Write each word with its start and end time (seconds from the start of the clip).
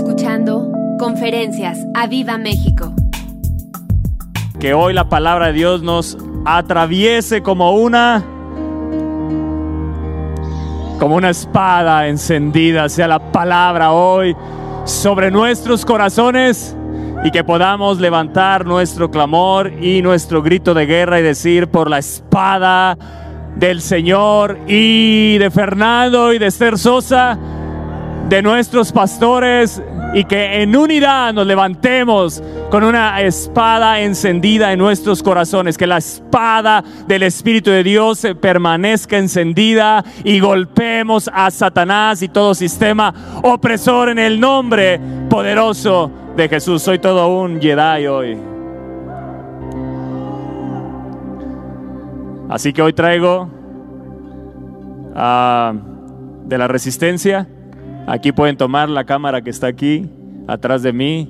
escuchando 0.00 0.72
Conferencias 0.98 1.78
a 1.94 2.06
Viva 2.06 2.38
México. 2.38 2.94
Que 4.58 4.72
hoy 4.72 4.94
la 4.94 5.10
palabra 5.10 5.48
de 5.48 5.52
Dios 5.52 5.82
nos 5.82 6.16
atraviese 6.46 7.42
como 7.42 7.72
una 7.72 8.24
como 10.98 11.16
una 11.16 11.28
espada 11.28 12.08
encendida 12.08 12.88
sea 12.88 13.08
la 13.08 13.30
palabra 13.30 13.92
hoy 13.92 14.34
sobre 14.84 15.30
nuestros 15.30 15.84
corazones 15.84 16.74
y 17.22 17.30
que 17.30 17.44
podamos 17.44 18.00
levantar 18.00 18.64
nuestro 18.64 19.10
clamor 19.10 19.70
y 19.82 20.00
nuestro 20.00 20.42
grito 20.42 20.72
de 20.72 20.86
guerra 20.86 21.20
y 21.20 21.22
decir 21.22 21.68
por 21.68 21.90
la 21.90 21.98
espada 21.98 22.96
del 23.56 23.82
Señor 23.82 24.60
y 24.66 25.36
de 25.36 25.50
Fernando 25.50 26.32
y 26.32 26.38
de 26.38 26.46
Esther 26.46 26.78
Sosa, 26.78 27.38
de 28.30 28.42
nuestros 28.42 28.92
pastores, 28.92 29.82
y 30.14 30.24
que 30.24 30.62
en 30.62 30.76
unidad 30.76 31.34
nos 31.34 31.46
levantemos 31.46 32.40
con 32.70 32.84
una 32.84 33.20
espada 33.22 34.00
encendida 34.00 34.72
en 34.72 34.78
nuestros 34.78 35.20
corazones, 35.20 35.76
que 35.76 35.86
la 35.86 35.98
espada 35.98 36.84
del 37.08 37.24
Espíritu 37.24 37.70
de 37.70 37.82
Dios 37.82 38.24
permanezca 38.40 39.18
encendida 39.18 40.04
y 40.22 40.38
golpemos 40.38 41.28
a 41.32 41.50
Satanás 41.50 42.22
y 42.22 42.28
todo 42.28 42.54
sistema 42.54 43.12
opresor 43.42 44.10
en 44.10 44.20
el 44.20 44.38
nombre 44.38 45.00
poderoso 45.28 46.10
de 46.36 46.48
Jesús. 46.48 46.82
Soy 46.82 47.00
todo 47.00 47.36
un 47.36 47.60
Jedi 47.60 48.06
hoy. 48.06 48.38
Así 52.48 52.72
que 52.72 52.80
hoy 52.80 52.92
traigo 52.92 53.48
ah, 55.16 55.72
de 56.44 56.58
la 56.58 56.68
resistencia. 56.68 57.48
Aquí 58.10 58.32
pueden 58.32 58.56
tomar 58.56 58.88
la 58.88 59.04
cámara 59.04 59.40
que 59.40 59.50
está 59.50 59.68
aquí, 59.68 60.10
atrás 60.48 60.82
de 60.82 60.92
mí. 60.92 61.28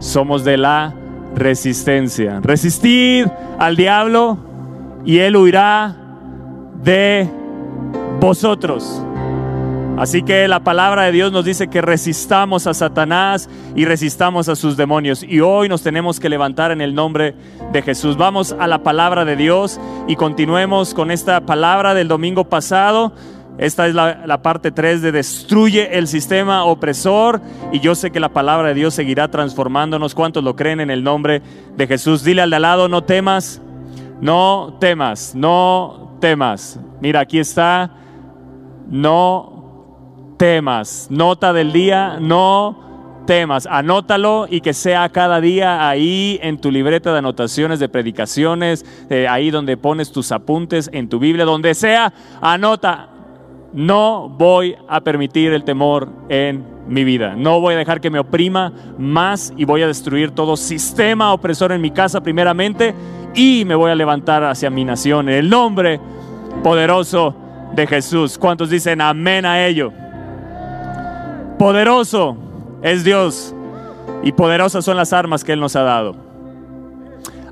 Somos 0.00 0.44
de 0.44 0.58
la 0.58 0.94
resistencia. 1.34 2.40
Resistid 2.42 3.26
al 3.58 3.74
diablo 3.74 4.36
y 5.06 5.20
él 5.20 5.34
huirá 5.34 5.96
de 6.82 7.26
vosotros. 8.20 9.02
Así 9.96 10.22
que 10.22 10.46
la 10.46 10.60
palabra 10.60 11.04
de 11.04 11.12
Dios 11.12 11.32
nos 11.32 11.46
dice 11.46 11.68
que 11.68 11.80
resistamos 11.80 12.66
a 12.66 12.74
Satanás 12.74 13.48
y 13.74 13.86
resistamos 13.86 14.50
a 14.50 14.56
sus 14.56 14.76
demonios. 14.76 15.22
Y 15.22 15.40
hoy 15.40 15.70
nos 15.70 15.82
tenemos 15.82 16.20
que 16.20 16.28
levantar 16.28 16.70
en 16.70 16.82
el 16.82 16.94
nombre 16.94 17.34
de 17.72 17.80
Jesús. 17.80 18.18
Vamos 18.18 18.54
a 18.58 18.66
la 18.66 18.82
palabra 18.82 19.24
de 19.24 19.36
Dios 19.36 19.80
y 20.06 20.16
continuemos 20.16 20.92
con 20.92 21.10
esta 21.10 21.46
palabra 21.46 21.94
del 21.94 22.08
domingo 22.08 22.44
pasado. 22.44 23.14
Esta 23.56 23.86
es 23.86 23.94
la, 23.94 24.42
parte 24.42 24.72
3 24.72 25.00
de 25.00 25.12
destruye 25.12 25.96
el 25.96 26.08
sistema 26.08 26.64
opresor 26.64 27.40
y 27.72 27.78
yo 27.78 27.94
sé 27.94 28.10
que 28.10 28.18
la 28.18 28.30
palabra 28.30 28.68
de 28.68 28.74
Dios 28.74 28.94
seguirá 28.94 29.28
transformándonos. 29.28 30.14
¿Cuántos 30.14 30.42
lo 30.42 30.56
creen 30.56 30.80
en 30.80 30.90
el 30.90 31.04
nombre 31.04 31.40
de 31.76 31.86
Jesús? 31.86 32.24
Dile 32.24 32.42
al 32.42 32.50
de 32.50 32.56
al 32.56 32.62
lado, 32.62 32.88
no 32.88 33.04
temas, 33.04 33.62
no 34.20 34.76
temas, 34.80 35.34
no 35.36 36.16
temas. 36.20 36.80
Mira, 37.00 37.20
aquí 37.20 37.38
está, 37.38 37.92
no 38.88 40.34
temas. 40.36 41.06
Nota 41.10 41.52
del 41.52 41.72
día, 41.72 42.18
no 42.20 42.84
temas. 43.24 43.66
Anótalo 43.70 44.46
y 44.50 44.60
que 44.60 44.74
sea 44.74 45.08
cada 45.10 45.40
día 45.40 45.88
ahí 45.88 46.38
en 46.42 46.60
tu 46.60 46.70
libreta 46.70 47.12
de 47.12 47.18
anotaciones 47.18 47.78
de 47.78 47.88
predicaciones, 47.88 48.84
eh, 49.10 49.28
ahí 49.28 49.50
donde 49.50 49.76
pones 49.76 50.12
tus 50.12 50.32
apuntes 50.32 50.90
en 50.92 51.08
tu 51.08 51.18
Biblia, 51.18 51.44
donde 51.44 51.74
sea, 51.74 52.12
anota. 52.40 53.10
No 53.74 54.28
voy 54.28 54.76
a 54.88 55.00
permitir 55.00 55.52
el 55.52 55.64
temor 55.64 56.08
en 56.28 56.64
mi 56.86 57.02
vida. 57.02 57.34
No 57.36 57.58
voy 57.60 57.74
a 57.74 57.78
dejar 57.78 58.00
que 58.00 58.08
me 58.08 58.20
oprima 58.20 58.72
más 58.98 59.52
y 59.56 59.64
voy 59.64 59.82
a 59.82 59.88
destruir 59.88 60.30
todo 60.30 60.56
sistema 60.56 61.32
opresor 61.32 61.72
en 61.72 61.80
mi 61.80 61.90
casa 61.90 62.22
primeramente 62.22 62.94
y 63.34 63.64
me 63.66 63.74
voy 63.74 63.90
a 63.90 63.96
levantar 63.96 64.44
hacia 64.44 64.70
mi 64.70 64.84
nación 64.84 65.28
en 65.28 65.34
el 65.34 65.50
nombre 65.50 65.98
poderoso 66.62 67.34
de 67.74 67.86
Jesús. 67.88 68.38
¿Cuántos 68.38 68.70
dicen 68.70 69.00
amén 69.00 69.44
a 69.44 69.66
ello? 69.66 69.92
Poderoso 71.58 72.36
es 72.80 73.02
Dios 73.02 73.56
y 74.22 74.30
poderosas 74.30 74.84
son 74.84 74.96
las 74.96 75.12
armas 75.12 75.42
que 75.42 75.52
Él 75.52 75.58
nos 75.58 75.74
ha 75.74 75.82
dado. 75.82 76.14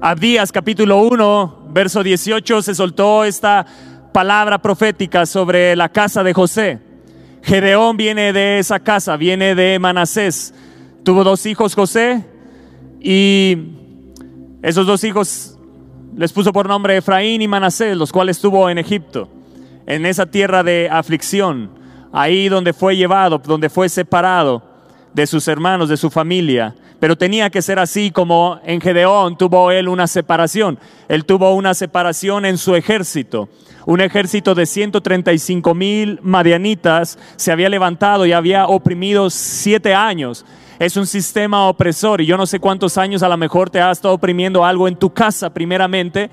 Abdías 0.00 0.52
capítulo 0.52 0.98
1, 0.98 1.68
verso 1.70 2.02
18 2.02 2.62
se 2.62 2.74
soltó 2.74 3.24
esta 3.24 3.66
palabra 4.12 4.60
profética 4.60 5.26
sobre 5.26 5.74
la 5.74 5.88
casa 5.88 6.22
de 6.22 6.32
José. 6.32 6.78
Gedeón 7.42 7.96
viene 7.96 8.32
de 8.32 8.58
esa 8.58 8.78
casa, 8.78 9.16
viene 9.16 9.54
de 9.54 9.78
Manasés. 9.78 10.54
Tuvo 11.02 11.24
dos 11.24 11.44
hijos 11.46 11.74
José 11.74 12.24
y 13.00 13.56
esos 14.62 14.86
dos 14.86 15.02
hijos 15.02 15.58
les 16.16 16.32
puso 16.32 16.52
por 16.52 16.68
nombre 16.68 16.96
Efraín 16.96 17.42
y 17.42 17.48
Manasés, 17.48 17.96
los 17.96 18.12
cuales 18.12 18.38
tuvo 18.38 18.70
en 18.70 18.78
Egipto, 18.78 19.28
en 19.86 20.06
esa 20.06 20.26
tierra 20.26 20.62
de 20.62 20.88
aflicción 20.90 21.82
ahí 22.12 22.48
donde 22.48 22.72
fue 22.72 22.96
llevado, 22.96 23.38
donde 23.38 23.70
fue 23.70 23.88
separado 23.88 24.62
de 25.14 25.26
sus 25.26 25.48
hermanos, 25.48 25.88
de 25.88 25.96
su 25.96 26.10
familia. 26.10 26.74
Pero 27.00 27.16
tenía 27.16 27.50
que 27.50 27.62
ser 27.62 27.78
así 27.78 28.12
como 28.12 28.60
en 28.64 28.80
Gedeón 28.80 29.36
tuvo 29.36 29.72
él 29.72 29.88
una 29.88 30.06
separación. 30.06 30.78
Él 31.08 31.24
tuvo 31.24 31.54
una 31.54 31.74
separación 31.74 32.44
en 32.44 32.58
su 32.58 32.76
ejército. 32.76 33.48
Un 33.86 34.00
ejército 34.00 34.54
de 34.54 34.66
135 34.66 35.74
mil 35.74 36.20
madianitas 36.22 37.18
se 37.36 37.52
había 37.52 37.68
levantado 37.68 38.26
y 38.26 38.32
había 38.32 38.66
oprimido 38.66 39.28
siete 39.30 39.94
años. 39.94 40.44
Es 40.78 40.96
un 40.96 41.06
sistema 41.06 41.68
opresor 41.68 42.20
y 42.20 42.26
yo 42.26 42.36
no 42.36 42.46
sé 42.46 42.60
cuántos 42.60 42.98
años 42.98 43.22
a 43.22 43.28
lo 43.28 43.36
mejor 43.36 43.70
te 43.70 43.80
ha 43.80 43.90
estado 43.90 44.14
oprimiendo 44.14 44.64
algo 44.64 44.88
en 44.88 44.96
tu 44.96 45.12
casa 45.12 45.50
primeramente 45.50 46.30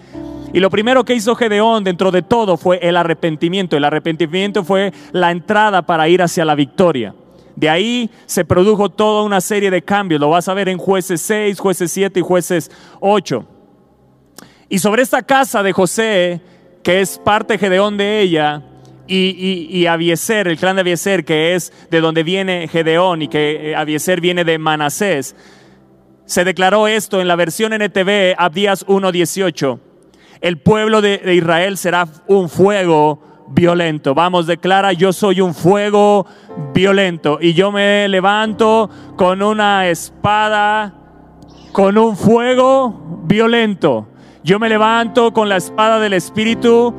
y 0.51 0.59
lo 0.59 0.69
primero 0.69 1.03
que 1.03 1.13
hizo 1.13 1.35
Gedeón 1.35 1.83
dentro 1.83 2.11
de 2.11 2.23
todo 2.23 2.57
fue 2.57 2.79
el 2.81 2.97
arrepentimiento. 2.97 3.77
El 3.77 3.83
arrepentimiento 3.83 4.63
fue 4.63 4.91
la 5.11 5.31
entrada 5.31 5.83
para 5.83 6.09
ir 6.09 6.21
hacia 6.21 6.45
la 6.45 6.55
victoria. 6.55 7.13
De 7.55 7.69
ahí 7.69 8.09
se 8.25 8.45
produjo 8.45 8.89
toda 8.89 9.23
una 9.23 9.41
serie 9.41 9.69
de 9.69 9.83
cambios. 9.83 10.19
Lo 10.19 10.29
vas 10.29 10.47
a 10.47 10.53
ver 10.53 10.69
en 10.69 10.77
jueces 10.77 11.21
6, 11.21 11.59
jueces 11.59 11.91
7 11.91 12.19
y 12.19 12.23
jueces 12.23 12.71
8. 12.99 13.45
Y 14.69 14.79
sobre 14.79 15.03
esta 15.03 15.21
casa 15.21 15.61
de 15.61 15.71
José, 15.71 16.41
que 16.84 17.01
es 17.01 17.19
parte 17.19 17.57
Gedeón 17.57 17.97
de 17.97 18.22
ella, 18.22 18.63
y, 19.07 19.67
y, 19.72 19.88
Abieser, 19.88 20.47
el 20.47 20.57
clan 20.57 20.75
de 20.75 20.81
Abieser, 20.81 21.25
que 21.25 21.56
es 21.56 21.73
de 21.90 22.00
donde 22.00 22.22
viene 22.22 22.67
Gedeón 22.67 23.23
y 23.23 23.28
que 23.28 23.72
eh, 23.72 23.75
Abieser 23.75 24.22
viene 24.22 24.44
de 24.44 24.59
Manasés, 24.59 25.35
se 26.25 26.44
declaró 26.44 26.88
esto 26.88 27.19
en 27.19 27.28
la 27.28 27.35
versión 27.35 27.73
NTV, 27.73 28.35
Abdías 28.38 28.85
1.18 28.85 29.79
el 30.41 30.57
pueblo 30.57 31.01
de, 31.01 31.22
Israel 31.34 31.78
será 31.78 32.07
un 32.28 32.50
fuego 32.50 33.22
violento. 33.50 34.13
Vamos, 34.13 34.47
declara, 34.47 34.94
yo 34.94 35.11
soy 35.11 35.41
un 35.41 35.53
fuego 35.53 36.25
violento 36.73 37.40
y 37.41 37.53
yo 37.53 37.72
me 37.72 38.07
levanto 38.07 38.90
con 39.17 39.41
una 39.41 39.88
espada, 39.88 40.94
con 41.72 41.97
un 41.97 42.16
fuego 42.16 43.22
violento. 43.25 44.07
Yo 44.44 44.57
me 44.57 44.69
levanto 44.69 45.33
con 45.33 45.50
la 45.50 45.57
espada 45.57 46.00
del 46.00 46.13
Espíritu 46.13 46.94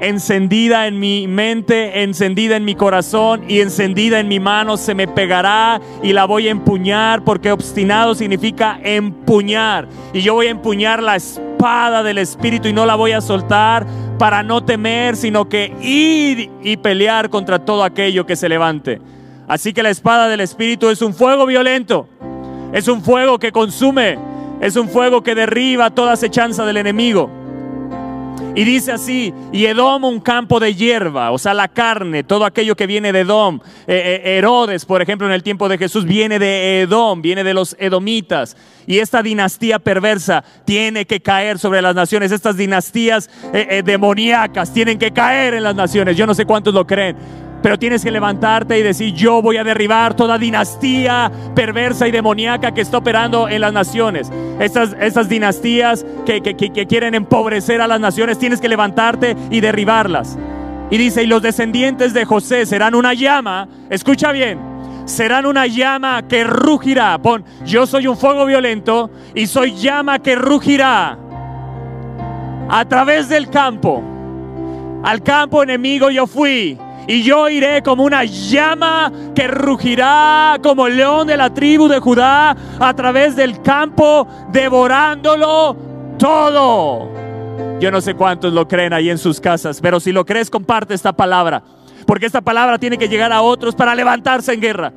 encendida 0.00 0.86
en 0.86 0.98
mi 0.98 1.28
mente, 1.28 2.02
encendida 2.02 2.56
en 2.56 2.64
mi 2.64 2.74
corazón 2.74 3.44
y 3.48 3.60
encendida 3.60 4.18
en 4.18 4.28
mi 4.28 4.40
mano, 4.40 4.76
se 4.76 4.94
me 4.94 5.06
pegará 5.06 5.80
y 6.02 6.12
la 6.12 6.24
voy 6.24 6.48
a 6.48 6.50
empuñar, 6.50 7.24
porque 7.24 7.52
obstinado 7.52 8.14
significa 8.14 8.78
empuñar. 8.82 9.88
Y 10.12 10.20
yo 10.20 10.34
voy 10.34 10.48
a 10.48 10.50
empuñar 10.50 11.02
la 11.02 11.16
espada 11.16 12.02
del 12.02 12.18
Espíritu 12.18 12.68
y 12.68 12.72
no 12.72 12.86
la 12.86 12.96
voy 12.96 13.12
a 13.12 13.20
soltar 13.20 13.86
para 14.18 14.42
no 14.42 14.64
temer, 14.64 15.16
sino 15.16 15.48
que 15.48 15.72
ir 15.80 16.50
y 16.62 16.76
pelear 16.76 17.30
contra 17.30 17.58
todo 17.60 17.84
aquello 17.84 18.26
que 18.26 18.36
se 18.36 18.48
levante. 18.48 19.00
Así 19.46 19.72
que 19.72 19.82
la 19.82 19.90
espada 19.90 20.28
del 20.28 20.40
Espíritu 20.40 20.88
es 20.88 21.02
un 21.02 21.14
fuego 21.14 21.46
violento, 21.46 22.08
es 22.72 22.88
un 22.88 23.02
fuego 23.02 23.38
que 23.38 23.52
consume, 23.52 24.18
es 24.60 24.76
un 24.76 24.88
fuego 24.88 25.22
que 25.22 25.34
derriba 25.34 25.90
toda 25.90 26.12
acechanza 26.12 26.64
del 26.64 26.76
enemigo. 26.76 27.44
Y 28.56 28.62
dice 28.62 28.92
así, 28.92 29.34
y 29.52 29.66
Edom 29.66 30.04
un 30.04 30.20
campo 30.20 30.60
de 30.60 30.76
hierba, 30.76 31.32
o 31.32 31.38
sea, 31.38 31.54
la 31.54 31.66
carne, 31.66 32.22
todo 32.22 32.44
aquello 32.44 32.76
que 32.76 32.86
viene 32.86 33.12
de 33.12 33.20
Edom. 33.20 33.58
Eh, 33.88 34.22
eh, 34.24 34.36
Herodes, 34.38 34.84
por 34.84 35.02
ejemplo, 35.02 35.26
en 35.26 35.32
el 35.32 35.42
tiempo 35.42 35.68
de 35.68 35.76
Jesús, 35.76 36.04
viene 36.04 36.38
de 36.38 36.82
Edom, 36.82 37.20
viene 37.20 37.42
de 37.42 37.52
los 37.52 37.74
edomitas. 37.80 38.56
Y 38.86 39.00
esta 39.00 39.24
dinastía 39.24 39.80
perversa 39.80 40.44
tiene 40.64 41.04
que 41.04 41.20
caer 41.20 41.58
sobre 41.58 41.82
las 41.82 41.96
naciones. 41.96 42.30
Estas 42.30 42.56
dinastías 42.56 43.28
eh, 43.52 43.82
demoníacas 43.84 44.72
tienen 44.72 44.98
que 44.98 45.10
caer 45.10 45.54
en 45.54 45.64
las 45.64 45.74
naciones. 45.74 46.16
Yo 46.16 46.24
no 46.24 46.34
sé 46.34 46.44
cuántos 46.44 46.72
lo 46.72 46.86
creen 46.86 47.16
pero 47.64 47.78
tienes 47.78 48.04
que 48.04 48.10
levantarte 48.10 48.78
y 48.78 48.82
decir, 48.82 49.14
yo 49.14 49.40
voy 49.40 49.56
a 49.56 49.64
derribar 49.64 50.12
toda 50.12 50.36
dinastía 50.36 51.32
perversa 51.54 52.06
y 52.06 52.10
demoníaca 52.10 52.74
que 52.74 52.82
está 52.82 52.98
operando 52.98 53.48
en 53.48 53.62
las 53.62 53.72
naciones. 53.72 54.30
Estas, 54.60 54.94
estas 55.00 55.30
dinastías 55.30 56.04
que, 56.26 56.42
que, 56.42 56.54
que 56.56 56.86
quieren 56.86 57.14
empobrecer 57.14 57.80
a 57.80 57.86
las 57.86 58.00
naciones, 58.00 58.38
tienes 58.38 58.60
que 58.60 58.68
levantarte 58.68 59.34
y 59.48 59.62
derribarlas. 59.62 60.36
Y 60.90 60.98
dice, 60.98 61.22
y 61.22 61.26
los 61.26 61.40
descendientes 61.40 62.12
de 62.12 62.26
José 62.26 62.66
serán 62.66 62.94
una 62.94 63.14
llama, 63.14 63.66
escucha 63.88 64.30
bien, 64.30 64.58
serán 65.06 65.46
una 65.46 65.66
llama 65.66 66.20
que 66.28 66.44
rugirá. 66.44 67.16
Pon, 67.16 67.46
yo 67.64 67.86
soy 67.86 68.06
un 68.06 68.18
fuego 68.18 68.44
violento 68.44 69.10
y 69.34 69.46
soy 69.46 69.74
llama 69.74 70.18
que 70.18 70.34
rugirá 70.34 71.18
a 72.68 72.84
través 72.84 73.30
del 73.30 73.48
campo. 73.48 74.02
Al 75.02 75.22
campo 75.22 75.62
enemigo 75.62 76.10
yo 76.10 76.26
fui 76.26 76.78
y 77.06 77.22
yo 77.22 77.48
iré 77.48 77.82
como 77.82 78.04
una 78.04 78.24
llama 78.24 79.12
que 79.34 79.46
rugirá 79.48 80.58
como 80.62 80.88
león 80.88 81.26
de 81.26 81.36
la 81.36 81.52
tribu 81.52 81.88
de 81.88 82.00
Judá 82.00 82.56
a 82.78 82.94
través 82.94 83.36
del 83.36 83.60
campo, 83.62 84.26
devorándolo 84.52 85.76
todo. 86.18 87.08
Yo 87.80 87.90
no 87.90 88.00
sé 88.00 88.14
cuántos 88.14 88.52
lo 88.52 88.66
creen 88.66 88.92
ahí 88.92 89.10
en 89.10 89.18
sus 89.18 89.40
casas, 89.40 89.80
pero 89.80 90.00
si 90.00 90.12
lo 90.12 90.24
crees, 90.24 90.48
comparte 90.48 90.94
esta 90.94 91.12
palabra. 91.12 91.62
Porque 92.06 92.26
esta 92.26 92.40
palabra 92.40 92.78
tiene 92.78 92.98
que 92.98 93.08
llegar 93.08 93.32
a 93.32 93.42
otros 93.42 93.74
para 93.74 93.94
levantarse 93.94 94.54
en 94.54 94.60
guerra. 94.60 94.92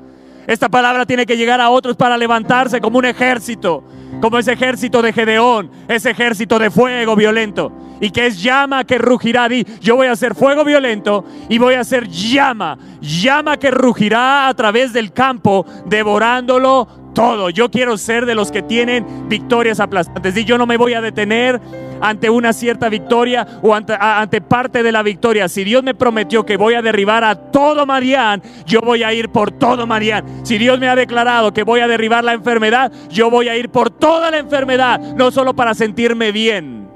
Esta 0.48 0.70
palabra 0.70 1.06
tiene 1.06 1.26
que 1.26 1.36
llegar 1.36 1.60
a 1.60 1.70
otros 1.70 1.98
para 1.98 2.18
levantarse 2.18 2.80
como 2.80 3.00
un 3.00 3.06
ejército, 3.06 3.84
como 4.22 4.40
ese 4.40 4.54
ejército 4.54 5.02
de 5.02 5.12
Gedeón, 5.12 5.70
ese 5.90 6.12
ejército 6.12 6.58
de 6.58 6.72
fuego 6.72 7.18
violento. 7.18 7.70
Y 8.00 8.12
que 8.12 8.28
es 8.28 8.42
llama 8.42 8.86
que 8.86 8.98
rugirá. 8.98 9.50
Di, 9.50 9.66
yo 9.82 9.98
voy 9.98 10.08
a 10.08 10.14
hacer 10.14 10.36
fuego 10.36 10.64
violento 10.64 11.26
y 11.50 11.58
voy 11.58 11.74
a 11.74 11.82
hacer 11.82 12.08
llama, 12.08 12.78
llama 13.02 13.58
que 13.58 13.72
rugirá 13.72 14.48
a 14.48 14.54
través 14.54 14.94
del 14.94 15.12
campo, 15.12 15.66
devorándolo 15.86 16.88
todo. 17.18 17.50
Yo 17.50 17.72
quiero 17.72 17.98
ser 17.98 18.28
de 18.28 18.36
los 18.36 18.52
que 18.52 18.62
tienen 18.62 19.28
victorias 19.28 19.80
aplastantes. 19.80 20.38
Y 20.38 20.46
yo 20.46 20.60
no 20.60 20.68
me 20.68 20.78
voy 20.78 20.94
a 20.94 21.02
detener 21.02 21.60
ante 22.00 22.30
una 22.30 22.54
cierta 22.54 22.90
victoria 22.90 23.60
o 23.64 23.74
ante, 23.74 24.40
parte 24.42 24.84
de 24.84 24.92
la 24.92 25.02
victoria. 25.02 25.50
Si 25.50 25.64
Dios 25.64 25.82
me 25.82 25.96
prometió 25.96 26.46
que 26.46 26.58
voy 26.58 26.76
a 26.76 26.84
derribar 26.84 27.24
a 27.24 27.34
todo 27.34 27.88
Marián, 27.88 28.44
yo 28.68 28.82
voy 28.82 29.02
a 29.02 29.12
ir 29.14 29.30
por 29.30 29.50
todo 29.50 29.88
Marián. 29.88 30.46
Si 30.46 30.60
Dios 30.60 30.80
me 30.80 30.90
ha 30.90 30.96
declarado 30.96 31.52
que 31.52 31.64
voy 31.64 31.80
a 31.80 31.88
derribar 31.88 32.24
la 32.24 32.34
enfermedad, 32.34 32.92
yo 33.10 33.32
voy 33.32 33.50
a 33.50 33.58
ir 33.58 33.70
por 33.70 33.90
toda 33.90 34.30
la 34.30 34.38
enfermedad, 34.38 35.00
no 35.16 35.32
solo 35.32 35.56
para 35.56 35.74
sentirme 35.74 36.32
bien, 36.32 36.88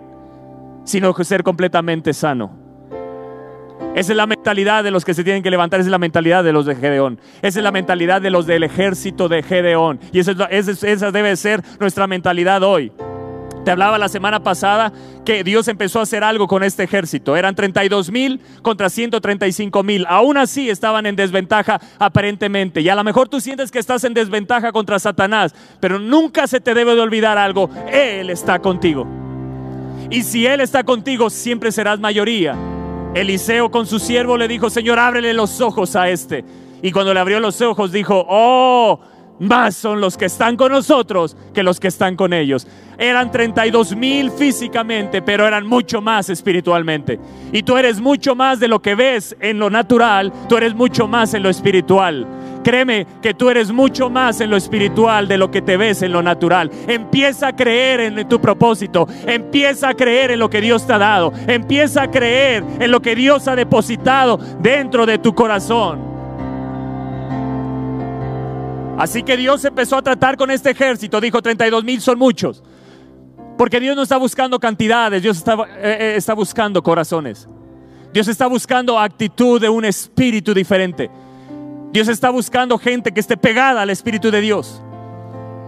sino 0.84 1.16
ser 1.16 1.42
completamente 1.42 2.14
sano. 2.14 2.61
Esa 3.94 4.14
es 4.14 4.18
la 4.18 4.26
mentalidad 4.26 4.86
de 4.86 4.92
los 4.92 5.04
que 5.04 5.14
se 5.14 5.24
tienen 5.24 5.44
que 5.44 5.52
levantar, 5.52 5.82
esa 5.82 5.88
es 5.88 5.92
la 5.92 5.98
mentalidad 5.98 6.46
de 6.46 6.54
los 6.54 6.66
de 6.66 6.76
Gedeón, 6.76 7.20
esa 7.42 7.60
es 7.60 7.64
la 7.64 7.72
mentalidad 7.72 8.22
de 8.22 8.30
los 8.30 8.48
del 8.48 8.64
ejército 8.64 9.28
de 9.28 9.44
Gedeón. 9.44 10.00
Y 10.14 10.20
esa, 10.20 11.12
debe 11.12 11.36
ser 11.36 11.62
nuestra 11.78 12.08
mentalidad 12.08 12.64
hoy. 12.64 12.92
Te 13.66 13.70
hablaba 13.70 13.98
la 13.98 14.08
semana 14.08 14.42
pasada 14.42 14.92
que 15.26 15.44
Dios 15.44 15.68
empezó 15.68 16.00
a 16.00 16.04
hacer 16.04 16.24
algo 16.24 16.48
con 16.48 16.64
este 16.64 16.84
ejército. 16.84 17.36
Eran 17.36 17.54
32 17.54 18.10
mil 18.10 18.40
contra 18.64 18.90
135 18.90 19.84
mil. 19.84 20.06
Aún 20.10 20.38
así 20.38 20.70
estaban 20.70 21.06
en 21.06 21.16
desventaja 21.16 21.80
aparentemente. 22.00 22.82
Y 22.82 22.90
a 22.90 22.96
lo 22.96 23.04
mejor 23.04 23.30
tú 23.30 23.40
sientes 23.40 23.70
que 23.70 23.78
estás 23.78 24.04
en 24.04 24.16
desventaja 24.16 24.72
contra 24.72 24.98
Satanás. 24.98 25.54
Pero 25.80 26.00
nunca 26.00 26.48
se 26.48 26.60
te 26.60 26.74
debe 26.74 26.96
de 26.96 27.02
olvidar 27.02 27.38
algo. 27.38 27.70
Él 27.92 28.32
está 28.32 28.58
contigo. 28.58 29.06
Y 30.10 30.24
si 30.24 30.48
Él 30.48 30.60
está 30.60 30.84
contigo, 30.84 31.30
siempre 31.30 31.72
serás 31.72 32.00
mayoría. 32.00 32.56
Eliseo 33.14 33.70
con 33.70 33.86
su 33.86 34.00
siervo 34.00 34.38
le 34.38 34.48
dijo, 34.48 34.70
Señor, 34.70 34.98
ábrele 34.98 35.34
los 35.34 35.60
ojos 35.60 35.96
a 35.98 36.10
este. 36.10 36.46
Y 36.82 36.92
cuando 36.92 37.14
le 37.14 37.20
abrió 37.20 37.40
los 37.42 37.62
ojos 37.62 37.92
dijo, 37.92 38.26
oh, 38.28 39.00
más 39.40 39.76
son 39.76 40.00
los 40.00 40.18
que 40.18 40.26
están 40.26 40.56
con 40.56 40.72
nosotros 40.72 41.36
que 41.54 41.62
los 41.62 41.80
que 41.80 41.90
están 41.90 42.16
con 42.16 42.32
ellos. 42.32 42.68
Eran 42.98 43.32
32 43.32 43.96
mil 43.96 44.32
físicamente, 44.32 45.22
pero 45.22 45.46
eran 45.46 45.66
mucho 45.68 46.00
más 46.00 46.30
espiritualmente. 46.30 47.20
Y 47.52 47.64
tú 47.64 47.76
eres 47.76 48.00
mucho 48.00 48.34
más 48.34 48.60
de 48.60 48.68
lo 48.68 48.82
que 48.82 48.96
ves 48.96 49.36
en 49.40 49.60
lo 49.60 49.70
natural, 49.70 50.32
tú 50.48 50.56
eres 50.58 50.74
mucho 50.74 51.08
más 51.08 51.34
en 51.34 51.44
lo 51.44 51.50
espiritual. 51.50 52.26
Créeme 52.64 53.08
que 53.22 53.34
tú 53.34 53.50
eres 53.50 53.72
mucho 53.72 54.10
más 54.10 54.40
en 54.42 54.50
lo 54.50 54.58
espiritual 54.58 55.28
de 55.28 55.38
lo 55.38 55.50
que 55.50 55.62
te 55.62 55.78
ves 55.78 56.02
en 56.02 56.12
lo 56.12 56.22
natural. 56.22 56.70
Empieza 56.88 57.48
a 57.48 57.56
creer 57.56 58.02
en 58.02 58.28
tu 58.28 58.40
propósito. 58.40 59.08
Empieza 59.26 59.90
a 59.90 59.94
creer 59.94 60.32
en 60.32 60.40
lo 60.40 60.50
que 60.50 60.62
Dios 60.62 60.86
te 60.86 60.94
ha 60.94 60.98
dado. 60.98 61.34
Empieza 61.48 62.04
a 62.04 62.12
creer 62.12 62.64
en 62.80 62.92
lo 62.92 63.02
que 63.02 63.16
Dios 63.16 63.48
ha 63.48 63.56
depositado 63.56 64.38
dentro 64.60 65.06
de 65.06 65.18
tu 65.18 65.34
corazón. 65.34 66.12
Así 68.98 69.24
que 69.24 69.36
Dios 69.36 69.66
empezó 69.66 69.98
a 69.98 70.02
tratar 70.04 70.38
con 70.38 70.52
este 70.52 70.70
ejército. 70.70 71.20
Dijo, 71.20 71.42
32 71.42 71.84
mil 71.84 72.00
son 72.02 72.20
muchos. 72.20 72.64
Porque 73.58 73.80
Dios 73.80 73.96
no 73.96 74.04
está 74.04 74.18
buscando 74.18 74.60
cantidades, 74.60 75.22
Dios 75.22 75.38
está, 75.38 75.54
eh, 75.54 75.98
eh, 76.00 76.14
está 76.18 76.34
buscando 76.34 76.82
corazones. 76.84 77.48
Dios 78.14 78.28
está 78.28 78.48
buscando 78.48 79.00
actitud 79.00 79.62
de 79.62 79.70
un 79.70 79.86
espíritu 79.86 80.54
diferente. 80.54 81.10
Dios 81.92 82.08
está 82.08 82.30
buscando 82.30 82.78
gente 82.78 83.12
que 83.12 83.20
esté 83.20 83.36
pegada 83.36 83.82
al 83.82 83.90
Espíritu 83.90 84.32
de 84.32 84.42
Dios. 84.42 84.82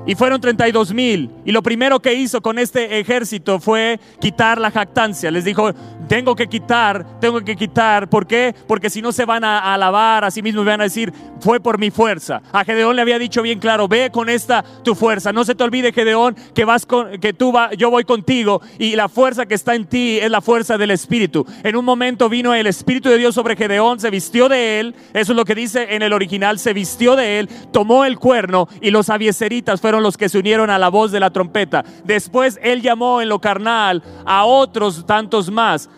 Y 0.06 0.16
fueron 0.16 0.42
32 0.42 0.94
mil. 0.94 1.30
Y 1.46 1.52
lo 1.52 1.64
primero 1.64 2.02
que 2.02 2.14
hizo 2.14 2.42
con 2.42 2.60
este 2.60 3.00
ejército 3.00 3.60
fue 3.60 4.00
quitar 4.20 4.60
la 4.60 4.70
jactancia. 4.70 5.32
Les 5.32 5.46
dijo, 5.46 5.72
tengo 6.10 6.36
que 6.36 6.48
quitar, 6.48 7.20
tengo 7.20 7.42
que 7.42 7.56
quitar. 7.56 8.10
¿Por 8.10 8.28
qué? 8.28 8.54
Porque 8.68 8.90
si 8.90 9.02
no 9.02 9.12
se 9.12 9.26
van 9.26 9.44
a 9.44 9.74
alabar 9.74 10.26
a 10.26 10.32
sí 10.32 10.42
mismos 10.42 10.64
y 10.64 10.68
van 10.68 10.82
a 10.82 10.86
decir, 10.86 11.14
fue 11.40 11.60
por 11.60 11.78
mi 11.78 11.90
fuerza. 11.90 12.42
A 12.52 12.66
Gedeón 12.66 12.96
le 12.96 13.02
había 13.02 13.18
dicho 13.18 13.42
bien 13.42 13.60
claro, 13.60 13.88
ve 13.88 14.10
con 14.12 14.30
esta 14.30 14.64
tu 14.84 14.96
fuerza. 14.96 15.32
No 15.32 15.46
se 15.46 15.56
te 15.56 15.64
olvide, 15.64 15.94
Gedeón, 15.94 16.36
que 16.54 16.66
vas 16.66 16.86
con, 16.86 17.20
que 17.20 17.34
tú 17.34 17.54
va, 17.54 17.74
yo 17.74 17.90
voy 17.90 18.04
contigo 18.04 18.62
y 18.80 18.96
la 18.96 19.08
fuerza 19.08 19.46
que 19.46 19.56
está 19.56 19.76
en 19.76 19.86
ti 19.86 20.20
es 20.22 20.30
la 20.30 20.42
fuerza 20.42 20.78
del 20.78 20.92
Espíritu. 20.92 21.46
En 21.64 21.76
un 21.76 21.86
momento 21.86 22.28
vino 22.28 22.54
el 22.54 22.68
Espíritu 22.68 23.10
de 23.10 23.18
Dios 23.18 23.36
sobre 23.36 23.56
Gedeón, 23.56 24.00
se 24.00 24.10
vistió 24.10 24.50
de 24.50 24.80
él. 24.80 24.96
Eso 25.14 25.32
es 25.32 25.38
lo 25.38 25.46
que 25.46 25.56
dice 25.56 25.96
en 25.96 26.02
el 26.02 26.12
original, 26.12 26.60
se 26.60 26.74
vistió 26.74 27.16
de 27.16 27.40
él, 27.40 27.50
tomó 27.72 28.04
el 28.06 28.20
cuerno 28.20 28.68
y 28.82 28.92
los 28.92 29.10
avieseritas 29.10 29.80
fueron 29.80 29.93
los 30.02 30.18
que 30.18 30.30
se 30.30 30.40
unieron 30.40 30.70
a 30.70 30.80
la 30.80 30.90
voz 30.90 31.12
de 31.12 31.20
la 31.20 31.30
trompeta. 31.30 31.84
Después 32.04 32.58
él 32.64 32.82
llamó 32.82 33.22
en 33.22 33.30
lo 33.30 33.40
carnal 33.40 34.02
a 34.26 34.46
otros 34.46 35.06
tantos 35.06 35.52
más. 35.52 35.90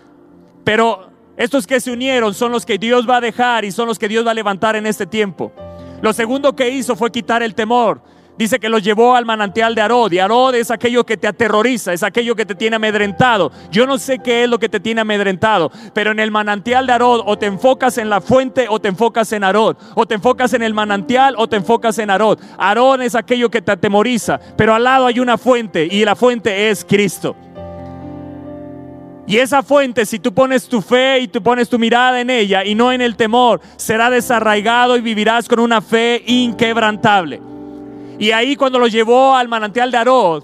Pero 0.63 1.09
estos 1.37 1.67
que 1.67 1.79
se 1.79 1.91
unieron 1.91 2.33
son 2.33 2.51
los 2.51 2.65
que 2.65 2.77
Dios 2.77 3.07
va 3.09 3.17
a 3.17 3.21
dejar 3.21 3.63
y 3.63 3.71
son 3.71 3.87
los 3.87 3.99
que 3.99 4.07
Dios 4.07 4.25
va 4.25 4.31
a 4.31 4.33
levantar 4.33 4.75
en 4.75 4.87
este 4.87 5.05
tiempo. 5.05 5.53
Lo 6.01 6.11
segundo 6.11 6.55
que 6.55 6.69
hizo 6.69 6.95
fue 6.95 7.11
quitar 7.11 7.43
el 7.43 7.55
temor. 7.55 8.01
Dice 8.37 8.59
que 8.59 8.67
los 8.67 8.83
llevó 8.83 9.15
al 9.15 9.25
manantial 9.25 9.75
de 9.75 9.81
Arod. 9.81 10.11
Y 10.11 10.19
Arod 10.19 10.55
es 10.55 10.69
aquello 10.69 11.05
que 11.05 11.15
te 11.15 11.27
aterroriza, 11.27 11.93
es 11.93 12.03
aquello 12.03 12.35
que 12.35 12.45
te 12.45 12.55
tiene 12.55 12.75
amedrentado. 12.75 13.51
Yo 13.71 13.85
no 13.85 13.97
sé 13.97 14.19
qué 14.19 14.43
es 14.43 14.49
lo 14.49 14.59
que 14.59 14.67
te 14.67 14.79
tiene 14.79 15.01
amedrentado, 15.01 15.71
pero 15.93 16.11
en 16.11 16.19
el 16.19 16.31
manantial 16.31 16.85
de 16.85 16.93
Arod 16.93 17.21
o 17.25 17.37
te 17.37 17.45
enfocas 17.45 17.97
en 17.97 18.09
la 18.09 18.19
fuente 18.19 18.67
o 18.69 18.79
te 18.79 18.89
enfocas 18.89 19.31
en 19.31 19.43
Arod. 19.43 19.77
O 19.95 20.05
te 20.05 20.15
enfocas 20.15 20.53
en 20.53 20.63
el 20.63 20.73
manantial 20.73 21.35
o 21.37 21.47
te 21.47 21.55
enfocas 21.55 21.97
en 21.99 22.09
Arod. 22.09 22.39
Arod 22.57 23.01
es 23.01 23.15
aquello 23.15 23.49
que 23.49 23.61
te 23.61 23.71
atemoriza, 23.71 24.39
pero 24.57 24.75
al 24.75 24.83
lado 24.83 25.05
hay 25.05 25.19
una 25.19 25.37
fuente 25.37 25.87
y 25.89 26.03
la 26.03 26.15
fuente 26.15 26.69
es 26.69 26.83
Cristo. 26.83 27.35
Y 29.27 29.37
esa 29.37 29.63
fuente, 29.63 30.05
si 30.05 30.19
tú 30.19 30.33
pones 30.33 30.67
tu 30.67 30.81
fe 30.81 31.19
y 31.19 31.27
tú 31.27 31.41
pones 31.41 31.67
tu 31.67 31.79
mirada 31.79 32.21
en 32.21 32.29
ella 32.29 32.63
y 32.63 32.75
no 32.75 32.91
en 32.91 33.01
el 33.01 33.15
temor, 33.15 33.59
será 33.75 34.09
desarraigado 34.09 34.97
y 34.97 35.01
vivirás 35.01 35.47
con 35.47 35.59
una 35.59 35.81
fe 35.81 36.21
inquebrantable. 36.27 37.54
Y 38.17 38.31
ahí 38.31 38.55
cuando 38.55 38.79
los 38.79 38.91
llevó 38.91 39.35
al 39.35 39.47
manantial 39.47 39.91
de 39.91 39.97
Arod, 39.97 40.43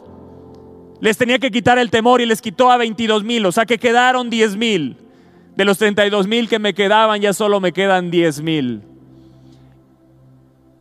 les 0.99 1.17
tenía 1.17 1.39
que 1.39 1.51
quitar 1.51 1.79
el 1.79 1.89
temor 1.89 2.21
y 2.21 2.25
les 2.25 2.41
quitó 2.41 2.69
a 2.69 2.77
22 2.77 3.23
mil, 3.23 3.45
o 3.45 3.51
sea 3.51 3.65
que 3.65 3.77
quedaron 3.77 4.29
10 4.29 4.55
mil. 4.55 4.97
De 5.55 5.65
los 5.65 5.77
32 5.77 6.27
mil 6.27 6.47
que 6.47 6.59
me 6.59 6.73
quedaban, 6.73 7.19
ya 7.21 7.33
solo 7.33 7.59
me 7.59 7.73
quedan 7.73 8.09
10 8.11 8.41
mil. 8.41 8.83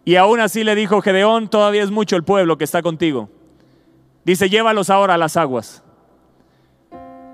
Y 0.04 0.16
aún 0.16 0.40
así 0.40 0.64
le 0.64 0.75
dijo 0.75 1.00
Gedeón, 1.00 1.49
todavía 1.49 1.82
es 1.82 1.90
mucho 1.90 2.16
el 2.16 2.25
pueblo 2.25 2.59
que 2.59 2.64
está 2.64 2.82
contigo. 2.82 3.30
Dice, 4.25 4.49
llévalos 4.49 4.90
ahora 4.90 5.14
a 5.14 5.18
las 5.18 5.37
aguas. 5.37 5.82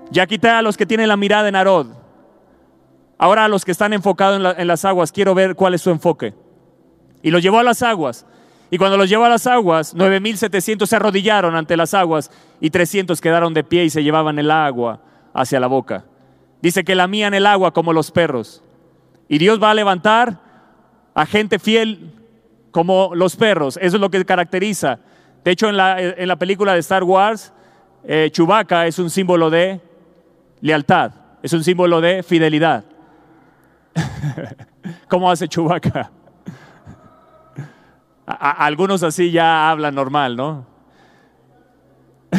Ya 0.09 0.25
quité 0.25 0.49
a 0.49 0.61
los 0.61 0.77
que 0.77 0.85
tienen 0.85 1.09
la 1.09 1.17
mirada 1.17 1.49
en 1.49 1.55
Arod. 1.55 1.87
Ahora 3.17 3.45
a 3.45 3.47
los 3.47 3.65
que 3.65 3.71
están 3.71 3.93
enfocados 3.93 4.39
en, 4.39 4.61
en 4.61 4.67
las 4.67 4.85
aguas, 4.85 5.11
quiero 5.11 5.35
ver 5.35 5.55
cuál 5.55 5.73
es 5.73 5.81
su 5.81 5.89
enfoque. 5.89 6.33
Y 7.21 7.31
los 7.31 7.41
llevó 7.41 7.59
a 7.59 7.63
las 7.63 7.81
aguas. 7.83 8.25
Y 8.69 8.77
cuando 8.77 8.97
los 8.97 9.09
llevó 9.09 9.25
a 9.25 9.29
las 9.29 9.47
aguas, 9.47 9.93
9700 9.95 10.89
se 10.89 10.95
arrodillaron 10.95 11.55
ante 11.55 11.77
las 11.77 11.93
aguas 11.93 12.31
y 12.59 12.69
300 12.69 13.21
quedaron 13.21 13.53
de 13.53 13.63
pie 13.63 13.85
y 13.85 13.89
se 13.89 14.03
llevaban 14.03 14.39
el 14.39 14.51
agua 14.51 14.99
hacia 15.33 15.59
la 15.59 15.67
boca. 15.67 16.05
Dice 16.61 16.83
que 16.83 16.95
lamían 16.95 17.33
el 17.33 17.45
agua 17.45 17.71
como 17.71 17.93
los 17.93 18.11
perros. 18.11 18.63
Y 19.29 19.37
Dios 19.37 19.61
va 19.61 19.71
a 19.71 19.73
levantar 19.73 20.39
a 21.13 21.25
gente 21.25 21.59
fiel 21.59 22.13
como 22.71 23.11
los 23.15 23.35
perros. 23.35 23.77
Eso 23.81 23.97
es 23.97 24.01
lo 24.01 24.09
que 24.09 24.25
caracteriza. 24.25 24.99
De 25.43 25.51
hecho, 25.51 25.69
en 25.69 25.77
la, 25.77 26.01
en 26.01 26.27
la 26.27 26.35
película 26.35 26.73
de 26.73 26.79
Star 26.79 27.03
Wars, 27.03 27.53
eh, 28.03 28.29
Chewbacca 28.31 28.87
es 28.87 28.99
un 28.99 29.09
símbolo 29.09 29.49
de 29.49 29.81
lealtad, 30.61 31.11
es 31.41 31.53
un 31.53 31.63
símbolo 31.63 32.01
de 32.01 32.23
fidelidad. 32.23 32.83
¿Cómo 35.07 35.29
hace 35.29 35.47
Chewbacca? 35.47 36.11
Algunos 38.27 39.03
así 39.03 39.31
ya 39.31 39.71
hablan 39.71 39.95
normal, 39.95 40.35
¿no? 40.35 40.65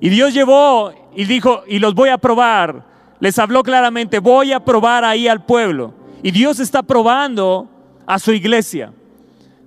y 0.00 0.08
Dios 0.08 0.34
llevó 0.34 0.92
y 1.14 1.24
dijo, 1.24 1.62
y 1.68 1.78
los 1.78 1.94
voy 1.94 2.08
a 2.08 2.18
probar. 2.18 2.84
Les 3.20 3.38
habló 3.38 3.62
claramente, 3.62 4.18
voy 4.18 4.52
a 4.52 4.64
probar 4.64 5.04
ahí 5.04 5.28
al 5.28 5.44
pueblo. 5.44 5.94
Y 6.22 6.32
Dios 6.32 6.58
está 6.58 6.82
probando 6.82 7.68
a 8.06 8.18
su 8.18 8.32
iglesia. 8.32 8.92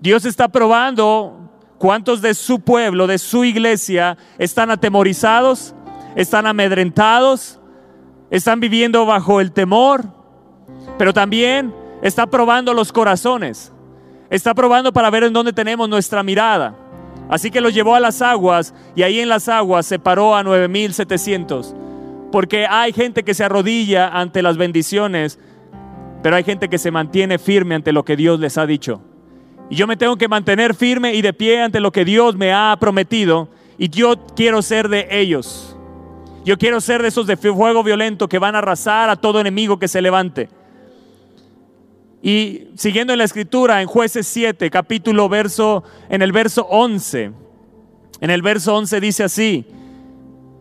Dios 0.02 0.26
está 0.26 0.50
probando 0.50 1.50
cuántos 1.78 2.22
de 2.22 2.34
su 2.34 2.60
pueblo, 2.60 3.08
de 3.08 3.18
su 3.18 3.46
iglesia, 3.46 4.18
están 4.38 4.70
atemorizados, 4.70 5.74
están 6.16 6.46
amedrentados, 6.46 7.60
están 8.30 8.60
viviendo 8.60 9.06
bajo 9.06 9.40
el 9.40 9.52
temor, 9.52 10.06
pero 10.98 11.14
también 11.14 11.74
está 12.02 12.28
probando 12.28 12.74
los 12.74 12.92
corazones. 12.92 13.73
Está 14.34 14.56
probando 14.56 14.92
para 14.92 15.12
ver 15.12 15.26
en 15.26 15.32
dónde 15.32 15.54
tenemos 15.54 15.88
nuestra 15.88 16.24
mirada. 16.24 16.76
Así 17.30 17.52
que 17.52 17.62
los 17.62 17.72
llevó 17.72 17.94
a 17.94 18.00
las 18.00 18.20
aguas 18.24 18.74
y 18.96 19.04
ahí 19.04 19.20
en 19.20 19.30
las 19.30 19.48
aguas 19.48 19.86
separó 19.86 20.36
a 20.36 20.42
9700. 20.42 21.76
Porque 22.32 22.66
hay 22.66 22.94
gente 22.94 23.22
que 23.22 23.36
se 23.36 23.44
arrodilla 23.44 24.08
ante 24.08 24.42
las 24.42 24.58
bendiciones, 24.58 25.38
pero 26.24 26.36
hay 26.36 26.44
gente 26.44 26.68
que 26.68 26.80
se 26.80 26.90
mantiene 26.90 27.38
firme 27.38 27.76
ante 27.76 27.92
lo 27.92 28.04
que 28.04 28.16
Dios 28.16 28.40
les 28.40 28.58
ha 28.58 28.66
dicho. 28.66 29.02
Y 29.70 29.76
yo 29.76 29.86
me 29.86 29.98
tengo 29.98 30.18
que 30.18 30.28
mantener 30.28 30.74
firme 30.74 31.14
y 31.14 31.22
de 31.22 31.34
pie 31.34 31.62
ante 31.62 31.80
lo 31.80 31.92
que 31.92 32.04
Dios 32.04 32.36
me 32.36 32.52
ha 32.52 32.76
prometido. 32.80 33.50
Y 33.78 33.90
yo 33.90 34.26
quiero 34.36 34.64
ser 34.64 34.90
de 34.90 35.10
ellos. 35.12 35.78
Yo 36.44 36.58
quiero 36.58 36.82
ser 36.82 37.04
de 37.04 37.10
esos 37.10 37.28
de 37.28 37.38
fuego 37.38 37.84
violento 37.84 38.28
que 38.28 38.40
van 38.40 38.56
a 38.56 38.58
arrasar 38.58 39.12
a 39.12 39.16
todo 39.16 39.40
enemigo 39.40 39.78
que 39.78 39.88
se 39.88 40.02
levante. 40.02 40.50
Y 42.26 42.70
siguiendo 42.78 43.12
en 43.12 43.20
la 43.20 43.26
escritura, 43.26 43.82
en 43.82 43.88
jueces 43.90 44.26
7, 44.28 44.70
capítulo 44.70 45.28
verso, 45.28 45.84
en 46.08 46.22
el 46.22 46.32
verso 46.32 46.66
11, 46.70 47.34
en 48.22 48.30
el 48.30 48.42
verso 48.42 48.74
11 48.78 49.02
dice 49.02 49.26
así, 49.26 49.66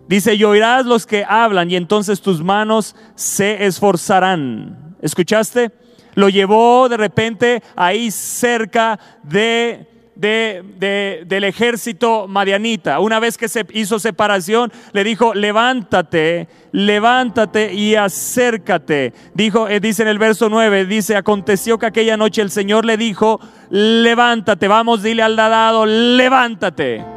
dice, 0.08 0.34
y 0.34 0.42
oirás 0.42 0.84
los 0.84 1.06
que 1.06 1.24
hablan 1.24 1.70
y 1.70 1.76
entonces 1.76 2.20
tus 2.20 2.42
manos 2.42 2.96
se 3.14 3.64
esforzarán. 3.64 4.96
¿Escuchaste? 5.00 5.70
Lo 6.16 6.28
llevó 6.28 6.88
de 6.88 6.96
repente 6.96 7.62
ahí 7.76 8.10
cerca 8.10 8.98
de 9.22 9.86
del 10.14 11.44
ejército 11.44 12.28
madianita. 12.28 13.00
Una 13.00 13.20
vez 13.20 13.36
que 13.36 13.48
se 13.48 13.66
hizo 13.72 13.98
separación, 13.98 14.72
le 14.92 15.04
dijo, 15.04 15.34
levántate, 15.34 16.48
levántate 16.72 17.72
y 17.72 17.94
acércate. 17.94 19.12
Dijo, 19.34 19.68
eh, 19.68 19.80
dice 19.80 20.02
en 20.02 20.08
el 20.08 20.18
verso 20.18 20.48
9, 20.48 20.86
dice, 20.86 21.16
aconteció 21.16 21.78
que 21.78 21.86
aquella 21.86 22.16
noche 22.16 22.42
el 22.42 22.50
Señor 22.50 22.84
le 22.84 22.96
dijo, 22.96 23.40
levántate, 23.70 24.68
vamos, 24.68 25.02
dile 25.02 25.22
al 25.22 25.36
dado, 25.36 25.86
levántate. 25.86 27.11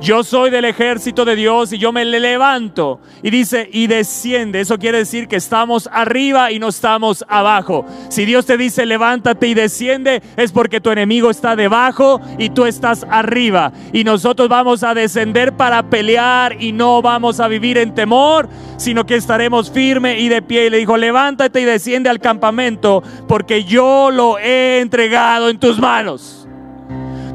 Yo 0.00 0.24
soy 0.24 0.48
del 0.48 0.64
ejército 0.64 1.26
de 1.26 1.36
Dios 1.36 1.74
y 1.74 1.78
yo 1.78 1.92
me 1.92 2.06
levanto. 2.06 3.00
Y 3.22 3.28
dice, 3.28 3.68
y 3.70 3.86
desciende. 3.86 4.60
Eso 4.60 4.78
quiere 4.78 4.96
decir 4.96 5.28
que 5.28 5.36
estamos 5.36 5.90
arriba 5.92 6.50
y 6.50 6.58
no 6.58 6.68
estamos 6.68 7.22
abajo. 7.28 7.84
Si 8.08 8.24
Dios 8.24 8.46
te 8.46 8.56
dice, 8.56 8.86
levántate 8.86 9.46
y 9.48 9.52
desciende, 9.52 10.22
es 10.38 10.52
porque 10.52 10.80
tu 10.80 10.90
enemigo 10.90 11.30
está 11.30 11.54
debajo 11.54 12.18
y 12.38 12.48
tú 12.48 12.64
estás 12.64 13.04
arriba. 13.10 13.72
Y 13.92 14.04
nosotros 14.04 14.48
vamos 14.48 14.82
a 14.84 14.94
descender 14.94 15.52
para 15.52 15.82
pelear 15.90 16.62
y 16.62 16.72
no 16.72 17.02
vamos 17.02 17.38
a 17.38 17.48
vivir 17.48 17.76
en 17.76 17.94
temor, 17.94 18.48
sino 18.78 19.04
que 19.04 19.16
estaremos 19.16 19.70
firme 19.70 20.18
y 20.18 20.30
de 20.30 20.40
pie. 20.40 20.66
Y 20.66 20.70
le 20.70 20.78
dijo, 20.78 20.96
levántate 20.96 21.60
y 21.60 21.66
desciende 21.66 22.08
al 22.08 22.20
campamento, 22.20 23.02
porque 23.28 23.64
yo 23.64 24.10
lo 24.10 24.38
he 24.38 24.80
entregado 24.80 25.50
en 25.50 25.58
tus 25.58 25.78
manos. 25.78 26.39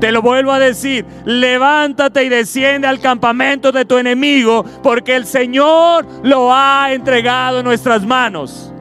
Te 0.06 0.12
lo 0.12 0.22
vuelvo 0.22 0.52
a 0.52 0.60
decir, 0.60 1.04
levántate 1.26 2.24
y 2.24 2.30
desciende 2.30 2.88
al 2.88 3.00
campamento 3.00 3.72
de 3.72 3.86
tu 3.86 3.98
enemigo, 3.98 4.64
porque 4.84 5.16
el 5.16 5.26
Señor 5.26 6.06
lo 6.22 6.54
ha 6.54 6.94
entregado 6.94 7.58
en 7.58 7.66
nuestras 7.66 8.06
manos. 8.06 8.72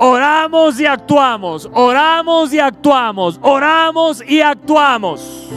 Oramos 0.00 0.80
y 0.80 0.86
actuamos, 0.86 1.70
oramos 1.72 2.52
y 2.52 2.58
actuamos, 2.58 3.38
oramos 3.42 4.28
y 4.28 4.40
actuamos. 4.40 5.50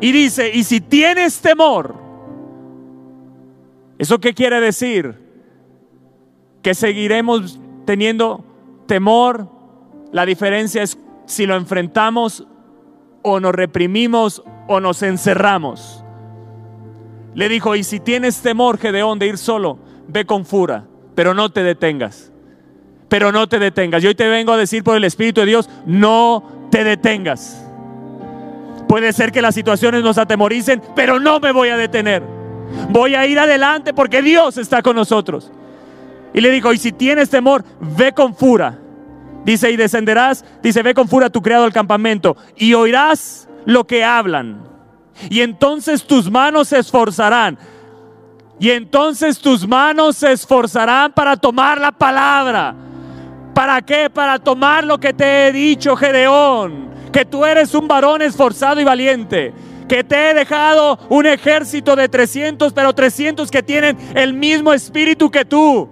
Y 0.00 0.10
dice, 0.10 0.50
y 0.54 0.64
si 0.64 0.80
tienes 0.80 1.38
temor, 1.38 1.96
¿eso 3.98 4.18
qué 4.18 4.32
quiere 4.32 4.58
decir? 4.58 5.20
Que 6.62 6.74
seguiremos 6.74 7.60
teniendo 7.84 8.42
temor. 8.86 9.50
La 10.12 10.24
diferencia 10.24 10.82
es 10.82 10.98
si 11.26 11.44
lo 11.44 11.56
enfrentamos 11.56 12.46
o 13.28 13.40
nos 13.40 13.56
reprimimos 13.56 14.44
o 14.68 14.78
nos 14.78 15.02
encerramos. 15.02 16.04
Le 17.34 17.48
dijo, 17.48 17.74
y 17.74 17.82
si 17.82 17.98
tienes 17.98 18.40
temor, 18.40 18.78
Gedeón, 18.78 19.18
de 19.18 19.26
ir 19.26 19.36
solo, 19.36 19.80
ve 20.06 20.24
con 20.24 20.46
fura, 20.46 20.84
pero 21.16 21.34
no 21.34 21.50
te 21.50 21.64
detengas. 21.64 22.30
Pero 23.08 23.32
no 23.32 23.48
te 23.48 23.58
detengas. 23.58 24.04
Y 24.04 24.06
hoy 24.06 24.14
te 24.14 24.28
vengo 24.28 24.52
a 24.52 24.56
decir 24.56 24.84
por 24.84 24.96
el 24.96 25.02
Espíritu 25.02 25.40
de 25.40 25.48
Dios, 25.48 25.68
no 25.86 26.68
te 26.70 26.84
detengas. 26.84 27.68
Puede 28.88 29.12
ser 29.12 29.32
que 29.32 29.42
las 29.42 29.56
situaciones 29.56 30.04
nos 30.04 30.18
atemoricen, 30.18 30.80
pero 30.94 31.18
no 31.18 31.40
me 31.40 31.50
voy 31.50 31.70
a 31.70 31.76
detener. 31.76 32.22
Voy 32.90 33.16
a 33.16 33.26
ir 33.26 33.40
adelante 33.40 33.92
porque 33.92 34.22
Dios 34.22 34.56
está 34.56 34.82
con 34.82 34.94
nosotros. 34.94 35.50
Y 36.32 36.40
le 36.40 36.52
dijo, 36.52 36.72
y 36.72 36.78
si 36.78 36.92
tienes 36.92 37.28
temor, 37.28 37.64
ve 37.80 38.12
con 38.12 38.36
fura, 38.36 38.78
Dice, 39.46 39.70
y 39.70 39.76
descenderás, 39.76 40.44
dice, 40.60 40.82
ve 40.82 40.92
con 40.92 41.06
furia 41.06 41.30
tu 41.30 41.40
criado 41.40 41.62
al 41.62 41.72
campamento 41.72 42.36
y 42.56 42.74
oirás 42.74 43.48
lo 43.64 43.86
que 43.86 44.04
hablan. 44.04 44.64
Y 45.30 45.40
entonces 45.40 46.04
tus 46.04 46.28
manos 46.28 46.66
se 46.66 46.80
esforzarán. 46.80 47.56
Y 48.58 48.70
entonces 48.70 49.38
tus 49.38 49.64
manos 49.68 50.16
se 50.16 50.32
esforzarán 50.32 51.12
para 51.12 51.36
tomar 51.36 51.80
la 51.80 51.92
palabra. 51.92 52.74
¿Para 53.54 53.80
qué? 53.82 54.10
Para 54.10 54.40
tomar 54.40 54.82
lo 54.82 54.98
que 54.98 55.12
te 55.12 55.46
he 55.46 55.52
dicho, 55.52 55.94
Gedeón. 55.94 56.90
Que 57.12 57.24
tú 57.24 57.44
eres 57.44 57.72
un 57.72 57.86
varón 57.86 58.22
esforzado 58.22 58.80
y 58.80 58.84
valiente. 58.84 59.54
Que 59.88 60.02
te 60.02 60.30
he 60.30 60.34
dejado 60.34 60.98
un 61.08 61.24
ejército 61.24 61.94
de 61.94 62.08
300, 62.08 62.72
pero 62.72 62.92
300 62.92 63.48
que 63.48 63.62
tienen 63.62 63.96
el 64.16 64.34
mismo 64.34 64.72
espíritu 64.72 65.30
que 65.30 65.44
tú 65.44 65.88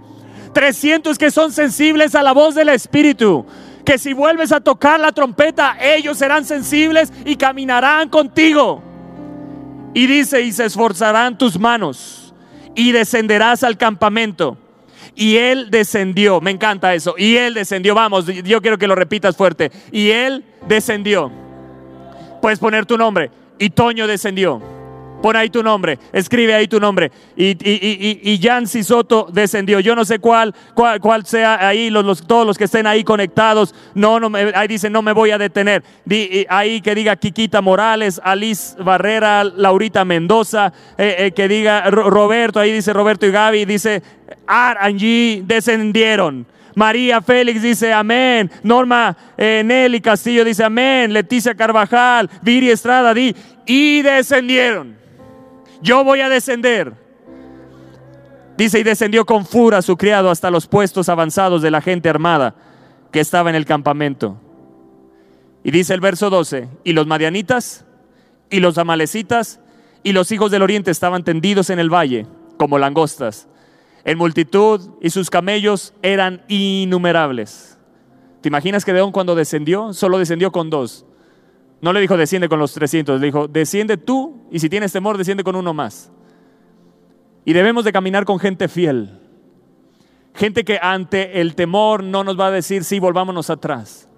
300 0.54 1.18
que 1.18 1.30
son 1.30 1.52
sensibles 1.52 2.14
a 2.14 2.22
la 2.22 2.32
voz 2.32 2.54
del 2.54 2.70
Espíritu. 2.70 3.44
Que 3.84 3.98
si 3.98 4.14
vuelves 4.14 4.50
a 4.52 4.60
tocar 4.60 4.98
la 4.98 5.12
trompeta, 5.12 5.76
ellos 5.78 6.16
serán 6.16 6.46
sensibles 6.46 7.12
y 7.26 7.36
caminarán 7.36 8.08
contigo. 8.08 8.82
Y 9.92 10.06
dice, 10.06 10.40
y 10.40 10.52
se 10.52 10.64
esforzarán 10.64 11.36
tus 11.36 11.58
manos 11.58 12.34
y 12.74 12.92
descenderás 12.92 13.62
al 13.62 13.76
campamento. 13.76 14.56
Y 15.14 15.36
él 15.36 15.70
descendió, 15.70 16.40
me 16.40 16.50
encanta 16.50 16.94
eso. 16.94 17.14
Y 17.16 17.36
él 17.36 17.54
descendió, 17.54 17.94
vamos, 17.94 18.26
yo 18.26 18.60
quiero 18.62 18.78
que 18.78 18.88
lo 18.88 18.94
repitas 18.94 19.36
fuerte. 19.36 19.70
Y 19.92 20.10
él 20.10 20.44
descendió. 20.66 21.30
Puedes 22.40 22.58
poner 22.58 22.86
tu 22.86 22.98
nombre. 22.98 23.30
Y 23.58 23.70
Toño 23.70 24.06
descendió. 24.06 24.73
Pon 25.24 25.36
ahí 25.36 25.48
tu 25.48 25.62
nombre, 25.62 25.98
escribe 26.12 26.52
ahí 26.52 26.68
tu 26.68 26.78
nombre. 26.78 27.10
Y, 27.34 27.52
y, 27.52 28.20
y, 28.22 28.38
y 28.38 28.84
Soto 28.84 29.26
descendió. 29.32 29.80
Yo 29.80 29.96
no 29.96 30.04
sé 30.04 30.18
cuál, 30.18 30.54
cuál, 30.74 31.24
sea 31.24 31.66
ahí, 31.66 31.88
los, 31.88 32.26
todos 32.26 32.46
los 32.46 32.58
que 32.58 32.64
estén 32.64 32.86
ahí 32.86 33.04
conectados. 33.04 33.74
No, 33.94 34.20
no, 34.20 34.30
ahí 34.36 34.68
dice, 34.68 34.90
no 34.90 35.00
me 35.00 35.12
voy 35.12 35.30
a 35.30 35.38
detener. 35.38 35.82
ahí 36.50 36.82
que 36.82 36.94
diga 36.94 37.16
Quiquita 37.16 37.62
Morales, 37.62 38.20
Alice 38.22 38.76
Barrera, 38.78 39.44
Laurita 39.44 40.04
Mendoza, 40.04 40.74
eh, 40.98 41.16
eh, 41.18 41.32
que 41.32 41.48
diga 41.48 41.88
Roberto, 41.88 42.60
ahí 42.60 42.70
dice 42.70 42.92
Roberto 42.92 43.24
y 43.24 43.30
Gaby, 43.30 43.64
dice 43.64 44.02
Ar, 44.46 44.76
Angie, 44.78 45.42
descendieron. 45.46 46.46
María 46.74 47.22
Félix 47.22 47.62
dice 47.62 47.94
amén. 47.94 48.50
Norma 48.62 49.16
eh, 49.38 49.62
Nelly 49.64 50.02
Castillo 50.02 50.44
dice 50.44 50.64
amén. 50.64 51.14
Leticia 51.14 51.54
Carvajal, 51.54 52.28
Viri 52.42 52.68
Estrada, 52.68 53.14
di, 53.14 53.34
y 53.64 54.02
descendieron 54.02 55.02
yo 55.82 56.04
voy 56.04 56.20
a 56.20 56.28
descender. 56.28 56.94
Dice, 58.56 58.78
y 58.78 58.82
descendió 58.84 59.24
con 59.24 59.44
fura 59.44 59.82
su 59.82 59.96
criado 59.96 60.30
hasta 60.30 60.50
los 60.50 60.66
puestos 60.66 61.08
avanzados 61.08 61.62
de 61.62 61.70
la 61.70 61.80
gente 61.80 62.08
armada 62.08 62.54
que 63.10 63.20
estaba 63.20 63.50
en 63.50 63.56
el 63.56 63.64
campamento. 63.64 64.40
Y 65.64 65.70
dice 65.70 65.94
el 65.94 66.00
verso 66.00 66.30
12, 66.30 66.68
y 66.84 66.92
los 66.92 67.06
madianitas, 67.06 67.84
y 68.50 68.60
los 68.60 68.78
amalecitas, 68.78 69.60
y 70.02 70.12
los 70.12 70.30
hijos 70.30 70.50
del 70.50 70.62
oriente 70.62 70.90
estaban 70.90 71.24
tendidos 71.24 71.70
en 71.70 71.78
el 71.78 71.92
valle 71.92 72.26
como 72.58 72.78
langostas. 72.78 73.48
En 74.04 74.18
multitud 74.18 74.80
y 75.00 75.10
sus 75.10 75.30
camellos 75.30 75.94
eran 76.02 76.42
innumerables. 76.48 77.78
¿Te 78.42 78.48
imaginas 78.48 78.84
que 78.84 78.92
Deón 78.92 79.10
cuando 79.10 79.34
descendió, 79.34 79.94
solo 79.94 80.18
descendió 80.18 80.52
con 80.52 80.68
dos? 80.68 81.06
No 81.84 81.92
le 81.92 82.00
dijo, 82.00 82.16
desciende 82.16 82.48
con 82.48 82.58
los 82.58 82.72
300, 82.72 83.20
le 83.20 83.26
dijo, 83.26 83.46
desciende 83.46 83.98
tú 83.98 84.40
y 84.50 84.58
si 84.58 84.70
tienes 84.70 84.90
temor, 84.90 85.18
desciende 85.18 85.44
con 85.44 85.54
uno 85.54 85.74
más. 85.74 86.10
Y 87.44 87.52
debemos 87.52 87.84
de 87.84 87.92
caminar 87.92 88.24
con 88.24 88.38
gente 88.38 88.68
fiel. 88.68 89.20
Gente 90.32 90.64
que 90.64 90.78
ante 90.80 91.42
el 91.42 91.54
temor 91.54 92.02
no 92.02 92.24
nos 92.24 92.40
va 92.40 92.46
a 92.46 92.50
decir, 92.50 92.84
sí, 92.84 92.98
volvámonos 92.98 93.50
atrás. 93.50 94.08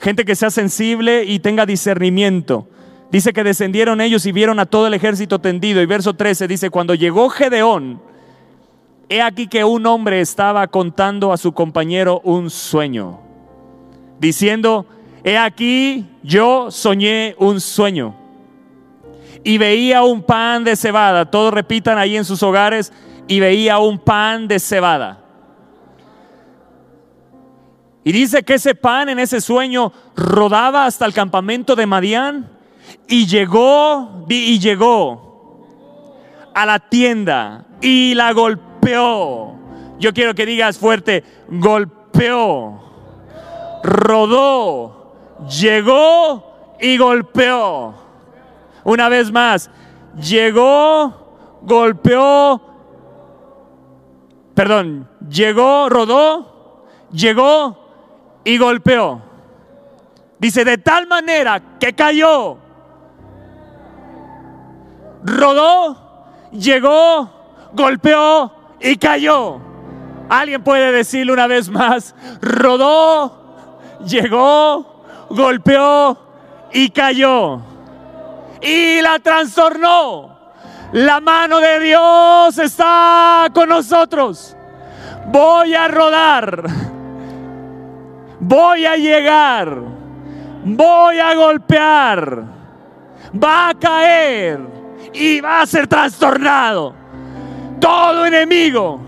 Gente 0.00 0.26
que 0.26 0.34
sea 0.34 0.50
sensible 0.50 1.24
y 1.24 1.38
tenga 1.38 1.64
discernimiento. 1.64 2.68
Dice 3.10 3.32
que 3.32 3.42
descendieron 3.42 4.02
ellos 4.02 4.26
y 4.26 4.32
vieron 4.32 4.60
a 4.60 4.66
todo 4.66 4.86
el 4.86 4.92
ejército 4.92 5.38
tendido. 5.38 5.80
Y 5.80 5.86
verso 5.86 6.12
13 6.12 6.46
dice, 6.46 6.68
cuando 6.68 6.94
llegó 6.94 7.30
Gedeón, 7.30 8.02
he 9.08 9.22
aquí 9.22 9.46
que 9.46 9.64
un 9.64 9.86
hombre 9.86 10.20
estaba 10.20 10.66
contando 10.66 11.32
a 11.32 11.38
su 11.38 11.52
compañero 11.52 12.20
un 12.22 12.50
sueño. 12.50 13.18
diciendo, 14.20 14.84
he 15.24 15.38
aquí, 15.38 16.06
yo 16.22 16.70
soñé 16.70 17.34
un 17.38 17.60
sueño 17.60 18.14
y 19.44 19.58
veía 19.58 20.02
un 20.02 20.22
pan 20.22 20.64
de 20.64 20.76
cebada. 20.76 21.30
Todos 21.30 21.52
repitan 21.52 21.98
ahí 21.98 22.16
en 22.16 22.24
sus 22.24 22.42
hogares, 22.42 22.92
y 23.28 23.40
veía 23.40 23.78
un 23.78 23.98
pan 23.98 24.48
de 24.48 24.58
cebada. 24.58 25.18
Y 28.04 28.12
dice 28.12 28.42
que 28.42 28.54
ese 28.54 28.74
pan 28.74 29.08
en 29.08 29.18
ese 29.18 29.40
sueño 29.40 29.92
rodaba 30.16 30.86
hasta 30.86 31.06
el 31.06 31.14
campamento 31.14 31.76
de 31.76 31.86
Madián 31.86 32.50
y 33.08 33.26
llegó 33.26 34.26
y 34.28 34.58
llegó 34.58 35.64
a 36.52 36.66
la 36.66 36.80
tienda 36.80 37.64
y 37.80 38.14
la 38.14 38.32
golpeó. 38.32 39.54
Yo 40.00 40.12
quiero 40.12 40.34
que 40.34 40.44
digas 40.44 40.78
fuerte, 40.78 41.22
golpeó, 41.48 42.82
rodó, 43.84 45.01
llegó 45.48 46.76
y 46.80 46.96
golpeó. 46.96 47.94
Una 48.84 49.08
vez 49.08 49.30
más, 49.30 49.70
llegó, 50.20 51.60
golpeó, 51.62 52.60
perdón, 54.54 55.08
llegó, 55.28 55.88
rodó, 55.88 56.84
llegó 57.12 57.78
y 58.44 58.58
golpeó. 58.58 59.22
Dice, 60.38 60.64
de 60.64 60.78
tal 60.78 61.06
manera 61.06 61.78
que 61.78 61.92
cayó, 61.94 62.58
rodó, 65.22 65.96
llegó, 66.50 67.30
golpeó 67.72 68.52
y 68.80 68.96
cayó. 68.96 69.60
Alguien 70.28 70.64
puede 70.64 70.90
decirle 70.90 71.32
una 71.32 71.46
vez 71.46 71.68
más, 71.68 72.14
rodó, 72.40 73.54
llegó, 74.04 74.91
golpeó 75.34 76.18
y 76.72 76.90
cayó. 76.90 77.60
Y 78.60 79.00
la 79.00 79.18
trastornó. 79.18 80.38
La 80.92 81.20
mano 81.20 81.58
de 81.58 81.80
Dios 81.80 82.58
está 82.58 83.48
con 83.52 83.68
nosotros. 83.68 84.56
Voy 85.26 85.74
a 85.74 85.88
rodar 85.88 86.62
voy 88.42 88.84
a 88.84 88.96
llegar, 88.96 89.78
voy 90.64 91.18
a 91.20 91.34
golpear, 91.34 92.42
va 93.42 93.68
a 93.68 93.74
caer 93.74 94.60
y 95.14 95.40
va 95.40 95.60
a 95.60 95.66
ser 95.66 95.86
trastornado. 95.86 96.92
Todo 97.80 98.26
enemigo, 98.26 99.00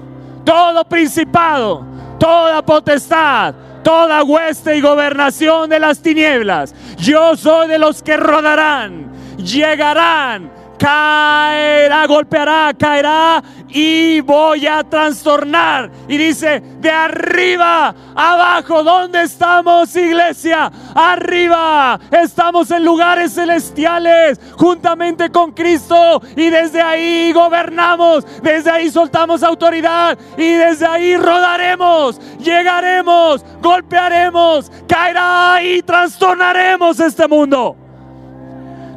todo 0.45 0.85
principado, 0.85 1.85
toda 2.19 2.63
potestad, 2.63 3.55
toda 3.85 4.25
hueste 4.25 4.77
y 4.77 4.81
gobernación 4.81 5.71
de 5.71 5.79
las 5.79 6.01
tinieblas. 6.01 6.75
Yo 6.99 7.37
soy 7.37 7.69
de 7.69 7.79
los 7.79 8.03
que 8.03 8.17
rodarán, 8.17 9.13
llegarán, 9.37 10.51
caerá, 10.79 12.07
golpeará, 12.07 12.73
caerá 12.79 13.43
y 13.69 14.21
voy 14.21 14.67
a 14.67 14.85
trastornar. 14.85 15.91
Y 16.09 16.17
dice, 16.17 16.61
de 16.61 16.91
arriba, 16.91 17.95
abajo, 18.15 18.83
¿dónde 18.83 19.23
estamos 19.23 19.95
iglesia? 19.97 20.71
Arriba, 20.95 21.99
estamos 22.11 22.71
en 22.71 22.85
lugares 22.85 23.35
celestiales, 23.35 24.41
juntamente 24.57 25.31
con 25.31 25.53
Cristo. 25.53 26.23
Y 26.37 26.51
desde 26.51 26.81
ahí 26.81 27.33
gobernamos, 27.33 28.25
desde 28.43 28.71
ahí 28.71 28.91
soltamos 28.91 29.43
autoridad 29.43 30.19
y 30.37 30.53
desde 30.53 30.87
ahí 30.87 31.17
rodaremos, 31.17 32.21
llegaremos, 32.39 33.45
golpearemos, 33.61 34.71
caerá 34.87 35.63
y 35.63 35.83
trastornaremos 35.83 37.01
este 37.01 37.27
mundo. 37.27 37.84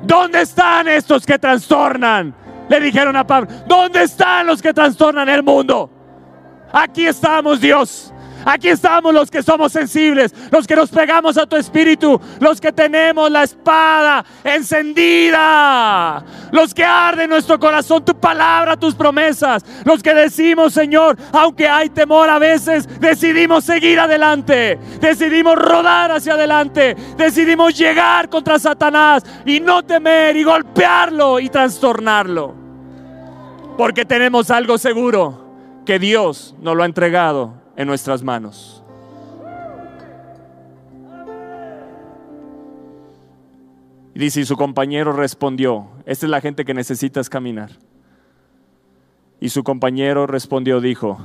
¿Dónde 0.08 0.42
están 0.42 0.88
estos 0.88 1.26
que 1.26 1.38
trastornan? 1.38 2.34
Le 2.70 2.80
dijeron 2.80 3.16
a 3.18 3.28
Pablo, 3.28 3.50
¿dónde 3.68 4.04
están 4.04 4.48
los 4.48 4.62
que 4.62 4.74
trastornan 4.74 5.28
el 5.28 5.44
mundo? 5.44 5.92
Aquí 6.72 7.06
estamos, 7.06 7.60
Dios. 7.60 8.14
Aquí 8.48 8.70
estamos 8.70 9.14
los 9.14 9.30
que 9.30 9.44
somos 9.44 9.74
sensibles, 9.74 10.34
los 10.50 10.66
que 10.66 10.78
nos 10.78 10.90
pegamos 10.90 11.38
a 11.38 11.46
tu 11.46 11.58
espíritu, 11.58 12.18
los 12.40 12.62
que 12.62 12.72
tenemos 12.72 13.30
la 13.30 13.44
espada 13.44 14.24
encendida, 14.42 16.24
los 16.54 16.74
que 16.74 16.86
arde 16.86 17.28
nuestro 17.28 17.60
corazón 17.60 18.06
tu 18.06 18.18
palabra, 18.18 18.78
tus 18.78 18.96
promesas, 18.96 19.66
los 19.84 20.02
que 20.02 20.14
decimos, 20.14 20.74
Señor, 20.74 21.18
aunque 21.34 21.68
hay 21.68 21.90
temor 21.90 22.30
a 22.30 22.40
veces, 22.40 22.88
decidimos 23.02 23.66
seguir 23.66 24.00
adelante, 24.00 24.80
decidimos 25.02 25.58
rodar 25.58 26.14
hacia 26.14 26.36
adelante, 26.36 26.96
decidimos 27.18 27.78
llegar 27.78 28.30
contra 28.30 28.58
Satanás 28.60 29.26
y 29.46 29.60
no 29.60 29.84
temer 29.84 30.38
y 30.38 30.46
golpearlo 30.46 31.42
y 31.42 31.50
trastornarlo. 31.50 32.56
Porque 33.78 34.06
tenemos 34.06 34.50
algo 34.52 34.78
seguro, 34.78 35.84
que 35.86 36.00
Dios 36.00 36.56
nos 36.62 36.78
lo 36.78 36.84
ha 36.84 36.86
entregado 36.86 37.67
en 37.78 37.88
nuestras 37.88 38.24
manos. 38.24 38.84
Y 44.14 44.20
dice, 44.20 44.42
y 44.42 44.46
su 44.46 44.58
compañero 44.58 45.14
respondió, 45.14 45.90
esta 46.08 46.26
es 46.26 46.30
la 46.32 46.42
gente 46.42 46.66
que 46.66 46.74
necesitas 46.74 47.30
caminar. 47.30 47.70
Y 49.40 49.50
su 49.50 49.64
compañero 49.64 50.26
respondió, 50.26 50.82
dijo, 50.82 51.20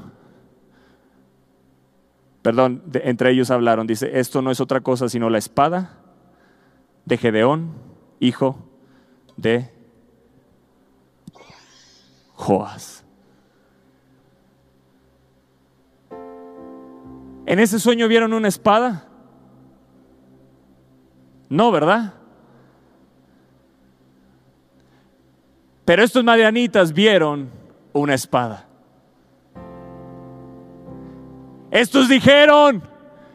perdón, 2.43 2.83
entre 2.93 3.31
ellos 3.31 3.51
hablaron, 3.51 3.87
dice, 3.87 4.21
esto 4.21 4.43
no 4.43 4.51
es 4.51 4.61
otra 4.61 4.83
cosa 4.83 5.09
sino 5.09 5.31
la 5.31 5.39
espada 5.39 5.99
de 7.07 7.17
Gedeón, 7.17 7.73
hijo 8.21 8.59
de 9.39 9.71
Joás. 12.35 13.02
¿En 17.47 17.59
ese 17.59 17.81
sueño 17.81 18.09
vieron 18.09 18.33
una 18.33 18.49
espada? 18.49 19.07
No, 21.49 21.71
¿verdad? 21.71 22.15
Pero 25.85 26.03
estos 26.03 26.23
madianitas 26.23 26.93
vieron 26.93 27.51
una 27.93 28.15
espada. 28.15 28.67
Estos 31.71 32.09
dijeron, 32.09 32.83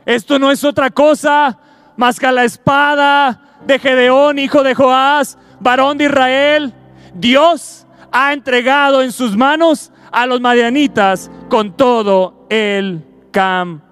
esto 0.06 0.40
no 0.40 0.52
es 0.52 0.64
otra 0.64 0.90
cosa 0.90 1.60
más 1.98 2.20
que 2.20 2.32
la 2.32 2.46
espada 2.46 3.60
de 3.66 3.80
Gedeón, 3.80 4.40
hijo 4.40 4.64
de 4.64 4.74
Joás, 4.74 5.38
varón 5.60 5.98
de 5.98 6.06
Israel. 6.06 6.74
Dios 7.14 7.86
ha 8.12 8.32
entregado 8.32 9.02
en 9.02 9.12
sus 9.12 9.36
manos 9.36 9.92
a 10.12 10.26
los 10.26 10.40
madianitas 10.40 11.30
con 11.50 11.76
todo 11.76 12.46
el 12.50 13.04
campo 13.32 13.87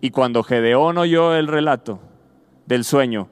y 0.00 0.10
cuando 0.10 0.42
Gedeón 0.42 0.98
oyó 0.98 1.34
el 1.34 1.46
relato 1.46 2.00
del 2.66 2.84
sueño 2.84 3.28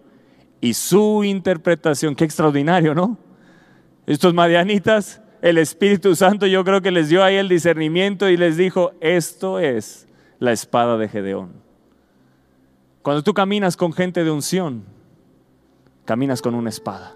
y 0.61 0.75
su 0.75 1.25
interpretación, 1.25 2.15
qué 2.15 2.25
extraordinario, 2.25 2.95
¿no? 2.95 3.19
Estos 4.07 4.35
madianitas, 4.35 5.21
el 5.43 5.59
Espíritu 5.59 6.15
Santo 6.15 6.47
yo 6.47 6.65
creo 6.65 6.81
que 6.81 6.91
les 6.91 7.09
dio 7.09 7.23
ahí 7.23 7.37
el 7.37 7.49
discernimiento 7.49 8.29
y 8.29 8.37
les 8.37 8.57
dijo, 8.57 8.93
esto 9.01 9.59
es 9.59 10.07
la 10.39 10.53
espada 10.53 10.97
de 10.97 11.09
Gedeón. 11.09 11.53
Cuando 13.03 13.23
tú 13.23 13.35
caminas 13.35 13.77
con 13.77 13.93
gente 13.93 14.25
de 14.25 14.31
unción, 14.31 14.85
caminas 16.05 16.43
con 16.43 16.55
una 16.55 16.71
espada. 16.71 17.15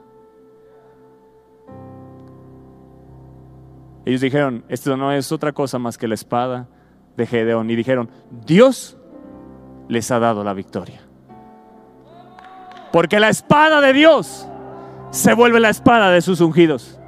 Ellos 4.10 4.22
dijeron, 4.22 4.64
esto 4.68 4.96
no 4.96 5.12
es 5.12 5.30
otra 5.30 5.52
cosa 5.52 5.78
más 5.78 5.96
que 5.96 6.08
la 6.08 6.14
espada 6.14 6.66
de 7.16 7.28
Gedeón. 7.28 7.70
Y 7.70 7.76
dijeron, 7.76 8.10
Dios 8.44 8.96
les 9.88 10.10
ha 10.10 10.18
dado 10.18 10.42
la 10.42 10.52
victoria. 10.52 11.00
Porque 12.90 13.20
la 13.20 13.28
espada 13.28 13.80
de 13.80 13.92
Dios 13.92 14.48
se 15.10 15.32
vuelve 15.32 15.60
la 15.60 15.70
espada 15.70 16.10
de 16.10 16.22
sus 16.22 16.40
ungidos. 16.40 16.98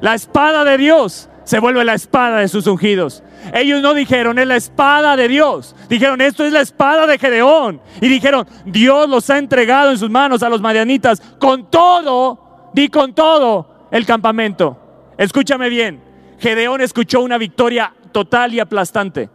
La 0.00 0.14
espada 0.14 0.62
de 0.62 0.78
Dios 0.78 1.28
se 1.42 1.58
vuelve 1.58 1.84
la 1.84 1.94
espada 1.94 2.38
de 2.38 2.46
sus 2.46 2.68
ungidos. 2.68 3.24
Ellos 3.52 3.82
no 3.82 3.92
dijeron, 3.92 4.38
es 4.38 4.46
la 4.46 4.54
espada 4.54 5.16
de 5.16 5.26
Dios. 5.26 5.74
Dijeron, 5.88 6.20
esto 6.20 6.44
es 6.44 6.52
la 6.52 6.60
espada 6.60 7.08
de 7.08 7.18
Gedeón. 7.18 7.80
Y 8.00 8.06
dijeron, 8.06 8.46
Dios 8.66 9.08
los 9.08 9.28
ha 9.30 9.38
entregado 9.38 9.90
en 9.90 9.98
sus 9.98 10.10
manos 10.10 10.44
a 10.44 10.48
los 10.48 10.60
madianitas 10.60 11.20
con 11.40 11.68
todo, 11.68 12.70
di 12.72 12.88
con 12.88 13.12
todo 13.12 13.88
el 13.90 14.06
campamento. 14.06 14.78
Escúchame 15.18 15.68
bien, 15.68 16.00
Gedeón 16.38 16.80
escuchó 16.80 17.20
una 17.20 17.38
victoria 17.38 17.94
total 18.12 18.54
y 18.54 18.60
aplastante. 18.60 19.30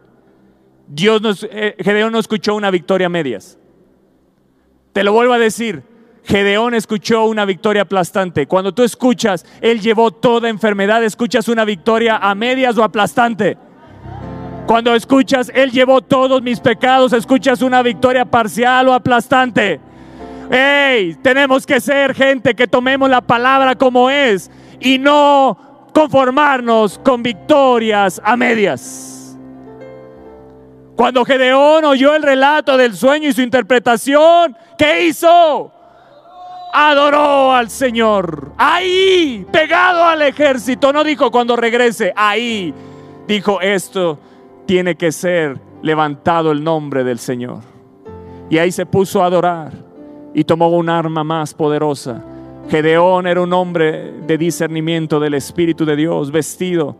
Dios 0.86 1.20
nos, 1.20 1.46
eh, 1.50 1.76
Gedeón 1.78 2.12
no 2.12 2.18
escuchó 2.18 2.54
una 2.54 2.70
victoria 2.70 3.06
a 3.06 3.10
medias. 3.10 3.58
Te 4.92 5.04
lo 5.04 5.12
vuelvo 5.12 5.34
a 5.34 5.38
decir, 5.38 5.82
Gedeón 6.24 6.74
escuchó 6.74 7.24
una 7.24 7.44
victoria 7.44 7.82
aplastante. 7.82 8.46
Cuando 8.46 8.72
tú 8.74 8.82
escuchas, 8.82 9.46
Él 9.60 9.80
llevó 9.80 10.10
toda 10.10 10.48
enfermedad, 10.48 11.02
escuchas 11.04 11.48
una 11.48 11.64
victoria 11.64 12.18
a 12.18 12.34
medias 12.34 12.76
o 12.76 12.84
aplastante. 12.84 13.56
Cuando 14.66 14.94
escuchas, 14.94 15.50
Él 15.54 15.70
llevó 15.70 16.02
todos 16.02 16.42
mis 16.42 16.60
pecados, 16.60 17.14
escuchas 17.14 17.62
una 17.62 17.82
victoria 17.82 18.26
parcial 18.26 18.88
o 18.88 18.92
aplastante. 18.92 19.80
¡Ey! 20.50 21.14
Tenemos 21.22 21.64
que 21.64 21.80
ser 21.80 22.14
gente 22.14 22.54
que 22.54 22.66
tomemos 22.66 23.08
la 23.08 23.22
palabra 23.22 23.76
como 23.76 24.10
es 24.10 24.50
y 24.80 24.98
no 24.98 25.67
conformarnos 25.92 26.98
con 26.98 27.22
victorias 27.22 28.20
a 28.24 28.36
medias. 28.36 29.36
Cuando 30.96 31.24
Gedeón 31.24 31.84
oyó 31.84 32.14
el 32.14 32.22
relato 32.22 32.76
del 32.76 32.94
sueño 32.94 33.28
y 33.28 33.32
su 33.32 33.42
interpretación, 33.42 34.56
¿qué 34.76 35.06
hizo? 35.06 35.72
Adoró 36.72 37.54
al 37.54 37.70
Señor. 37.70 38.52
Ahí, 38.58 39.46
pegado 39.52 40.04
al 40.04 40.22
ejército. 40.22 40.92
No 40.92 41.04
dijo 41.04 41.30
cuando 41.30 41.54
regrese, 41.56 42.12
ahí. 42.16 42.74
Dijo 43.26 43.60
esto 43.60 44.18
tiene 44.68 44.96
que 44.96 45.12
ser 45.12 45.58
levantado 45.80 46.52
el 46.52 46.62
nombre 46.62 47.02
del 47.02 47.18
Señor. 47.18 47.60
Y 48.50 48.58
ahí 48.58 48.70
se 48.70 48.84
puso 48.84 49.22
a 49.22 49.26
adorar 49.26 49.72
y 50.34 50.44
tomó 50.44 50.68
un 50.68 50.90
arma 50.90 51.24
más 51.24 51.54
poderosa 51.54 52.22
Gedeón 52.68 53.26
era 53.26 53.40
un 53.40 53.52
hombre 53.54 54.12
de 54.26 54.36
discernimiento 54.36 55.18
del 55.18 55.34
Espíritu 55.34 55.86
de 55.86 55.96
Dios, 55.96 56.30
vestido, 56.30 56.96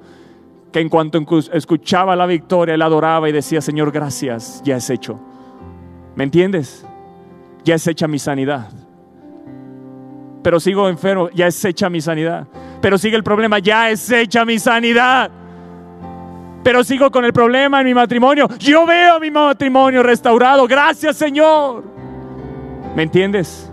que 0.73 0.81
en 0.81 0.89
cuanto 0.89 1.23
escuchaba 1.53 2.17
la 2.17 2.27
victoria, 2.27 2.75
él 2.75 2.83
adoraba 2.83 3.29
y 3.29 3.33
decía, 3.33 3.61
Señor, 3.61 3.93
gracias, 3.93 4.63
ya 4.65 4.77
es 4.77 4.89
hecho. 4.89 5.21
¿Me 6.15 6.25
entiendes? 6.25 6.87
Ya 7.65 7.75
es 7.75 7.87
hecha 7.87 8.09
mi 8.09 8.19
sanidad. 8.19 8.71
Pero 10.43 10.59
sigo 10.59 10.89
enfermo, 10.89 11.29
ya 11.31 11.47
es 11.47 11.63
hecha 11.65 11.91
mi 11.91 12.01
sanidad. 12.01 12.47
Pero 12.81 12.97
sigue 12.97 13.17
el 13.17 13.25
problema, 13.25 13.59
ya 13.59 13.91
es 13.91 14.11
hecha 14.11 14.47
mi 14.47 14.59
sanidad. 14.59 15.31
Pero 16.63 16.83
sigo 16.83 17.11
con 17.11 17.25
el 17.25 17.33
problema 17.33 17.81
en 17.81 17.87
mi 17.87 17.95
matrimonio. 17.95 18.49
Yo 18.59 18.87
veo 18.87 19.21
mi 19.21 19.31
matrimonio 19.31 20.03
restaurado. 20.03 20.67
Gracias, 20.67 21.17
Señor. 21.17 21.85
¿Me 22.97 23.03
entiendes? 23.03 23.71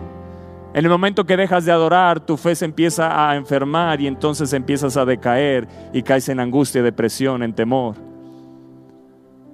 En 0.76 0.84
el 0.84 0.90
momento 0.90 1.26
que 1.26 1.38
dejas 1.38 1.64
de 1.64 1.72
adorar, 1.72 2.20
tu 2.20 2.36
fe 2.36 2.54
se 2.54 2.66
empieza 2.66 3.30
a 3.30 3.38
enfermar 3.38 4.02
y 4.02 4.08
entonces 4.08 4.52
empiezas 4.52 4.98
a 4.98 5.06
decaer 5.06 5.66
y 5.94 6.04
caes 6.04 6.28
en 6.28 6.42
angustia, 6.42 6.84
depresión, 6.84 7.44
en 7.44 7.54
temor. 7.54 7.96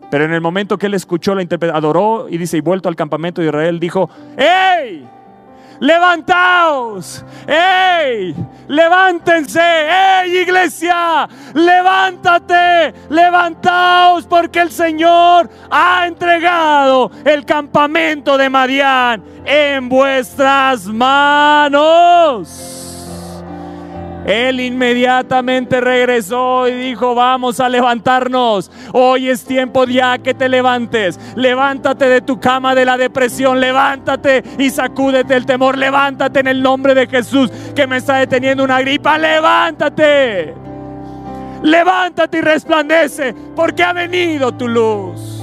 Pero 0.09 0.23
en 0.23 0.33
el 0.33 0.41
momento 0.41 0.79
que 0.79 0.87
él 0.87 0.95
escuchó 0.95 1.35
la 1.35 1.43
interpretación, 1.43 1.77
adoró 1.77 2.27
y 2.27 2.39
dice, 2.39 2.57
y 2.57 2.61
vuelto 2.61 2.89
al 2.89 2.95
campamento 2.95 3.39
de 3.39 3.49
Israel, 3.49 3.79
dijo, 3.79 4.09
¡Ey! 4.35 5.07
Levantaos, 5.81 7.25
¡Ey! 7.47 8.35
Levántense, 8.67 9.59
¡Ey, 9.59 10.37
iglesia! 10.37 11.27
Levántate, 11.53 12.93
levantaos, 13.09 14.25
porque 14.27 14.61
el 14.61 14.71
Señor 14.71 15.49
ha 15.69 16.05
entregado 16.07 17.11
el 17.25 17.43
campamento 17.45 18.37
de 18.37 18.49
Madián 18.49 19.23
en 19.43 19.89
vuestras 19.89 20.85
manos. 20.85 22.80
Él 24.25 24.59
inmediatamente 24.59 25.81
regresó 25.81 26.67
y 26.67 26.73
dijo, 26.73 27.15
vamos 27.15 27.59
a 27.59 27.69
levantarnos. 27.69 28.71
Hoy 28.93 29.29
es 29.29 29.45
tiempo 29.45 29.85
ya 29.85 30.19
que 30.19 30.33
te 30.33 30.47
levantes. 30.47 31.19
Levántate 31.35 32.05
de 32.05 32.21
tu 32.21 32.39
cama 32.39 32.75
de 32.75 32.85
la 32.85 32.97
depresión. 32.97 33.59
Levántate 33.59 34.43
y 34.59 34.69
sacúdete 34.69 35.35
el 35.35 35.45
temor. 35.45 35.77
Levántate 35.77 36.41
en 36.41 36.47
el 36.47 36.61
nombre 36.61 36.93
de 36.93 37.07
Jesús 37.07 37.49
que 37.75 37.87
me 37.87 37.97
está 37.97 38.17
deteniendo 38.17 38.63
una 38.63 38.79
gripa. 38.81 39.17
Levántate. 39.17 40.53
Levántate 41.63 42.37
y 42.39 42.41
resplandece 42.41 43.35
porque 43.55 43.83
ha 43.83 43.93
venido 43.93 44.51
tu 44.53 44.67
luz. 44.67 45.41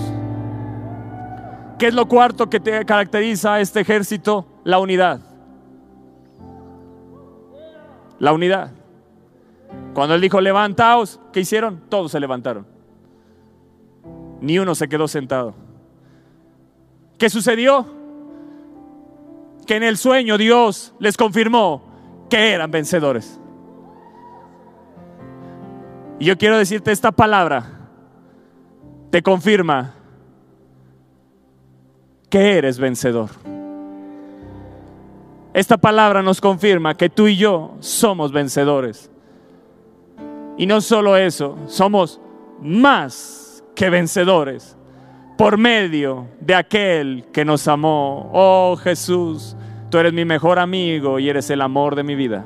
¿Qué 1.79 1.89
es 1.89 1.95
lo 1.95 2.07
cuarto 2.07 2.51
que 2.51 2.59
te 2.59 2.85
caracteriza 2.85 3.55
a 3.55 3.61
este 3.61 3.81
ejército? 3.81 4.47
La 4.65 4.79
unidad. 4.79 5.28
La 8.19 8.33
unidad. 8.33 8.73
Cuando 9.95 10.15
él 10.15 10.21
dijo 10.21 10.41
levantaos, 10.41 11.21
¿qué 11.33 11.41
hicieron? 11.41 11.83
Todos 11.89 12.13
se 12.13 12.21
levantaron. 12.21 12.67
Ni 14.41 14.59
uno 14.59 14.75
se 14.75 14.89
quedó 14.89 15.09
sentado. 15.09 15.55
¿Qué 17.19 17.29
sucedió? 17.29 17.87
Que 19.67 19.77
en 19.77 19.83
el 19.83 19.97
sueño 19.97 20.39
Dios 20.39 20.95
les 20.99 21.17
confirmó 21.17 21.83
que 22.31 22.53
eran 22.53 22.71
vencedores. 22.71 23.41
Y 26.19 26.25
yo 26.25 26.39
quiero 26.39 26.59
decirte 26.59 26.91
esta 26.91 27.13
palabra, 27.13 27.89
te 29.11 29.23
confirma 29.23 29.95
que 32.29 32.59
eres 32.59 32.79
vencedor. 32.79 33.31
Esta 35.59 35.77
palabra 35.77 36.23
nos 36.23 36.41
confirma 36.41 36.95
que 36.95 37.11
tú 37.11 37.27
y 37.27 37.37
yo 37.37 37.75
somos 37.81 38.31
vencedores. 38.31 39.11
Y 40.57 40.67
no 40.67 40.81
solo 40.81 41.17
eso, 41.17 41.59
somos 41.67 42.21
más 42.63 43.65
que 43.75 43.91
vencedores 43.91 44.77
por 45.37 45.59
medio 45.59 46.29
de 46.39 46.55
aquel 46.55 47.25
que 47.33 47.45
nos 47.45 47.67
amó. 47.67 48.31
Oh 48.33 48.77
Jesús, 48.77 49.57
tú 49.91 49.99
eres 49.99 50.13
mi 50.13 50.25
mejor 50.25 50.61
amigo 50.61 51.19
y 51.19 51.29
eres 51.29 51.51
el 51.51 51.61
amor 51.61 51.97
de 51.97 52.05
mi 52.05 52.15
vida. 52.15 52.45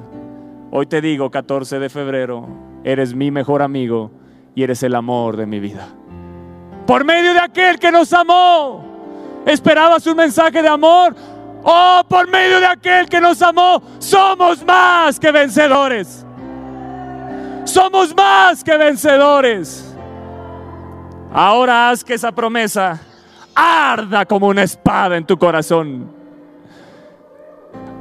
Hoy 0.70 0.86
te 0.86 1.02
digo, 1.02 1.30
14 1.30 1.80
de 1.80 1.90
febrero, 1.90 2.48
eres 2.82 3.14
mi 3.14 3.30
mejor 3.30 3.60
amigo 3.60 4.10
y 4.54 4.62
eres 4.62 4.82
el 4.84 4.94
amor 4.94 5.36
de 5.36 5.44
mi 5.44 5.60
vida. 5.60 5.86
Por 6.86 7.04
medio 7.04 7.34
de 7.34 7.40
aquel 7.40 7.78
que 7.78 7.92
nos 7.92 8.10
amó. 8.14 8.90
¿Esperabas 9.44 10.06
un 10.06 10.16
mensaje 10.16 10.62
de 10.62 10.68
amor? 10.68 11.14
Oh, 11.62 12.02
por 12.08 12.28
medio 12.28 12.60
de 12.60 12.66
aquel 12.66 13.08
que 13.08 13.20
nos 13.20 13.40
amó, 13.40 13.82
somos 13.98 14.64
más 14.64 15.18
que 15.18 15.30
vencedores. 15.30 16.26
Somos 17.64 18.14
más 18.14 18.64
que 18.64 18.76
vencedores. 18.76 19.94
Ahora 21.32 21.90
haz 21.90 22.02
que 22.02 22.14
esa 22.14 22.32
promesa 22.32 23.00
arda 23.54 24.26
como 24.26 24.48
una 24.48 24.62
espada 24.62 25.16
en 25.16 25.24
tu 25.24 25.38
corazón. 25.38 26.10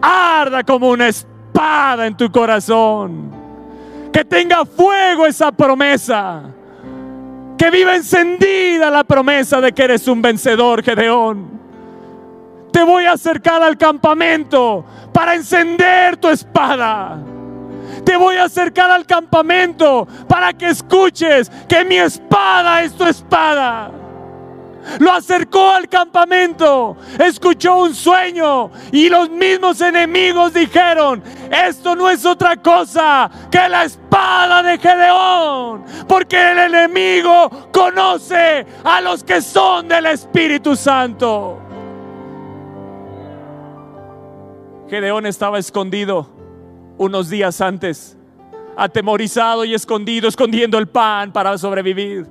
Arda 0.02 0.64
como 0.64 0.90
una 0.90 1.08
espada 1.08 2.08
en 2.08 2.18
tu 2.18 2.32
corazón. 2.32 3.32
Que 4.12 4.26
tenga 4.26 4.66
fuego 4.66 5.26
esa 5.26 5.52
promesa 5.52 6.44
que 7.62 7.70
viva 7.70 7.96
encendida 7.96 8.90
la 8.90 9.04
promesa 9.04 9.62
de 9.62 9.72
que 9.72 9.84
eres 9.84 10.08
un 10.08 10.20
vencedor, 10.20 10.82
Gedeón. 10.82 11.62
Te 12.72 12.84
voy 12.84 13.06
a 13.06 13.14
acercar 13.14 13.62
al 13.62 13.78
campamento 13.78 14.86
para 15.14 15.36
encender 15.36 16.18
tu 16.18 16.30
espada. 16.30 17.20
Te 18.06 18.16
voy 18.16 18.38
a 18.38 18.46
acercar 18.46 18.90
al 18.90 19.06
campamento 19.06 20.08
para 20.28 20.54
que 20.54 20.70
escuches 20.70 21.52
que 21.68 21.84
mi 21.86 21.98
espada 21.98 22.82
es 22.82 22.94
tu 22.94 23.06
espada. 23.06 23.92
Lo 25.00 25.12
acercó 25.12 25.70
al 25.70 25.88
campamento, 25.88 26.98
escuchó 27.20 27.82
un 27.82 27.94
sueño 27.94 28.72
y 28.92 29.10
los 29.10 29.30
mismos 29.30 29.80
enemigos 29.80 30.54
dijeron, 30.54 31.22
esto 31.52 31.96
no 31.96 32.10
es 32.10 32.26
otra 32.26 32.58
cosa 32.58 33.30
que 33.52 33.70
la 33.70 33.84
espada 33.84 34.64
de 34.64 34.80
Gedeón, 34.80 35.84
porque 36.08 36.52
el 36.52 36.58
enemigo 36.58 37.70
conoce 37.72 38.66
a 38.84 39.02
los 39.02 39.24
que 39.24 39.42
son 39.42 39.88
del 39.88 40.08
Espíritu 40.08 40.76
Santo. 40.76 41.71
Gedeón 44.92 45.26
estaba 45.26 45.58
escondido 45.58 46.28
unos 46.98 47.30
días 47.30 47.62
antes, 47.62 48.18
atemorizado 48.76 49.64
y 49.64 49.74
escondido, 49.74 50.28
escondiendo 50.28 50.78
el 50.78 50.90
pan 50.90 51.32
para 51.32 51.58
sobrevivir. 51.58 52.28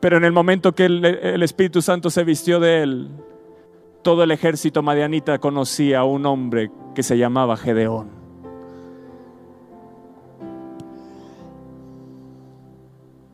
Pero 0.00 0.16
en 0.16 0.24
el 0.24 0.32
momento 0.32 0.72
que 0.72 0.86
el, 0.86 1.40
Espíritu 1.44 1.80
Santo 1.80 2.10
se 2.10 2.24
vistió 2.24 2.58
de 2.58 2.82
él, 2.82 3.10
todo 4.02 4.24
el 4.24 4.32
ejército 4.32 4.82
madianita 4.82 5.38
conocía 5.38 6.00
a 6.00 6.04
un 6.04 6.26
hombre 6.26 6.72
que 6.96 7.04
se 7.04 7.16
llamaba 7.16 7.56
Gedeón. 7.56 8.10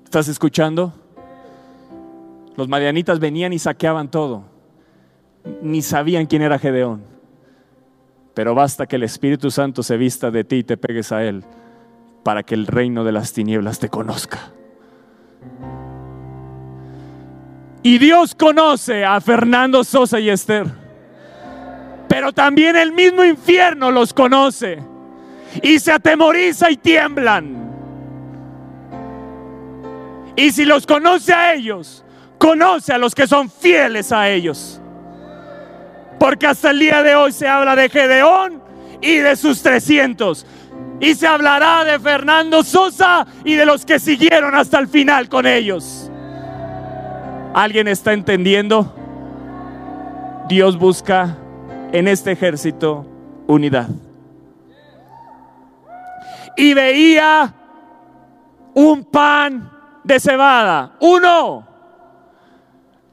¿Estás 0.04 0.28
escuchando? 0.28 0.92
Los 2.56 2.68
madianitas 2.68 3.18
venían 3.20 3.54
y 3.54 3.58
saqueaban 3.58 4.10
todo. 4.10 4.55
Ni 5.62 5.82
sabían 5.82 6.26
quién 6.26 6.42
era 6.42 6.58
Gedeón. 6.58 7.02
Pero 8.34 8.54
basta 8.54 8.86
que 8.86 8.96
el 8.96 9.02
Espíritu 9.02 9.50
Santo 9.50 9.82
se 9.82 9.96
vista 9.96 10.30
de 10.30 10.44
ti 10.44 10.56
y 10.56 10.64
te 10.64 10.76
pegues 10.76 11.10
a 11.12 11.24
él 11.24 11.42
para 12.22 12.42
que 12.42 12.54
el 12.54 12.66
reino 12.66 13.04
de 13.04 13.12
las 13.12 13.32
tinieblas 13.32 13.78
te 13.78 13.88
conozca. 13.88 14.52
Y 17.82 17.98
Dios 17.98 18.34
conoce 18.34 19.04
a 19.04 19.20
Fernando 19.20 19.84
Sosa 19.84 20.18
y 20.18 20.28
Esther. 20.28 20.66
Pero 22.08 22.32
también 22.32 22.74
el 22.74 22.92
mismo 22.92 23.24
infierno 23.24 23.92
los 23.92 24.12
conoce. 24.12 24.82
Y 25.62 25.78
se 25.78 25.92
atemoriza 25.92 26.70
y 26.70 26.76
tiemblan. 26.76 27.66
Y 30.34 30.50
si 30.50 30.64
los 30.64 30.86
conoce 30.86 31.32
a 31.32 31.54
ellos, 31.54 32.04
conoce 32.38 32.92
a 32.92 32.98
los 32.98 33.14
que 33.14 33.26
son 33.26 33.48
fieles 33.48 34.12
a 34.12 34.28
ellos. 34.28 34.80
Porque 36.18 36.46
hasta 36.46 36.70
el 36.70 36.78
día 36.78 37.02
de 37.02 37.14
hoy 37.14 37.32
se 37.32 37.46
habla 37.46 37.76
de 37.76 37.88
Gedeón 37.88 38.62
y 39.00 39.16
de 39.16 39.36
sus 39.36 39.62
300. 39.62 40.46
Y 41.00 41.14
se 41.14 41.26
hablará 41.26 41.84
de 41.84 41.98
Fernando 41.98 42.62
Sosa 42.62 43.26
y 43.44 43.54
de 43.54 43.66
los 43.66 43.84
que 43.84 43.98
siguieron 43.98 44.54
hasta 44.54 44.78
el 44.78 44.88
final 44.88 45.28
con 45.28 45.46
ellos. 45.46 46.10
¿Alguien 47.54 47.88
está 47.88 48.12
entendiendo? 48.12 48.94
Dios 50.48 50.78
busca 50.78 51.36
en 51.92 52.08
este 52.08 52.32
ejército 52.32 53.06
unidad. 53.46 53.88
Y 56.56 56.72
veía 56.72 57.52
un 58.74 59.04
pan 59.04 59.70
de 60.04 60.20
cebada, 60.20 60.96
uno. 61.00 61.75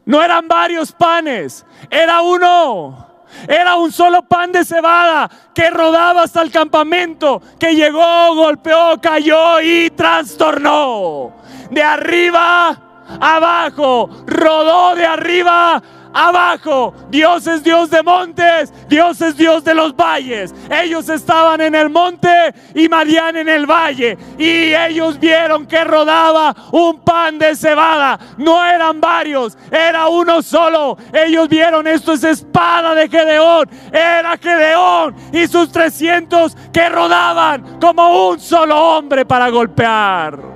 No 0.06 0.22
eran 0.22 0.48
varios 0.48 0.92
panes, 0.92 1.66
era 1.90 2.22
uno. 2.22 3.12
Era 3.48 3.76
un 3.76 3.92
solo 3.92 4.22
pan 4.22 4.52
de 4.52 4.64
cebada 4.64 5.30
que 5.56 5.70
rodaba 5.70 6.24
hasta 6.24 6.42
el 6.42 6.52
campamento, 6.52 7.42
que 7.60 7.74
llegó, 7.76 8.36
golpeó, 8.36 9.00
cayó 9.02 9.60
y 9.60 9.90
trastornó. 9.90 11.34
De 11.72 11.82
arriba 11.82 12.93
abajo, 13.20 14.10
rodó 14.26 14.96
de 14.96 15.06
arriba 15.06 15.82
abajo. 16.14 16.94
Dios 17.10 17.48
es 17.48 17.64
Dios 17.64 17.90
de 17.90 18.04
montes, 18.04 18.72
Dios 18.88 19.20
es 19.22 19.36
Dios 19.36 19.64
de 19.64 19.74
los 19.74 19.96
valles. 19.96 20.54
Ellos 20.70 21.10
estaban 21.10 21.60
en 21.62 21.76
el 21.76 21.90
monte 21.90 22.54
y 22.76 22.88
Marián 22.88 23.36
en 23.36 23.50
el 23.50 23.66
valle. 23.66 24.18
Y 24.38 24.74
ellos 24.74 25.20
vieron 25.20 25.66
que 25.66 25.84
rodaba 25.84 26.56
un 26.72 27.00
pan 27.02 27.40
de 27.40 27.56
cebada. 27.56 28.20
No 28.38 28.64
eran 28.64 29.02
varios, 29.02 29.58
era 29.72 30.08
uno 30.08 30.42
solo. 30.42 30.98
Ellos 31.12 31.50
vieron 31.50 31.88
esto 31.88 32.14
es 32.14 32.24
espada 32.24 32.94
de 32.94 33.10
Gedeón. 33.10 33.70
Era 33.92 34.38
Gedeón 34.38 35.16
y 35.32 35.48
sus 35.48 35.72
300 35.72 36.56
que 36.72 36.90
rodaban 36.90 37.80
como 37.80 38.30
un 38.30 38.40
solo 38.40 38.78
hombre 38.78 39.26
para 39.26 39.50
golpear. 39.50 40.53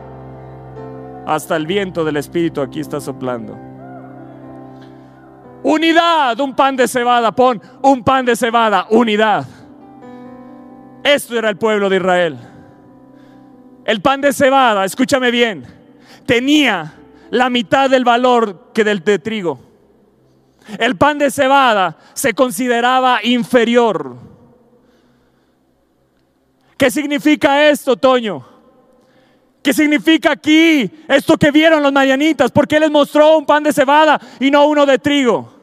Hasta 1.28 1.58
el 1.58 1.68
viento 1.68 2.06
del 2.06 2.16
Espíritu 2.16 2.62
aquí 2.62 2.80
está 2.80 3.02
soplando. 3.02 3.60
Unidad, 5.62 6.40
un 6.40 6.56
pan 6.56 6.78
de 6.78 6.88
cebada, 6.88 7.34
pon 7.34 7.62
un 7.82 8.02
pan 8.02 8.26
de 8.26 8.34
cebada, 8.34 8.88
unidad. 8.92 9.46
Esto 11.04 11.38
era 11.38 11.50
el 11.50 11.58
pueblo 11.58 11.90
de 11.90 11.98
Israel. 11.98 12.38
El 13.84 14.02
pan 14.02 14.22
de 14.22 14.32
cebada, 14.32 14.86
escúchame 14.86 15.30
bien, 15.30 15.66
tenía 16.26 16.94
la 17.30 17.50
mitad 17.50 17.90
del 17.90 18.06
valor 18.06 18.72
que 18.74 18.86
del 18.86 19.04
de 19.04 19.20
trigo. 19.20 19.60
El 20.80 20.96
pan 20.96 21.18
de 21.18 21.30
cebada 21.30 21.98
se 22.14 22.34
consideraba 22.34 23.20
inferior. 23.22 24.16
¿Qué 26.78 26.90
significa 26.90 27.68
esto, 27.68 27.98
Toño? 27.98 28.57
¿Qué 29.68 29.74
significa 29.74 30.32
aquí 30.32 30.90
esto 31.10 31.38
que 31.38 31.52
vieron 31.52 31.84
los 31.84 31.92
mayanitas? 31.92 32.52
¿Por 32.52 32.70
qué 32.70 32.80
les 32.80 32.90
mostró 32.90 33.38
un 33.38 33.46
pan 33.46 33.64
de 33.64 33.74
cebada 33.74 34.18
y 34.40 34.50
no 34.50 34.66
uno 34.66 34.86
de 34.86 34.98
trigo? 34.98 35.54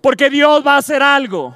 Porque 0.00 0.30
Dios 0.30 0.64
va 0.64 0.74
a 0.74 0.78
hacer 0.78 1.02
algo. 1.02 1.52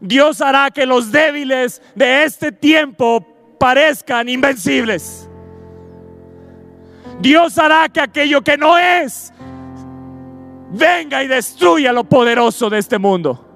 Dios 0.00 0.40
hará 0.40 0.72
que 0.72 0.86
los 0.86 1.12
débiles 1.12 1.80
de 1.94 2.24
este 2.24 2.50
tiempo 2.50 3.24
parezcan 3.60 4.28
invencibles. 4.28 5.30
Dios 7.20 7.56
hará 7.58 7.88
que 7.88 8.00
aquello 8.00 8.42
que 8.42 8.56
no 8.56 8.76
es 8.76 9.32
venga 10.72 11.22
y 11.22 11.28
destruya 11.28 11.92
lo 11.92 12.02
poderoso 12.02 12.68
de 12.68 12.78
este 12.78 12.98
mundo. 12.98 13.46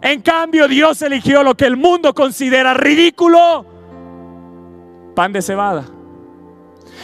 En 0.00 0.22
cambio, 0.22 0.68
Dios 0.68 1.02
eligió 1.02 1.42
lo 1.42 1.56
que 1.56 1.64
el 1.64 1.76
mundo 1.76 2.14
considera 2.14 2.74
ridículo, 2.74 3.66
pan 5.16 5.32
de 5.32 5.42
cebada. 5.42 5.95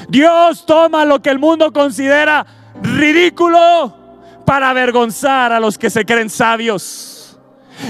Dios 0.09 0.66
toma 0.66 1.05
lo 1.05 1.20
que 1.20 1.31
el 1.31 1.38
mundo 1.38 1.72
considera 1.72 2.46
ridículo 2.83 3.96
para 4.44 4.70
avergonzar 4.70 5.52
a 5.52 5.61
los 5.61 5.78
que 5.78 5.90
se 5.90 6.05
creen 6.05 6.31
sabios. 6.31 7.38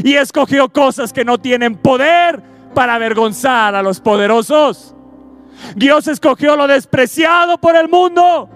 Y 0.04 0.14
escogió 0.14 0.68
cosas 0.68 1.12
que 1.12 1.24
no 1.24 1.38
tienen 1.38 1.76
poder 1.76 2.42
para 2.74 2.94
avergonzar 2.94 3.74
a 3.74 3.82
los 3.82 4.00
poderosos. 4.00 4.94
Dios 5.76 6.08
escogió 6.08 6.56
lo 6.56 6.66
despreciado 6.66 7.58
por 7.58 7.76
el 7.76 7.88
mundo, 7.88 8.48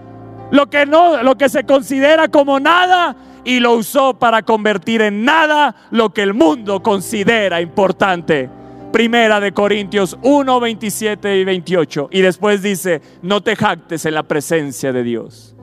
lo 0.51 0.69
que 0.69 0.85
no 0.85 1.21
lo 1.23 1.37
que 1.37 1.49
se 1.49 1.65
considera 1.65 2.27
como 2.27 2.59
nada 2.59 3.15
y 3.43 3.59
lo 3.59 3.73
usó 3.73 4.13
para 4.13 4.41
convertir 4.41 5.01
en 5.01 5.23
nada 5.23 5.75
lo 5.91 6.13
que 6.13 6.21
el 6.21 6.33
mundo 6.33 6.81
considera 6.81 7.61
importante. 7.61 8.49
Primera 8.97 9.39
de 9.39 9.51
Corintios 9.51 10.17
1, 10.23 10.59
27 10.59 11.37
y 11.37 11.45
28. 11.45 12.09
Y 12.11 12.21
después 12.21 12.63
dice, 12.63 12.99
no 13.21 13.43
te 13.43 13.55
jactes 13.55 14.07
en 14.07 14.15
la 14.15 14.23
presencia 14.23 14.91
de 14.91 15.03
Dios. 15.03 15.55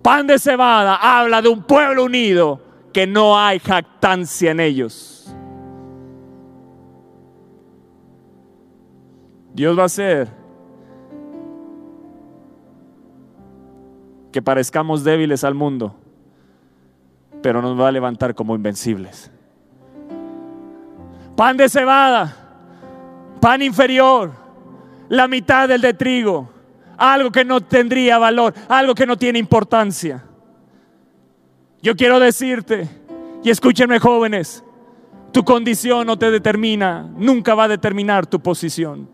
Pan 0.00 0.26
de 0.26 0.38
cebada 0.38 0.96
habla 0.96 1.42
de 1.42 1.50
un 1.50 1.62
pueblo 1.62 2.04
unido 2.04 2.62
que 2.94 3.06
no 3.06 3.38
hay 3.38 3.58
jactancia 3.58 4.52
en 4.52 4.60
ellos. 4.60 5.30
Dios 9.52 9.78
va 9.78 9.82
a 9.82 9.86
hacer 9.86 10.28
que 14.32 14.40
parezcamos 14.40 15.04
débiles 15.04 15.44
al 15.44 15.54
mundo, 15.54 15.94
pero 17.42 17.60
nos 17.60 17.78
va 17.78 17.88
a 17.88 17.92
levantar 17.92 18.34
como 18.34 18.54
invencibles 18.54 19.30
pan 21.40 21.56
de 21.56 21.70
cebada, 21.70 22.36
pan 23.40 23.62
inferior, 23.62 24.30
la 25.08 25.26
mitad 25.26 25.66
del 25.70 25.80
de 25.80 25.94
trigo, 25.94 26.50
algo 26.98 27.30
que 27.30 27.46
no 27.46 27.62
tendría 27.62 28.18
valor, 28.18 28.52
algo 28.68 28.94
que 28.94 29.06
no 29.06 29.16
tiene 29.16 29.38
importancia. 29.38 30.22
Yo 31.80 31.96
quiero 31.96 32.20
decirte, 32.20 32.90
y 33.42 33.48
escúchenme 33.48 33.98
jóvenes, 33.98 34.62
tu 35.32 35.42
condición 35.42 36.06
no 36.06 36.18
te 36.18 36.30
determina, 36.30 37.08
nunca 37.16 37.54
va 37.54 37.64
a 37.64 37.68
determinar 37.68 38.26
tu 38.26 38.38
posición. 38.40 39.08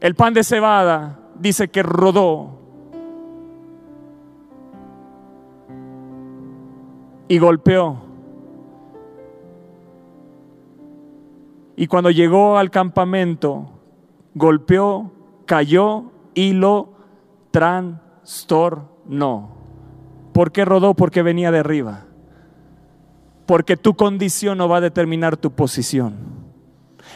El 0.00 0.14
pan 0.14 0.32
de 0.32 0.42
cebada 0.42 1.18
dice 1.38 1.68
que 1.68 1.82
rodó 1.82 2.58
y 7.28 7.36
golpeó 7.36 8.07
Y 11.80 11.86
cuando 11.86 12.10
llegó 12.10 12.58
al 12.58 12.70
campamento, 12.72 13.70
golpeó, 14.34 15.12
cayó 15.46 16.10
y 16.34 16.52
lo 16.52 16.92
trastornó. 17.52 18.88
¿Por 20.32 20.50
qué 20.50 20.64
rodó? 20.64 20.94
Porque 20.94 21.22
venía 21.22 21.52
de 21.52 21.60
arriba. 21.60 22.06
Porque 23.46 23.76
tu 23.76 23.94
condición 23.94 24.58
no 24.58 24.68
va 24.68 24.78
a 24.78 24.80
determinar 24.80 25.36
tu 25.36 25.52
posición. 25.52 26.16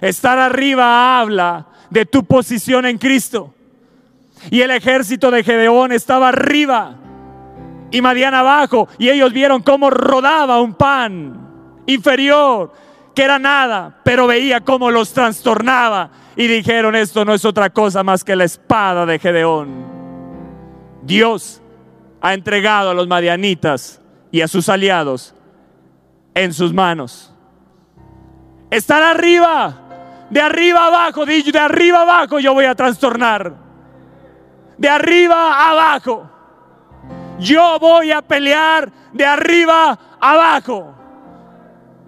Estar 0.01 0.39
arriba 0.39 1.19
habla 1.19 1.67
de 1.91 2.07
tu 2.07 2.25
posición 2.25 2.87
en 2.87 2.99
Cristo. 2.99 3.53
Y 4.49 4.61
el 4.61 4.71
ejército 4.71 5.33
de 5.33 5.43
Gedeón 5.43 5.91
estaba 5.91 6.29
arriba 6.29 7.01
y 7.91 8.01
Madian 8.01 8.35
abajo. 8.35 8.87
Y 8.97 9.09
ellos 9.09 9.33
vieron 9.33 9.61
cómo 9.61 9.91
rodaba 9.91 10.61
un 10.61 10.75
pan 10.75 11.49
inferior 11.87 12.73
que 13.15 13.23
era 13.23 13.39
nada, 13.39 14.01
pero 14.05 14.27
veía 14.27 14.61
cómo 14.61 14.91
los 14.91 15.13
trastornaba 15.13 16.11
y 16.37 16.47
dijeron, 16.47 16.97
esto 16.97 17.25
no 17.25 17.35
es 17.35 17.45
otra 17.45 17.71
cosa 17.71 18.03
más 18.03 18.25
que 18.25 18.37
la 18.37 18.45
espada 18.45 19.05
de 19.07 19.19
Gedeón. 19.19 19.85
Dios 21.03 21.61
ha 22.21 22.35
entregado 22.35 22.91
a 22.91 22.95
los 22.95 23.09
madianitas 23.09 24.01
y 24.31 24.41
a 24.41 24.49
sus 24.49 24.69
aliados 24.69 25.35
en 26.35 26.55
sus 26.55 26.73
manos. 26.73 27.35
Están 28.71 29.03
arriba, 29.03 30.27
de 30.31 30.41
arriba 30.41 30.87
abajo, 30.87 31.27
de 31.27 31.59
arriba 31.59 32.03
abajo 32.03 32.39
yo 32.39 32.55
voy 32.55 32.65
a 32.65 32.75
trastornar. 32.75 33.55
De 34.79 34.89
arriba 34.89 35.71
abajo. 35.71 36.29
Yo 37.39 37.79
voy 37.79 38.13
a 38.13 38.23
pelear 38.23 38.91
de 39.13 39.27
arriba 39.27 39.99
abajo. 40.19 40.95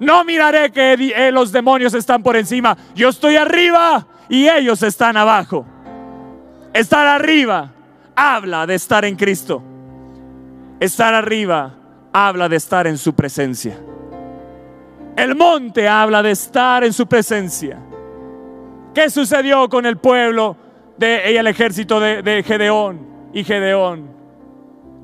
No 0.01 0.25
miraré 0.25 0.71
que 0.71 0.93
eh, 0.95 1.31
los 1.31 1.53
demonios 1.53 1.95
están 1.95 2.23
por 2.23 2.37
encima. 2.37 2.77
Yo 2.95 3.09
estoy 3.09 3.37
arriba 3.37 4.07
y 4.29 4.49
ellos 4.49 4.83
están 4.83 5.17
abajo. 5.17 5.65
Estar 6.73 7.07
arriba 7.07 7.73
habla 8.17 8.67
de 8.67 8.75
estar 8.75 9.05
en 9.05 9.17
Cristo. 9.17 9.63
Estar 10.81 11.15
arriba 11.15 11.75
habla 12.13 12.49
de 12.49 12.57
estar 12.57 12.87
en 12.87 12.99
su 12.99 13.15
presencia. 13.15 13.79
El 15.17 15.37
monte 15.37 15.89
habla 15.89 16.23
de 16.23 16.33
estar 16.33 16.83
en 16.83 16.93
su 16.93 17.07
presencia. 17.07 17.79
¿Qué 18.93 19.09
sucedió 19.11 19.69
con 19.69 19.87
el 19.87 19.97
pueblo 19.99 20.57
de 20.97 21.29
ella 21.29 21.41
el 21.41 21.47
ejército 21.47 22.01
de, 22.01 22.23
de 22.23 22.43
Gedeón 22.43 23.31
y 23.33 23.45
Gedeón 23.45 24.24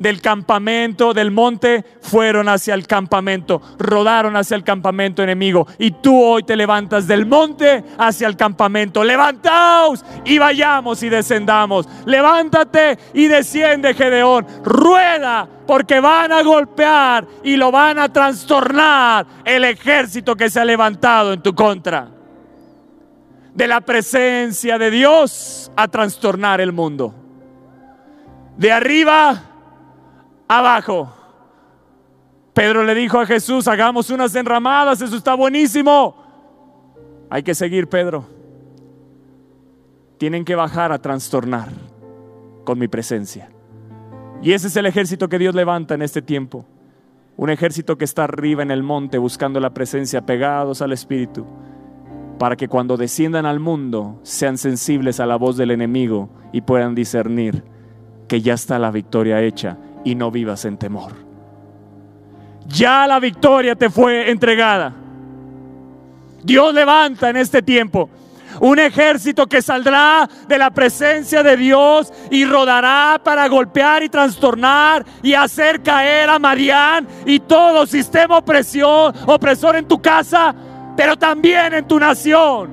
del 0.01 0.23
campamento, 0.23 1.13
del 1.13 1.31
monte, 1.31 1.85
fueron 2.01 2.49
hacia 2.49 2.75
el 2.75 2.87
campamento, 2.87 3.61
rodaron 3.79 4.35
hacia 4.35 4.57
el 4.57 4.65
campamento 4.65 5.23
enemigo. 5.23 5.67
Y 5.79 5.91
tú 5.93 6.21
hoy 6.21 6.43
te 6.43 6.57
levantas 6.57 7.07
del 7.07 7.27
monte 7.27 7.85
hacia 7.99 8.27
el 8.27 8.37
campamento. 8.37 9.05
Levantaos 9.05 10.05
y 10.25 10.39
vayamos 10.39 11.03
y 11.03 11.11
descendamos. 11.11 11.87
Levántate 12.07 12.99
y 13.13 13.29
desciende, 13.29 13.93
Gedeón. 13.93 14.47
Rueda 14.65 15.47
porque 15.67 16.01
van 16.01 16.33
a 16.33 16.43
golpear 16.43 17.27
y 17.45 17.57
lo 17.57 17.71
van 17.71 17.99
a 17.99 18.11
trastornar 18.11 19.27
el 19.45 19.65
ejército 19.65 20.35
que 20.35 20.49
se 20.49 20.61
ha 20.61 20.65
levantado 20.65 21.35
en 21.35 21.43
tu 21.43 21.55
contra. 21.55 22.09
De 23.55 23.69
la 23.69 23.83
presencia 23.83 24.79
de 24.79 24.91
Dios 24.91 25.71
a 25.77 25.89
trastornar 25.89 26.63
el 26.63 26.73
mundo. 26.73 27.15
De 28.57 28.73
arriba 28.73 29.50
abajo. 30.51 31.13
Pedro 32.53 32.83
le 32.83 32.95
dijo 32.95 33.21
a 33.21 33.27
Jesús, 33.27 33.69
hagamos 33.69 34.11
unas 34.11 34.35
enramadas, 34.35 35.01
eso 35.01 35.17
está 35.17 35.35
buenísimo. 35.35 36.17
Hay 37.31 37.45
que 37.45 37.55
seguir, 37.55 37.89
Pedro. 37.89 38.27
Tienen 40.19 40.45
que 40.45 40.57
bajar 40.57 40.91
a 40.91 41.01
trastornar 41.01 41.69
con 42.65 42.79
mi 42.79 42.89
presencia. 42.89 43.49
Y 44.43 44.53
ese 44.53 44.67
es 44.67 44.77
el 44.77 44.87
ejército 44.87 45.29
que 45.29 45.39
Dios 45.39 45.55
levanta 45.55 45.95
en 45.95 46.03
este 46.03 46.21
tiempo. 46.21 46.67
Un 47.37 47.51
ejército 47.51 47.97
que 47.97 48.05
está 48.05 48.25
arriba 48.25 48.63
en 48.63 48.73
el 48.73 48.83
monte 48.83 49.19
buscando 49.19 49.61
la 49.61 49.73
presencia, 49.73 50.27
pegados 50.27 50.83
al 50.83 50.93
Espíritu, 50.93 51.47
para 52.39 52.57
que 52.57 52.69
cuando 52.69 52.97
desciendan 52.97 53.47
al 53.47 53.61
mundo 53.61 54.19
sean 54.25 54.59
sensibles 54.59 55.21
a 55.21 55.27
la 55.27 55.37
voz 55.37 55.57
del 55.57 55.71
enemigo 55.71 56.29
y 56.53 56.63
puedan 56.63 56.95
discernir 56.95 57.63
que 58.27 58.41
ya 58.41 58.55
está 58.55 58.79
la 58.79 58.91
victoria 58.91 59.41
hecha 59.41 59.79
y 60.05 60.15
no 60.15 60.31
vivas 60.31 60.65
en 60.65 60.77
temor. 60.77 61.13
Ya 62.67 63.07
la 63.07 63.19
victoria 63.19 63.75
te 63.75 63.91
fue 63.91 64.31
entregada. 64.31 64.95
Dios 66.43 66.73
levanta 66.73 67.29
en 67.29 67.37
este 67.37 67.63
tiempo 67.63 68.09
un 68.61 68.79
ejército 68.79 69.47
que 69.47 69.63
saldrá 69.63 70.29
de 70.49 70.59
la 70.59 70.71
presencia 70.71 71.43
de 71.43 71.57
Dios 71.57 72.13
y 72.31 72.45
rodará 72.45 73.21
para 73.23 73.47
golpear 73.49 74.03
y 74.03 74.09
trastornar 74.09 75.05
y 75.23 75.35
hacer 75.35 75.83
caer 75.83 76.29
a 76.29 76.39
Marián 76.39 77.07
y 77.25 77.41
todo 77.41 77.87
sistema 77.87 78.39
opresión, 78.39 79.15
opresor 79.27 79.77
en 79.77 79.87
tu 79.87 80.01
casa, 80.01 80.55
pero 80.97 81.17
también 81.17 81.75
en 81.75 81.87
tu 81.87 81.99
nación. 81.99 82.71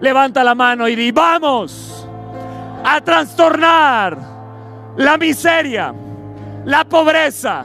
Levanta 0.00 0.44
la 0.44 0.54
mano 0.54 0.88
y 0.88 0.96
di, 0.96 1.12
vamos 1.12 2.06
a 2.84 3.00
trastornar 3.00 4.18
la 4.96 5.16
miseria, 5.16 5.94
la 6.66 6.84
pobreza, 6.84 7.64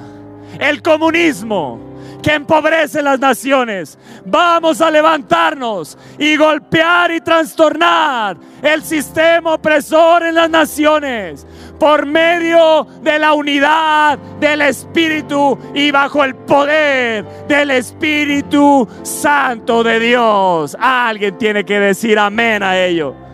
el 0.59 0.81
comunismo 0.81 1.91
que 2.21 2.35
empobrece 2.35 3.01
las 3.01 3.19
naciones. 3.19 3.97
Vamos 4.25 4.79
a 4.79 4.91
levantarnos 4.91 5.97
y 6.19 6.37
golpear 6.37 7.11
y 7.11 7.19
trastornar 7.19 8.37
el 8.61 8.83
sistema 8.83 9.55
opresor 9.55 10.23
en 10.23 10.35
las 10.35 10.49
naciones 10.49 11.47
por 11.79 12.05
medio 12.05 12.85
de 13.01 13.17
la 13.17 13.33
unidad 13.33 14.19
del 14.39 14.61
Espíritu 14.61 15.57
y 15.73 15.89
bajo 15.89 16.23
el 16.23 16.35
poder 16.35 17.25
del 17.47 17.71
Espíritu 17.71 18.87
Santo 19.01 19.83
de 19.83 19.99
Dios. 19.99 20.77
Alguien 20.79 21.39
tiene 21.39 21.65
que 21.65 21.79
decir 21.79 22.19
amén 22.19 22.61
a 22.61 22.77
ello. 22.77 23.30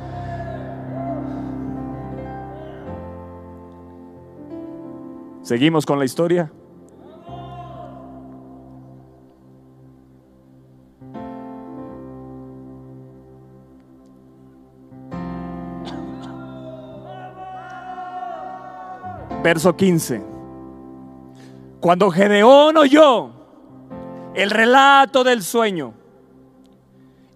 Seguimos 5.48 5.86
con 5.86 5.98
la 5.98 6.04
historia. 6.04 6.52
Verso 19.42 19.74
15. 19.74 20.22
Cuando 21.80 22.12
Gedeón 22.12 22.76
oyó 22.76 23.32
el 24.34 24.50
relato 24.50 25.24
del 25.24 25.44
sueño 25.44 25.94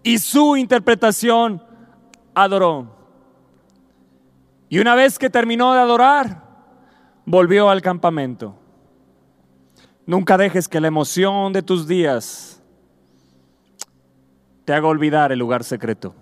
y 0.04 0.18
su 0.18 0.58
interpretación, 0.58 1.64
adoró. 2.36 2.94
Y 4.68 4.80
una 4.80 4.96
vez 4.96 5.18
que 5.18 5.30
terminó 5.30 5.74
de 5.74 5.80
adorar, 5.80 6.51
volvió 7.32 7.70
al 7.70 7.82
campamento. 7.82 8.54
Nunca 10.06 10.38
dejes 10.38 10.68
que 10.68 10.82
la 10.82 10.88
emoción 10.88 11.54
de 11.54 11.62
tus 11.62 11.88
días 11.88 12.62
te 14.66 14.74
haga 14.74 14.88
olvidar 14.88 15.32
el 15.32 15.40
lugar 15.40 15.64
secreto. 15.64 16.14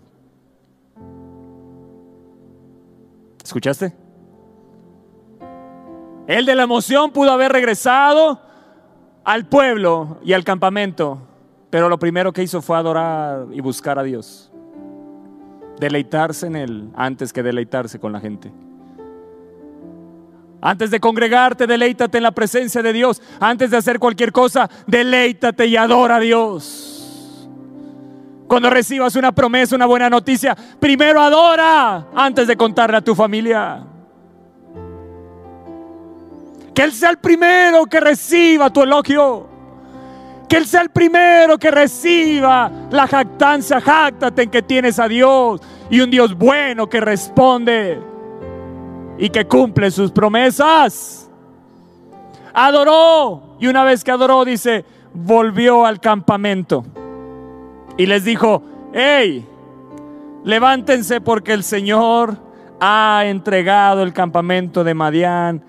¿Escuchaste? 3.44 3.96
Él 6.28 6.46
de 6.46 6.54
la 6.54 6.62
emoción 6.62 7.10
pudo 7.10 7.32
haber 7.32 7.54
regresado 7.54 8.40
al 9.24 9.48
pueblo 9.48 10.20
y 10.24 10.34
al 10.34 10.44
campamento, 10.44 11.24
pero 11.72 11.90
lo 11.90 11.98
primero 11.98 12.32
que 12.32 12.44
hizo 12.44 12.62
fue 12.62 12.78
adorar 12.78 13.48
y 13.52 13.62
buscar 13.62 13.98
a 13.98 14.04
Dios. 14.04 14.52
Deleitarse 15.80 16.46
en 16.46 16.56
Él 16.56 16.92
antes 16.94 17.34
que 17.34 17.42
deleitarse 17.42 18.00
con 18.00 18.12
la 18.12 18.20
gente. 18.20 18.52
Antes 20.62 20.92
de 20.92 21.00
congregarte, 21.00 21.66
deleítate 21.68 22.18
en 22.18 22.24
la 22.24 22.32
presencia 22.32 22.82
de 22.82 22.92
Dios. 22.92 23.22
Antes 23.40 23.72
de 23.72 23.78
hacer 23.78 23.98
cualquier 23.98 24.32
cosa, 24.32 24.70
deleítate 24.88 25.68
y 25.68 25.78
adora 25.78 26.18
a 26.18 26.20
Dios. 26.20 27.48
Cuando 28.48 28.70
recibas 28.70 29.16
una 29.16 29.32
promesa, 29.32 29.76
una 29.76 29.86
buena 29.86 30.10
noticia, 30.10 30.58
primero 30.80 31.22
adora 31.22 32.08
antes 32.14 32.48
de 32.48 32.58
contarle 32.58 32.98
a 32.98 33.02
tu 33.02 33.16
familia. 33.16 33.84
Que 36.74 36.84
Él 36.84 36.92
sea 36.92 37.12
el 37.12 37.18
primero 37.18 37.86
que 37.86 38.00
reciba 38.00 38.70
tu 38.72 38.82
elogio. 38.82 39.48
Que 40.50 40.58
Él 40.58 40.66
sea 40.66 40.82
el 40.82 40.90
primero 40.90 41.58
que 41.58 41.72
reciba 41.72 42.72
la 42.90 43.08
jactancia. 43.08 43.80
Jáctate 43.80 44.44
en 44.44 44.50
que 44.50 44.62
tienes 44.62 45.00
a 45.00 45.08
Dios 45.08 45.62
y 45.90 46.02
un 46.02 46.10
Dios 46.10 46.36
bueno 46.36 46.90
que 46.90 47.00
responde 47.00 48.09
y 49.20 49.30
que 49.30 49.46
cumple 49.46 49.92
sus 49.92 50.12
promesas. 50.12 51.30
Adoró 52.54 53.58
y 53.60 53.68
una 53.68 53.84
vez 53.84 54.04
que 54.04 54.12
adoró, 54.12 54.46
dice, 54.46 54.86
volvió 55.14 55.86
al 55.86 56.00
campamento 56.00 56.86
y 57.98 58.06
les 58.06 58.24
dijo, 58.24 58.64
hey, 58.94 59.46
levántense 60.46 61.20
porque 61.20 61.54
el 61.54 61.64
Señor 61.64 62.38
ha 62.80 63.24
entregado 63.26 64.04
el 64.04 64.14
campamento 64.14 64.86
de 64.86 64.94
Madián 64.94 65.66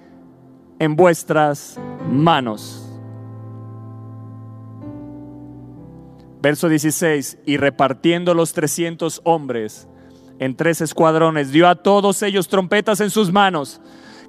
en 0.78 0.94
vuestras 0.94 1.78
manos. 2.08 2.86
Verso 6.40 6.68
16, 6.68 7.38
y 7.44 7.58
repartiendo 7.58 8.32
los 8.32 8.54
300 8.54 9.20
hombres, 9.24 9.89
en 10.40 10.56
tres 10.56 10.80
escuadrones, 10.80 11.52
dio 11.52 11.68
a 11.68 11.76
todos 11.76 12.22
ellos 12.22 12.48
trompetas 12.48 13.00
en 13.00 13.10
sus 13.10 13.30
manos, 13.30 13.78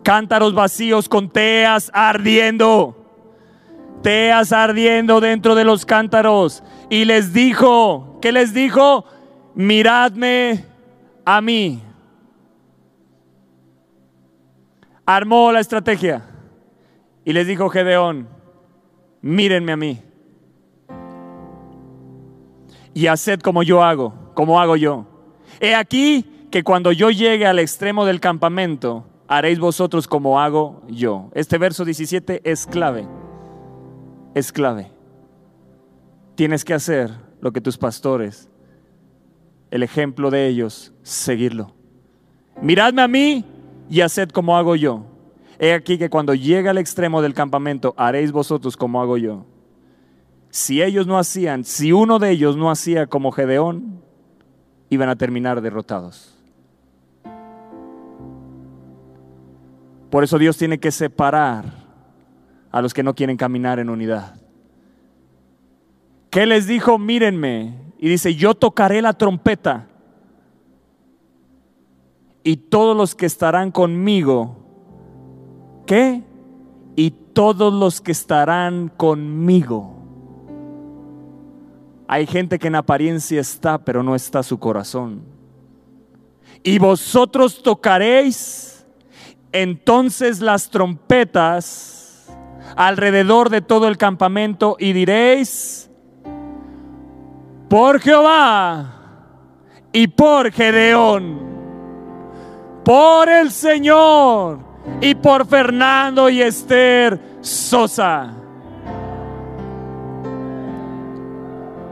cántaros 0.03 0.53
vacíos 0.53 1.07
con 1.07 1.29
teas 1.29 1.89
ardiendo, 1.93 2.97
teas 4.03 4.51
ardiendo 4.51 5.21
dentro 5.21 5.55
de 5.55 5.63
los 5.63 5.85
cántaros. 5.85 6.63
Y 6.89 7.05
les 7.05 7.31
dijo, 7.31 8.19
¿qué 8.21 8.33
les 8.33 8.53
dijo? 8.53 9.05
Miradme 9.55 10.65
a 11.23 11.39
mí. 11.39 11.81
Armó 15.05 15.51
la 15.53 15.61
estrategia 15.61 16.23
y 17.23 17.31
les 17.31 17.47
dijo 17.47 17.69
Gedeón, 17.69 18.27
mírenme 19.21 19.71
a 19.71 19.77
mí. 19.77 20.01
Y 22.93 23.07
haced 23.07 23.39
como 23.39 23.63
yo 23.63 23.81
hago, 23.81 24.13
como 24.33 24.59
hago 24.59 24.75
yo. 24.75 25.10
He 25.61 25.75
aquí 25.75 26.25
que 26.49 26.63
cuando 26.63 26.91
yo 26.91 27.11
llegue 27.11 27.45
al 27.45 27.59
extremo 27.59 28.03
del 28.03 28.19
campamento, 28.19 29.05
haréis 29.27 29.59
vosotros 29.59 30.07
como 30.07 30.41
hago 30.41 30.81
yo. 30.87 31.29
Este 31.35 31.59
verso 31.59 31.85
17 31.85 32.41
es 32.43 32.65
clave. 32.65 33.07
Es 34.33 34.51
clave. 34.51 34.91
Tienes 36.33 36.65
que 36.65 36.73
hacer 36.73 37.11
lo 37.41 37.51
que 37.51 37.61
tus 37.61 37.77
pastores, 37.77 38.49
el 39.69 39.83
ejemplo 39.83 40.31
de 40.31 40.47
ellos, 40.47 40.93
seguirlo. 41.03 41.75
Miradme 42.59 43.03
a 43.03 43.07
mí 43.07 43.45
y 43.87 44.01
haced 44.01 44.29
como 44.29 44.57
hago 44.57 44.75
yo. 44.75 45.05
He 45.59 45.73
aquí 45.73 45.99
que 45.99 46.09
cuando 46.09 46.33
llegue 46.33 46.69
al 46.69 46.79
extremo 46.79 47.21
del 47.21 47.35
campamento, 47.35 47.93
haréis 47.97 48.31
vosotros 48.31 48.75
como 48.75 48.99
hago 48.99 49.15
yo. 49.15 49.45
Si 50.49 50.81
ellos 50.81 51.05
no 51.05 51.19
hacían, 51.19 51.65
si 51.65 51.91
uno 51.91 52.17
de 52.17 52.31
ellos 52.31 52.57
no 52.57 52.71
hacía 52.71 53.05
como 53.05 53.31
Gedeón, 53.31 54.01
iban 54.91 55.07
a 55.07 55.15
terminar 55.15 55.61
derrotados. 55.61 56.37
Por 60.09 60.25
eso 60.25 60.37
Dios 60.37 60.57
tiene 60.57 60.79
que 60.79 60.91
separar 60.91 61.63
a 62.69 62.81
los 62.81 62.93
que 62.93 63.01
no 63.01 63.15
quieren 63.15 63.37
caminar 63.37 63.79
en 63.79 63.89
unidad. 63.89 64.35
¿Qué 66.29 66.45
les 66.45 66.67
dijo? 66.67 66.99
Mírenme. 66.99 67.93
Y 67.99 68.09
dice, 68.09 68.35
yo 68.35 68.53
tocaré 68.53 69.01
la 69.01 69.13
trompeta. 69.13 69.87
Y 72.43 72.57
todos 72.57 72.95
los 72.95 73.15
que 73.15 73.27
estarán 73.27 73.71
conmigo, 73.71 74.57
¿qué? 75.85 76.21
Y 76.97 77.11
todos 77.11 77.73
los 77.73 78.01
que 78.01 78.11
estarán 78.11 78.89
conmigo 78.89 79.90
hay 82.13 82.27
gente 82.27 82.59
que 82.59 82.67
en 82.67 82.75
apariencia 82.75 83.39
está, 83.39 83.77
pero 83.77 84.03
no 84.03 84.15
está 84.15 84.43
su 84.43 84.59
corazón. 84.59 85.21
Y 86.61 86.77
vosotros 86.77 87.63
tocaréis 87.63 88.85
entonces 89.53 90.41
las 90.41 90.69
trompetas 90.69 92.27
alrededor 92.75 93.49
de 93.49 93.61
todo 93.61 93.87
el 93.87 93.97
campamento 93.97 94.75
y 94.77 94.91
diréis, 94.91 95.89
por 97.69 98.01
Jehová 98.01 98.93
y 99.93 100.07
por 100.07 100.51
Gedeón, 100.51 101.39
por 102.83 103.29
el 103.29 103.51
Señor 103.51 104.59
y 104.99 105.15
por 105.15 105.47
Fernando 105.47 106.29
y 106.29 106.41
Esther 106.41 107.37
Sosa. 107.39 108.40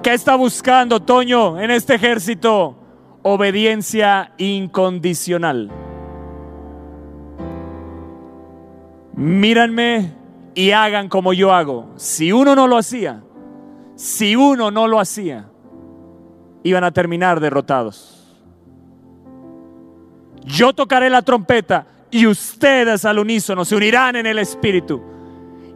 ¿Qué 0.10 0.16
está 0.16 0.34
buscando 0.34 1.00
Toño 1.00 1.60
en 1.60 1.70
este 1.70 1.94
ejército? 1.94 2.76
Obediencia 3.22 4.34
incondicional. 4.40 5.70
Míranme 9.14 10.12
y 10.56 10.72
hagan 10.72 11.10
como 11.10 11.32
yo 11.32 11.54
hago. 11.54 11.92
Si 11.96 12.32
uno 12.32 12.56
no 12.56 12.66
lo 12.66 12.78
hacía, 12.80 13.22
si 13.94 14.36
uno 14.36 14.72
no 14.72 14.88
lo 14.88 15.00
hacía, 15.00 15.46
iban 16.64 16.84
a 16.84 16.92
terminar 16.92 17.40
derrotados. 17.40 18.36
Yo 20.44 20.74
tocaré 20.74 21.12
la 21.12 21.22
trompeta 21.22 21.86
y 22.10 22.26
ustedes 22.26 23.06
al 23.06 23.20
unísono 23.20 23.64
se 23.64 23.76
unirán 23.76 24.16
en 24.16 24.26
el 24.26 24.40
Espíritu. 24.40 25.04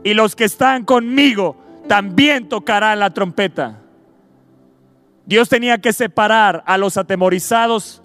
Y 0.04 0.16
los 0.16 0.36
que 0.36 0.46
están 0.46 0.86
conmigo 0.86 1.56
también 1.88 2.50
tocarán 2.50 2.98
la 2.98 3.12
trompeta. 3.12 3.83
Dios 5.26 5.50
tenía 5.50 5.78
que 5.80 5.94
separar 5.94 6.64
a 6.66 6.78
los 6.78 6.98
atemorizados 6.98 8.02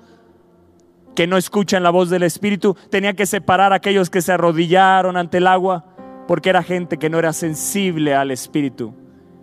que 1.15 1.27
no 1.27 1.37
escuchan 1.37 1.83
la 1.83 1.91
voz 1.91 2.11
del 2.11 2.23
Espíritu, 2.23 2.77
tenía 2.91 3.15
que 3.15 3.27
separar 3.27 3.73
a 3.73 3.77
aquellos 3.77 4.09
que 4.09 4.23
se 4.23 4.33
arrodillaron 4.33 5.17
ante 5.17 5.39
el 5.39 5.49
agua, 5.49 5.85
porque 6.29 6.49
era 6.49 6.63
gente 6.63 6.97
que 6.97 7.11
no 7.11 7.19
era 7.19 7.33
sensible 7.33 8.15
al 8.15 8.31
Espíritu 8.31 8.95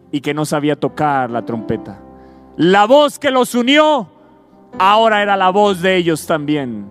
y 0.10 0.22
que 0.22 0.34
no 0.34 0.46
sabía 0.46 0.78
tocar 0.78 1.30
la 1.30 1.44
trompeta. 1.44 2.02
La 2.56 2.86
voz 2.86 3.20
que 3.20 3.30
los 3.30 3.54
unió, 3.56 4.10
ahora 4.80 5.22
era 5.22 5.36
la 5.36 5.50
voz 5.50 5.82
de 5.82 5.98
ellos 5.98 6.26
también. 6.26 6.86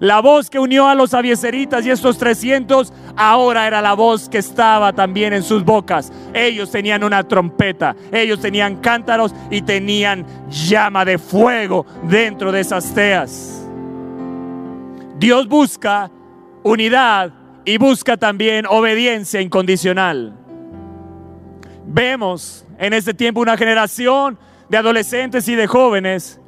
La 0.00 0.20
voz 0.20 0.50
que 0.50 0.58
unió 0.58 0.88
a 0.88 0.94
los 0.94 1.14
avieseritas 1.14 1.86
y 1.86 1.90
estos 1.90 2.18
300, 2.18 2.92
ahora 3.16 3.66
era 3.66 3.80
la 3.80 3.94
voz 3.94 4.28
que 4.28 4.38
estaba 4.38 4.92
también 4.92 5.32
en 5.32 5.42
sus 5.42 5.64
bocas. 5.64 6.12
Ellos 6.34 6.70
tenían 6.70 7.04
una 7.04 7.22
trompeta, 7.22 7.94
ellos 8.10 8.40
tenían 8.40 8.76
cántaros 8.76 9.34
y 9.50 9.62
tenían 9.62 10.26
llama 10.48 11.04
de 11.04 11.18
fuego 11.18 11.86
dentro 12.04 12.50
de 12.50 12.60
esas 12.60 12.92
teas. 12.94 13.66
Dios 15.18 15.46
busca 15.46 16.10
unidad 16.64 17.32
y 17.64 17.78
busca 17.78 18.16
también 18.16 18.66
obediencia 18.68 19.40
incondicional. 19.40 20.34
Vemos 21.86 22.66
en 22.78 22.92
este 22.92 23.14
tiempo 23.14 23.40
una 23.40 23.56
generación 23.56 24.38
de 24.68 24.78
adolescentes 24.78 25.46
y 25.48 25.54
de 25.54 25.66
jóvenes 25.66 26.40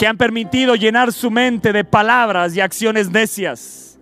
que 0.00 0.06
han 0.06 0.16
permitido 0.16 0.76
llenar 0.76 1.12
su 1.12 1.30
mente 1.30 1.74
de 1.74 1.84
palabras 1.84 2.56
y 2.56 2.60
acciones 2.62 3.10
necias. 3.10 3.98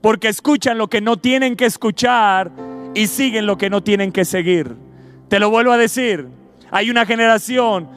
Porque 0.00 0.28
escuchan 0.28 0.78
lo 0.78 0.86
que 0.86 1.00
no 1.00 1.16
tienen 1.16 1.56
que 1.56 1.64
escuchar 1.64 2.52
y 2.94 3.08
siguen 3.08 3.46
lo 3.46 3.58
que 3.58 3.68
no 3.68 3.82
tienen 3.82 4.12
que 4.12 4.24
seguir. 4.24 4.76
Te 5.26 5.40
lo 5.40 5.50
vuelvo 5.50 5.72
a 5.72 5.76
decir, 5.76 6.28
hay 6.70 6.88
una 6.88 7.04
generación 7.04 7.88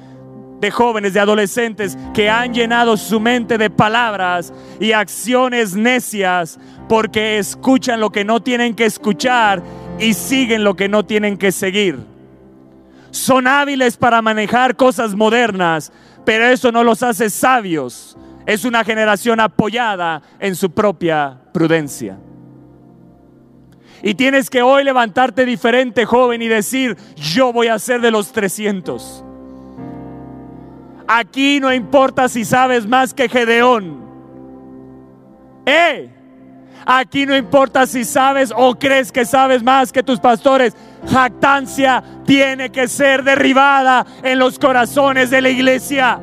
de 0.60 0.72
jóvenes, 0.72 1.14
de 1.14 1.20
adolescentes 1.20 1.96
que 2.16 2.28
han 2.28 2.56
llenado 2.56 2.98
su 2.98 3.20
mente 3.20 3.60
de 3.60 3.70
palabras 3.70 4.52
y 4.80 4.94
acciones 4.94 5.76
necias 5.76 6.60
porque 6.88 7.38
escuchan 7.38 8.00
lo 8.00 8.10
que 8.10 8.26
no 8.26 8.42
tienen 8.42 8.74
que 8.74 8.86
escuchar 8.86 9.62
y 10.00 10.16
siguen 10.16 10.64
lo 10.64 10.76
que 10.76 10.90
no 10.90 11.06
tienen 11.06 11.38
que 11.38 11.52
seguir. 11.52 12.00
Son 13.12 13.46
hábiles 13.46 13.96
para 13.96 14.24
manejar 14.24 14.76
cosas 14.76 15.14
modernas, 15.14 15.92
pero 16.26 16.46
eso 16.46 16.72
no 16.72 16.84
los 16.84 17.04
hace 17.04 17.30
sabios. 17.30 18.18
Es 18.46 18.66
una 18.66 18.84
generación 18.84 19.40
apoyada 19.40 20.22
en 20.40 20.56
su 20.56 20.72
propia 20.72 21.40
prudencia. 21.54 22.18
Y 24.02 24.14
tienes 24.16 24.50
que 24.50 24.62
hoy 24.62 24.84
levantarte 24.84 25.46
diferente, 25.46 26.06
joven, 26.06 26.42
y 26.42 26.48
decir, 26.48 26.98
yo 27.16 27.52
voy 27.52 27.68
a 27.68 27.78
ser 27.80 28.02
de 28.02 28.12
los 28.12 28.32
300. 28.32 29.24
Aquí 31.08 31.60
no 31.60 31.74
importa 31.74 32.30
si 32.30 32.46
sabes 32.46 32.88
más 32.88 33.14
que 33.14 33.28
Gedeón. 33.28 34.00
¡Eh! 35.66 36.19
Aquí 36.92 37.28
no 37.28 37.38
importa 37.38 37.86
si 37.86 38.04
sabes 38.04 38.52
o 38.56 38.74
crees 38.74 39.12
que 39.12 39.24
sabes 39.24 39.62
más 39.62 39.92
que 39.92 40.02
tus 40.02 40.20
pastores. 40.20 40.76
Jactancia 41.08 42.04
tiene 42.26 42.72
que 42.72 42.88
ser 42.88 43.24
derribada 43.24 44.04
en 44.24 44.40
los 44.40 44.58
corazones 44.58 45.30
de 45.30 45.40
la 45.40 45.50
iglesia. 45.50 46.20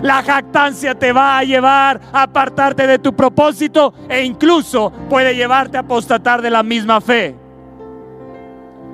La 0.00 0.22
jactancia 0.22 0.94
te 0.94 1.12
va 1.12 1.36
a 1.36 1.44
llevar 1.44 2.00
a 2.14 2.22
apartarte 2.22 2.86
de 2.86 2.98
tu 2.98 3.14
propósito 3.14 3.92
e 4.08 4.22
incluso 4.24 4.90
puede 5.10 5.36
llevarte 5.36 5.76
a 5.76 5.80
apostatar 5.80 6.40
de 6.40 6.48
la 6.48 6.62
misma 6.62 7.02
fe. 7.02 7.36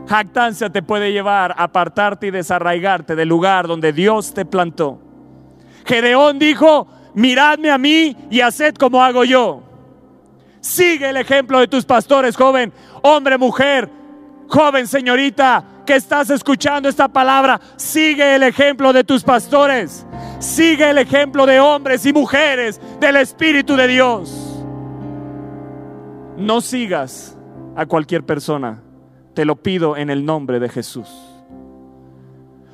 Jactancia 0.08 0.70
te 0.70 0.82
puede 0.82 1.12
llevar 1.12 1.52
a 1.52 1.62
apartarte 1.62 2.26
y 2.26 2.30
desarraigarte 2.32 3.14
del 3.14 3.28
lugar 3.28 3.68
donde 3.68 3.92
Dios 3.92 4.34
te 4.34 4.44
plantó. 4.44 5.00
Gedeón 5.84 6.40
dijo, 6.40 6.88
miradme 7.14 7.70
a 7.70 7.78
mí 7.78 8.16
y 8.28 8.40
haced 8.40 8.74
como 8.74 9.04
hago 9.04 9.22
yo. 9.22 9.62
Sigue 10.64 11.10
el 11.10 11.18
ejemplo 11.18 11.60
de 11.60 11.68
tus 11.68 11.84
pastores, 11.84 12.34
joven, 12.34 12.72
hombre, 13.02 13.36
mujer, 13.36 13.86
joven, 14.48 14.86
señorita, 14.86 15.62
que 15.84 15.94
estás 15.94 16.30
escuchando 16.30 16.88
esta 16.88 17.06
palabra. 17.06 17.60
Sigue 17.76 18.34
el 18.34 18.44
ejemplo 18.44 18.94
de 18.94 19.04
tus 19.04 19.22
pastores. 19.22 20.06
Sigue 20.38 20.88
el 20.88 20.96
ejemplo 20.96 21.44
de 21.44 21.60
hombres 21.60 22.06
y 22.06 22.14
mujeres 22.14 22.80
del 22.98 23.16
Espíritu 23.16 23.76
de 23.76 23.88
Dios. 23.88 24.64
No 26.38 26.62
sigas 26.62 27.36
a 27.76 27.84
cualquier 27.84 28.24
persona. 28.24 28.82
Te 29.34 29.44
lo 29.44 29.56
pido 29.56 29.98
en 29.98 30.08
el 30.08 30.24
nombre 30.24 30.60
de 30.60 30.70
Jesús. 30.70 31.10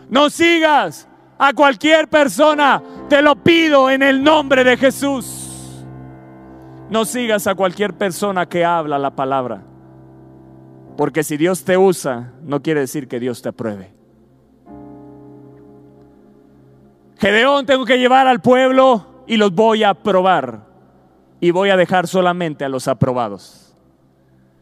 No 0.08 0.30
sigas 0.30 1.08
a 1.36 1.52
cualquier 1.54 2.06
persona. 2.06 2.80
Te 3.08 3.20
lo 3.20 3.34
pido 3.34 3.90
en 3.90 4.04
el 4.04 4.22
nombre 4.22 4.62
de 4.62 4.76
Jesús. 4.76 5.39
No 6.90 7.04
sigas 7.04 7.46
a 7.46 7.54
cualquier 7.54 7.94
persona 7.94 8.46
que 8.46 8.64
habla 8.64 8.98
la 8.98 9.14
palabra. 9.14 9.62
Porque 10.96 11.22
si 11.22 11.36
Dios 11.36 11.64
te 11.64 11.78
usa, 11.78 12.32
no 12.42 12.60
quiere 12.60 12.80
decir 12.80 13.06
que 13.06 13.20
Dios 13.20 13.40
te 13.40 13.48
apruebe. 13.48 13.92
Gedeón 17.18 17.64
tengo 17.64 17.84
que 17.84 17.98
llevar 17.98 18.26
al 18.26 18.40
pueblo 18.40 19.24
y 19.26 19.36
los 19.36 19.54
voy 19.54 19.84
a 19.84 19.90
aprobar. 19.90 20.66
Y 21.38 21.52
voy 21.52 21.70
a 21.70 21.76
dejar 21.76 22.08
solamente 22.08 22.64
a 22.64 22.68
los 22.68 22.88
aprobados. 22.88 23.74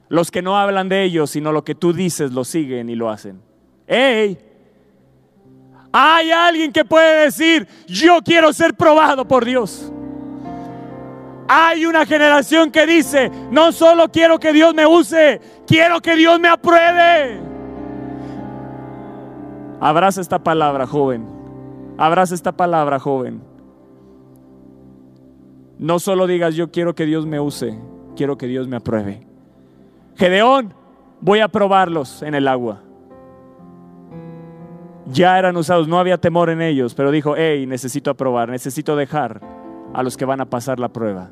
Los 0.09 0.31
que 0.31 0.43
no 0.43 0.59
hablan 0.59 0.89
de 0.89 1.05
ellos, 1.05 1.31
sino 1.31 1.51
lo 1.51 1.65
que 1.65 1.75
tú 1.75 1.93
dices, 1.93 2.33
lo 2.33 2.45
siguen 2.45 2.89
y 2.91 2.95
lo 2.95 3.11
hacen. 3.11 3.41
¡Ey! 3.87 4.39
Hay 5.93 6.31
alguien 6.31 6.73
que 6.73 6.85
puede 6.85 7.25
decir, 7.25 7.67
yo 7.87 8.21
quiero 8.23 8.53
ser 8.53 8.75
probado 8.75 9.27
por 9.27 9.45
Dios. 9.45 9.93
Hay 11.49 11.87
una 11.87 12.05
generación 12.05 12.71
que 12.71 12.87
dice, 12.87 13.31
no 13.51 13.73
solo 13.73 14.11
quiero 14.11 14.39
que 14.39 14.53
Dios 14.53 14.75
me 14.75 14.87
use, 14.87 15.41
quiero 15.67 16.01
que 16.01 16.15
Dios 16.15 16.39
me 16.39 16.49
apruebe. 16.49 17.41
Abraza 19.81 20.21
esta 20.21 20.39
palabra, 20.39 20.87
joven. 20.87 21.27
Abraza 21.97 22.35
esta 22.35 22.53
palabra, 22.53 22.99
joven. 22.99 23.41
No 25.79 25.99
solo 25.99 26.27
digas, 26.27 26.55
yo 26.55 26.71
quiero 26.71 26.95
que 26.95 27.07
Dios 27.07 27.25
me 27.25 27.41
use, 27.41 27.79
quiero 28.15 28.37
que 28.37 28.47
Dios 28.47 28.69
me 28.69 28.77
apruebe. 28.77 29.27
Gedeón, 30.17 30.75
voy 31.23 31.41
a 31.41 31.49
probarlos 31.49 32.21
en 32.23 32.35
el 32.35 32.47
agua. 32.47 32.83
Ya 35.07 35.39
eran 35.39 35.57
usados, 35.57 35.89
no 35.89 35.99
había 35.99 36.19
temor 36.19 36.51
en 36.51 36.61
ellos, 36.61 36.95
pero 36.95 37.11
dijo, 37.11 37.35
hey, 37.37 37.67
necesito 37.67 38.11
aprobar, 38.11 38.51
necesito 38.51 38.97
dejar 38.97 39.58
a 39.95 40.03
los 40.03 40.17
que 40.17 40.25
van 40.25 40.41
a 40.41 40.47
pasar 40.47 40.79
la 40.79 40.89
prueba. 40.89 41.31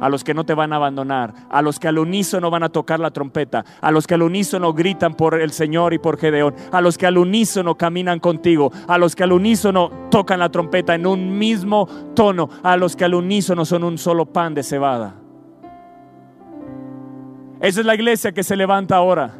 a 0.00 0.08
los 0.08 0.24
que 0.24 0.34
no 0.34 0.44
te 0.44 0.54
van 0.54 0.72
a 0.72 0.76
abandonar, 0.76 1.32
a 1.48 1.62
los 1.62 1.78
que 1.78 1.88
al 1.88 1.98
unísono 1.98 2.50
van 2.50 2.62
a 2.62 2.68
tocar 2.68 3.00
la 3.00 3.10
trompeta, 3.10 3.64
a 3.80 3.90
los 3.90 4.06
que 4.06 4.14
al 4.14 4.22
unísono 4.22 4.72
gritan 4.72 5.14
por 5.14 5.40
el 5.40 5.52
Señor 5.52 5.94
y 5.94 5.98
por 5.98 6.18
Gedeón, 6.18 6.54
a 6.72 6.80
los 6.80 6.98
que 6.98 7.06
al 7.06 7.18
unísono 7.18 7.76
caminan 7.76 8.20
contigo, 8.20 8.70
a 8.88 8.98
los 8.98 9.16
que 9.16 9.24
al 9.24 9.32
unísono 9.32 9.90
tocan 10.10 10.40
la 10.40 10.50
trompeta 10.50 10.94
en 10.94 11.06
un 11.06 11.38
mismo 11.38 11.88
tono, 12.14 12.48
a 12.62 12.76
los 12.76 12.96
que 12.96 13.04
al 13.04 13.14
unísono 13.14 13.64
son 13.64 13.84
un 13.84 13.98
solo 13.98 14.26
pan 14.26 14.54
de 14.54 14.62
cebada. 14.62 15.14
Esa 17.60 17.80
es 17.80 17.86
la 17.86 17.94
iglesia 17.94 18.32
que 18.32 18.42
se 18.42 18.54
levanta 18.54 18.96
ahora. 18.96 19.32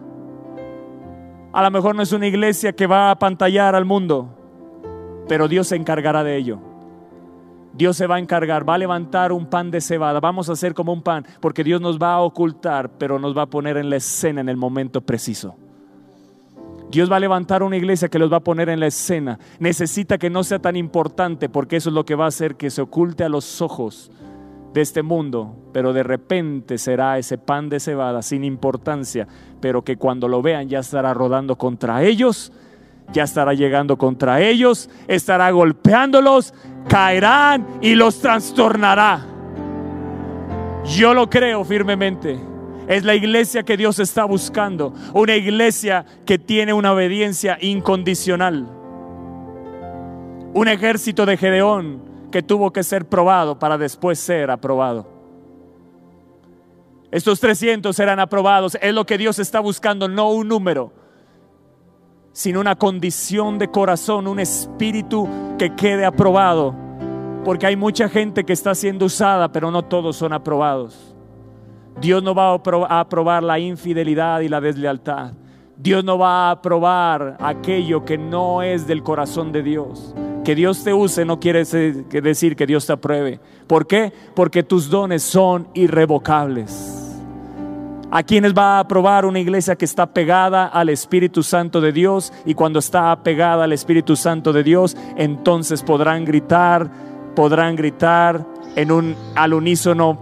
A 1.53 1.63
lo 1.63 1.71
mejor 1.71 1.95
no 1.95 2.03
es 2.03 2.13
una 2.13 2.27
iglesia 2.27 2.73
que 2.73 2.87
va 2.87 3.11
a 3.11 3.19
pantallar 3.19 3.75
al 3.75 3.85
mundo, 3.85 4.29
pero 5.29 5.49
Dios 5.49 5.69
se 5.69 5.77
encargará 5.77 6.25
de 6.25 6.37
ello. 6.37 6.76
Dios 7.77 7.97
se 7.97 8.07
va 8.07 8.17
a 8.17 8.19
encargar, 8.19 8.69
va 8.69 8.75
a 8.75 8.79
levantar 8.79 9.33
un 9.33 9.47
pan 9.47 9.71
de 9.71 9.81
cebada, 9.81 10.19
vamos 10.19 10.49
a 10.49 10.53
hacer 10.53 10.73
como 10.73 10.93
un 10.93 11.03
pan, 11.03 11.27
porque 11.41 11.63
Dios 11.63 11.81
nos 11.81 11.99
va 11.99 12.15
a 12.15 12.21
ocultar, 12.21 12.91
pero 12.99 13.19
nos 13.19 13.37
va 13.37 13.43
a 13.43 13.47
poner 13.47 13.77
en 13.77 13.91
la 13.91 13.97
escena 13.97 14.41
en 14.41 14.49
el 14.49 14.57
momento 14.57 15.03
preciso. 15.03 15.57
Dios 16.91 17.11
va 17.11 17.17
a 17.17 17.21
levantar 17.21 17.63
una 17.63 17.77
iglesia 17.77 18.09
que 18.09 18.19
los 18.19 18.33
va 18.33 18.39
a 18.39 18.45
poner 18.45 18.69
en 18.69 18.81
la 18.81 18.87
escena. 18.87 19.39
Necesita 19.59 20.19
que 20.19 20.31
no 20.31 20.45
sea 20.45 20.61
tan 20.61 20.77
importante, 20.77 21.49
porque 21.49 21.77
eso 21.77 21.91
es 21.91 21.95
lo 21.95 22.05
que 22.05 22.15
va 22.15 22.25
a 22.25 22.29
hacer 22.29 22.55
que 22.55 22.71
se 22.71 22.81
oculte 22.81 23.25
a 23.25 23.29
los 23.29 23.61
ojos 23.61 24.11
de 24.73 24.81
este 24.83 25.03
mundo, 25.03 25.57
pero 25.73 25.93
de 25.93 26.03
repente 26.03 26.79
será 26.79 27.19
ese 27.19 27.39
pan 27.39 27.69
de 27.69 27.81
cebada 27.81 28.23
sin 28.23 28.45
importancia, 28.45 29.27
pero 29.61 29.83
que 29.83 29.97
cuando 29.97 30.29
lo 30.29 30.43
vean 30.43 30.69
ya 30.69 30.79
estará 30.79 31.13
rodando 31.13 31.57
contra 31.57 32.03
ellos, 32.03 32.53
ya 33.13 33.25
estará 33.25 33.55
llegando 33.55 33.97
contra 33.97 34.41
ellos, 34.41 34.91
estará 35.09 35.51
golpeándolos, 35.51 36.55
caerán 36.89 37.67
y 37.81 37.95
los 37.95 38.21
trastornará. 38.21 39.25
Yo 40.85 41.15
lo 41.15 41.29
creo 41.29 41.65
firmemente. 41.65 42.39
Es 42.87 43.05
la 43.05 43.15
iglesia 43.15 43.65
que 43.65 43.77
Dios 43.77 43.99
está 43.99 44.25
buscando. 44.25 44.95
Una 45.13 45.35
iglesia 45.35 46.05
que 46.25 46.39
tiene 46.39 46.73
una 46.73 46.93
obediencia 46.93 47.59
incondicional. 47.61 48.69
Un 50.55 50.69
ejército 50.69 51.27
de 51.27 51.37
Gedeón 51.37 52.01
que 52.31 52.43
tuvo 52.43 52.73
que 52.73 52.83
ser 52.83 53.07
probado 53.07 53.59
para 53.59 53.77
después 53.77 54.19
ser 54.19 54.51
aprobado. 54.51 55.07
Estos 57.11 57.41
300 57.41 57.95
serán 57.95 58.21
aprobados. 58.21 58.77
Es 58.81 58.95
lo 58.95 59.07
que 59.07 59.19
Dios 59.19 59.39
está 59.39 59.61
buscando, 59.61 60.09
no 60.09 60.31
un 60.31 60.49
número, 60.49 60.93
sino 62.37 62.61
una 62.61 62.77
condición 62.77 63.59
de 63.59 63.69
corazón, 63.69 64.27
un 64.27 64.41
espíritu 64.41 65.27
que 65.59 65.75
quede 65.75 66.05
aprobado 66.05 66.75
porque 67.47 67.67
hay 67.67 67.77
mucha 67.77 68.11
gente 68.11 68.45
que 68.45 68.53
está 68.53 68.75
siendo 68.75 69.07
usada, 69.07 69.51
pero 69.51 69.71
no 69.71 69.85
todos 69.85 70.17
son 70.17 70.35
aprobados. 70.35 71.15
Dios 71.99 72.23
no 72.23 72.35
va 72.35 72.51
a 72.51 73.01
aprobar 73.01 73.43
la 73.43 73.59
infidelidad 73.59 74.41
y 74.41 74.51
la 74.51 74.61
deslealtad. 74.61 75.33
Dios 75.79 76.05
no 76.05 76.19
va 76.19 76.49
a 76.49 76.51
aprobar 76.51 77.39
aquello 77.41 78.05
que 78.05 78.19
no 78.19 78.63
es 78.63 78.87
del 78.87 79.03
corazón 79.03 79.51
de 79.51 79.63
Dios. 79.63 80.15
Que 80.45 80.55
Dios 80.55 80.85
te 80.85 80.93
use 80.93 81.25
no 81.25 81.41
quiere 81.41 81.65
decir 81.65 82.55
que 82.55 82.67
Dios 82.67 82.85
te 82.85 82.93
apruebe. 82.93 83.41
¿Por 83.67 83.87
qué? 83.87 84.13
Porque 84.35 84.63
tus 84.63 84.91
dones 84.91 85.23
son 85.23 85.69
irrevocables. 85.73 86.96
¿A 88.11 88.23
quienes 88.23 88.55
va 88.55 88.77
a 88.77 88.81
aprobar 88.81 89.25
una 89.25 89.41
iglesia 89.41 89.77
que 89.77 89.85
está 89.85 90.07
pegada 90.07 90.67
al 90.67 90.89
Espíritu 90.89 91.43
Santo 91.43 91.81
de 91.81 91.93
Dios? 91.93 92.33
Y 92.45 92.55
cuando 92.55 92.79
está 92.79 93.15
pegada 93.23 93.65
al 93.65 93.73
Espíritu 93.73 94.17
Santo 94.17 94.53
de 94.53 94.63
Dios, 94.63 94.97
entonces 95.17 95.83
podrán 95.83 96.25
gritar 96.25 96.91
podrán 97.37 97.77
gritar 97.77 98.45
en 98.75 98.91
un 98.91 99.15
al 99.37 99.53
unísono 99.53 100.19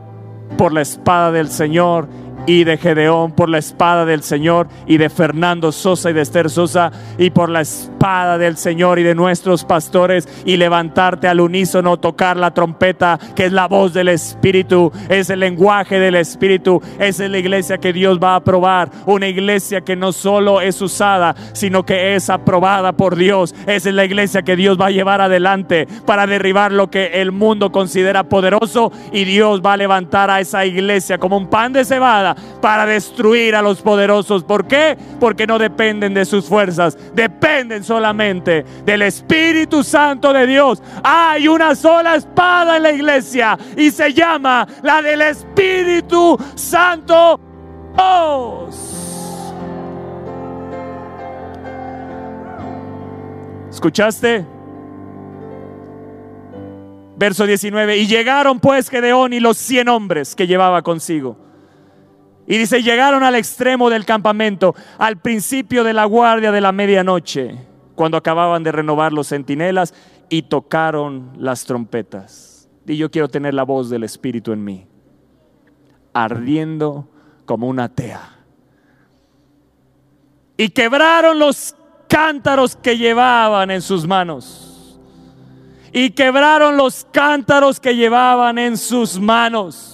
por 0.59 0.75
la 0.75 0.83
espada 0.83 1.33
del 1.33 1.49
Señor 1.49 2.09
y 2.47 2.65
de 2.65 2.77
Gedeón 2.77 3.33
por 3.33 3.49
la 3.49 3.59
espada 3.59 4.05
del 4.05 4.23
Señor 4.23 4.69
y 4.87 4.99
de 4.99 5.09
Fernando 5.09 5.73
Sosa 5.73 6.11
y 6.11 6.13
de 6.13 6.23
Esther 6.23 6.51
Sosa 6.51 6.93
y 7.19 7.31
por 7.31 7.49
la 7.49 7.63
espada 7.63 8.39
del 8.39 8.57
Señor 8.57 8.99
y 8.99 9.03
de 9.03 9.15
nuestros 9.15 9.65
pastores 9.65 10.29
y 10.45 10.57
levantarte 10.57 11.29
al 11.29 11.41
unísono, 11.41 11.99
tocar 11.99 12.37
la 12.37 12.53
trompeta 12.53 13.19
que 13.35 13.47
es 13.47 13.53
la 13.53 13.67
voz 13.67 13.95
del 13.95 14.09
Espíritu, 14.09 14.93
es 15.09 15.31
el 15.31 15.41
lenguaje 15.41 15.99
del 15.99 16.17
Espíritu, 16.17 16.83
es 16.99 17.19
la 17.19 17.39
iglesia 17.39 17.79
que 17.79 17.93
Dios 17.93 18.19
va 18.23 18.33
a 18.33 18.37
aprobar, 18.37 18.91
una 19.07 19.29
iglesia 19.29 19.81
que 19.81 19.97
no 19.97 20.13
solo 20.13 20.61
es 20.61 20.81
usada, 20.83 21.35
sino 21.53 21.85
que 21.85 22.15
es 22.15 22.29
aprobada 22.29 22.93
por 22.93 23.17
Dios, 23.17 23.55
es 23.67 23.87
la 23.87 24.05
iglesia 24.05 24.43
que 24.43 24.57
Dios 24.57 24.79
va 24.79 24.87
a 24.87 24.91
llevar 24.91 25.21
adelante 25.21 25.89
para 26.05 26.27
derribar 26.27 26.73
lo 26.73 26.91
que 26.91 27.23
el 27.23 27.33
mundo 27.33 27.73
considera 27.73 28.25
poderoso 28.25 28.93
y 29.13 29.25
Dios 29.25 29.63
va 29.65 29.75
a 29.75 29.77
levantar 29.77 30.31
a 30.31 30.41
esa 30.41 30.67
iglesia 30.67 31.19
como 31.19 31.37
un 31.37 31.49
pan 31.49 31.73
de 31.73 31.85
cebada 31.85 32.34
para 32.61 32.87
destruir 32.87 33.55
a 33.55 33.63
los 33.63 33.83
poderosos. 33.83 34.45
¿Por 34.45 34.67
qué? 34.67 34.97
Porque 35.21 35.47
no 35.47 35.59
dependen 35.59 36.15
de 36.15 36.25
sus 36.25 36.47
fuerzas, 36.47 36.97
dependen 37.15 37.85
solamente 37.85 38.65
del 38.85 39.03
Espíritu 39.03 39.83
Santo 39.83 40.33
de 40.33 40.47
Dios. 40.47 40.83
Hay 41.03 41.49
una 41.49 41.75
sola 41.75 42.17
espada 42.17 42.77
en 42.77 42.83
la 42.83 42.93
iglesia 42.93 43.59
y 43.77 43.91
se 43.91 44.13
llama 44.13 44.67
la 44.83 45.03
del 45.03 45.23
Espíritu 45.23 46.39
Santo. 46.55 47.41
¿Escuchaste? 53.71 54.45
Verso 57.17 57.47
19. 57.47 57.99
Y 57.99 58.07
llegaron 58.07 58.59
pues 58.59 58.89
Gedeón 58.89 59.33
y 59.33 59.41
los 59.41 59.57
cien 59.57 59.89
hombres 59.89 60.35
que 60.35 60.47
llevaba 60.47 60.83
consigo 60.83 61.44
y 62.47 62.59
dice, 62.59 62.83
llegaron 62.83 63.23
al 63.23 63.35
extremo 63.37 63.89
del 63.89 64.05
campamento, 64.05 64.75
al 64.99 65.19
principio 65.19 65.83
de 65.83 65.95
la 65.95 66.05
guardia 66.05 66.53
de 66.53 66.61
la 66.61 66.73
medianoche, 66.73 67.57
cuando 67.95 68.19
acababan 68.19 68.63
de 68.63 68.73
renovar 68.73 69.13
los 69.13 69.29
centinelas 69.29 69.95
y 70.29 70.43
tocaron 70.43 71.33
las 71.39 71.65
trompetas. 71.65 72.69
Y 72.87 72.99
yo 72.99 73.11
quiero 73.11 73.29
tener 73.29 73.55
la 73.55 73.63
voz 73.63 73.89
del 73.89 74.05
Espíritu 74.05 74.53
en 74.53 74.63
mí, 74.63 74.87
ardiendo 76.13 77.09
como 77.47 77.67
una 77.67 77.89
tea. 77.89 78.31
Y 80.59 80.69
quebraron 80.69 81.39
los 81.39 81.75
cántaros 82.09 82.77
que 82.77 82.99
llevaban 82.99 83.71
en 83.71 83.81
sus 83.81 84.07
manos. 84.07 85.01
Y 85.93 86.11
quebraron 86.11 86.77
los 86.77 87.07
cántaros 87.11 87.81
que 87.81 87.97
llevaban 87.97 88.59
en 88.59 88.77
sus 88.77 89.19
manos 89.19 89.94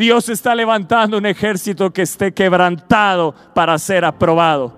Dios 0.00 0.30
está 0.30 0.54
levantando 0.54 1.18
un 1.18 1.26
ejército 1.26 1.92
que 1.92 2.00
esté 2.00 2.32
quebrantado 2.32 3.34
para 3.54 3.78
ser 3.78 4.06
aprobado. 4.06 4.74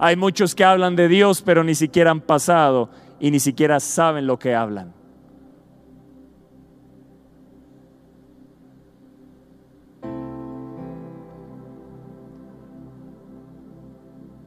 Hay 0.00 0.16
muchos 0.16 0.52
que 0.52 0.64
hablan 0.64 0.96
de 0.96 1.06
Dios, 1.06 1.40
pero 1.40 1.62
ni 1.62 1.76
siquiera 1.76 2.10
han 2.10 2.22
pasado 2.22 2.90
y 3.20 3.30
ni 3.30 3.38
siquiera 3.38 3.78
saben 3.78 4.26
lo 4.26 4.36
que 4.36 4.52
hablan. 4.56 4.92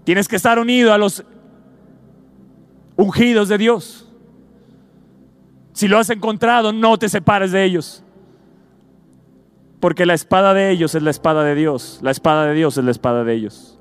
Tienes 0.04 0.28
que 0.28 0.36
estar 0.36 0.60
unido 0.60 0.92
a 0.92 0.98
los 0.98 1.24
ungidos 2.98 3.48
de 3.48 3.58
Dios. 3.58 4.12
Si 5.72 5.88
lo 5.88 5.98
has 5.98 6.10
encontrado, 6.10 6.74
no 6.74 7.00
te 7.00 7.08
separes 7.08 7.54
de 7.54 7.64
ellos. 7.64 8.03
Porque 9.84 10.06
la 10.06 10.14
espada 10.14 10.54
de 10.54 10.72
ellos 10.72 10.96
es 10.96 11.04
la 11.04 11.10
espada 11.10 11.44
de 11.44 11.56
Dios. 11.56 12.00
La 12.02 12.12
espada 12.12 12.46
de 12.46 12.54
Dios 12.54 12.78
es 12.78 12.86
la 12.86 12.92
espada 12.92 13.26
de 13.26 13.34
ellos. 13.34 13.78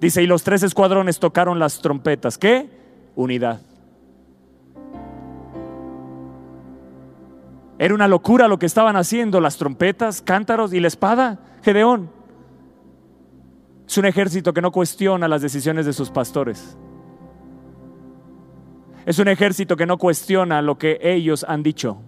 Dice, 0.00 0.22
y 0.22 0.28
los 0.28 0.44
tres 0.44 0.62
escuadrones 0.62 1.18
tocaron 1.18 1.58
las 1.58 1.80
trompetas. 1.80 2.38
¿Qué? 2.38 2.70
Unidad. 3.16 3.62
Era 7.80 7.92
una 7.92 8.06
locura 8.06 8.46
lo 8.46 8.60
que 8.60 8.66
estaban 8.66 8.94
haciendo, 8.94 9.40
las 9.40 9.56
trompetas, 9.56 10.22
cántaros 10.22 10.72
y 10.72 10.78
la 10.78 10.86
espada. 10.86 11.40
Gedeón. 11.64 12.08
Es 13.88 13.98
un 13.98 14.06
ejército 14.06 14.54
que 14.54 14.62
no 14.62 14.70
cuestiona 14.70 15.26
las 15.26 15.42
decisiones 15.42 15.84
de 15.84 15.92
sus 15.92 16.12
pastores. 16.12 16.76
Es 19.04 19.18
un 19.18 19.26
ejército 19.26 19.76
que 19.76 19.86
no 19.86 19.98
cuestiona 19.98 20.62
lo 20.62 20.78
que 20.78 21.00
ellos 21.02 21.44
han 21.48 21.64
dicho. 21.64 22.04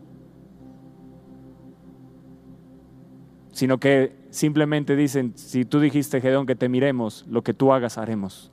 Sino 3.53 3.78
que 3.78 4.16
simplemente 4.30 4.96
dicen, 4.96 5.34
si 5.36 5.64
tú 5.64 5.78
dijiste, 5.78 6.20
Gedeón, 6.20 6.46
que 6.46 6.57
te 6.57 6.68
miremos, 6.68 7.24
lo 7.28 7.42
que 7.42 7.55
tú 7.55 7.72
hagas 7.72 7.98
haremos. 7.98 8.50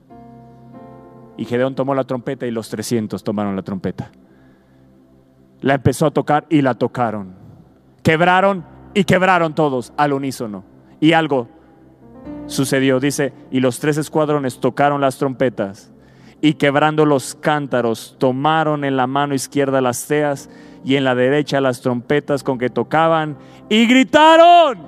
Y 1.36 1.46
Gedeón 1.46 1.74
tomó 1.74 1.94
la 1.94 2.04
trompeta 2.04 2.46
y 2.46 2.50
los 2.50 2.68
300 2.68 3.24
tomaron 3.24 3.56
la 3.56 3.62
trompeta. 3.62 4.12
La 5.62 5.74
empezó 5.74 6.06
a 6.06 6.10
tocar 6.10 6.46
y 6.50 6.62
la 6.62 6.74
tocaron. 6.74 7.34
Quebraron 8.02 8.64
y 8.94 9.04
quebraron 9.04 9.54
todos 9.54 9.92
al 9.96 10.12
unísono. 10.12 10.64
Y 11.00 11.12
algo 11.12 11.48
sucedió, 12.46 13.00
dice, 13.00 13.32
y 13.50 13.60
los 13.60 13.80
tres 13.80 13.96
escuadrones 13.96 14.60
tocaron 14.60 15.00
las 15.00 15.16
trompetas 15.16 15.92
y 16.40 16.54
quebrando 16.54 17.04
los 17.04 17.34
cántaros, 17.34 18.16
tomaron 18.18 18.84
en 18.84 18.96
la 18.96 19.06
mano 19.06 19.34
izquierda 19.34 19.80
las 19.80 20.06
teas 20.06 20.48
y 20.84 20.96
en 20.96 21.04
la 21.04 21.14
derecha 21.14 21.60
las 21.60 21.80
trompetas 21.80 22.42
con 22.42 22.58
que 22.58 22.70
tocaban 22.70 23.36
y 23.68 23.86
gritaron 23.86 24.78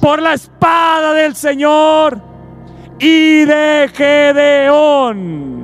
por 0.00 0.20
la 0.20 0.34
espada 0.34 1.12
del 1.14 1.34
Señor 1.34 2.20
y 2.98 3.44
de 3.44 3.90
Gedeón. 3.92 5.58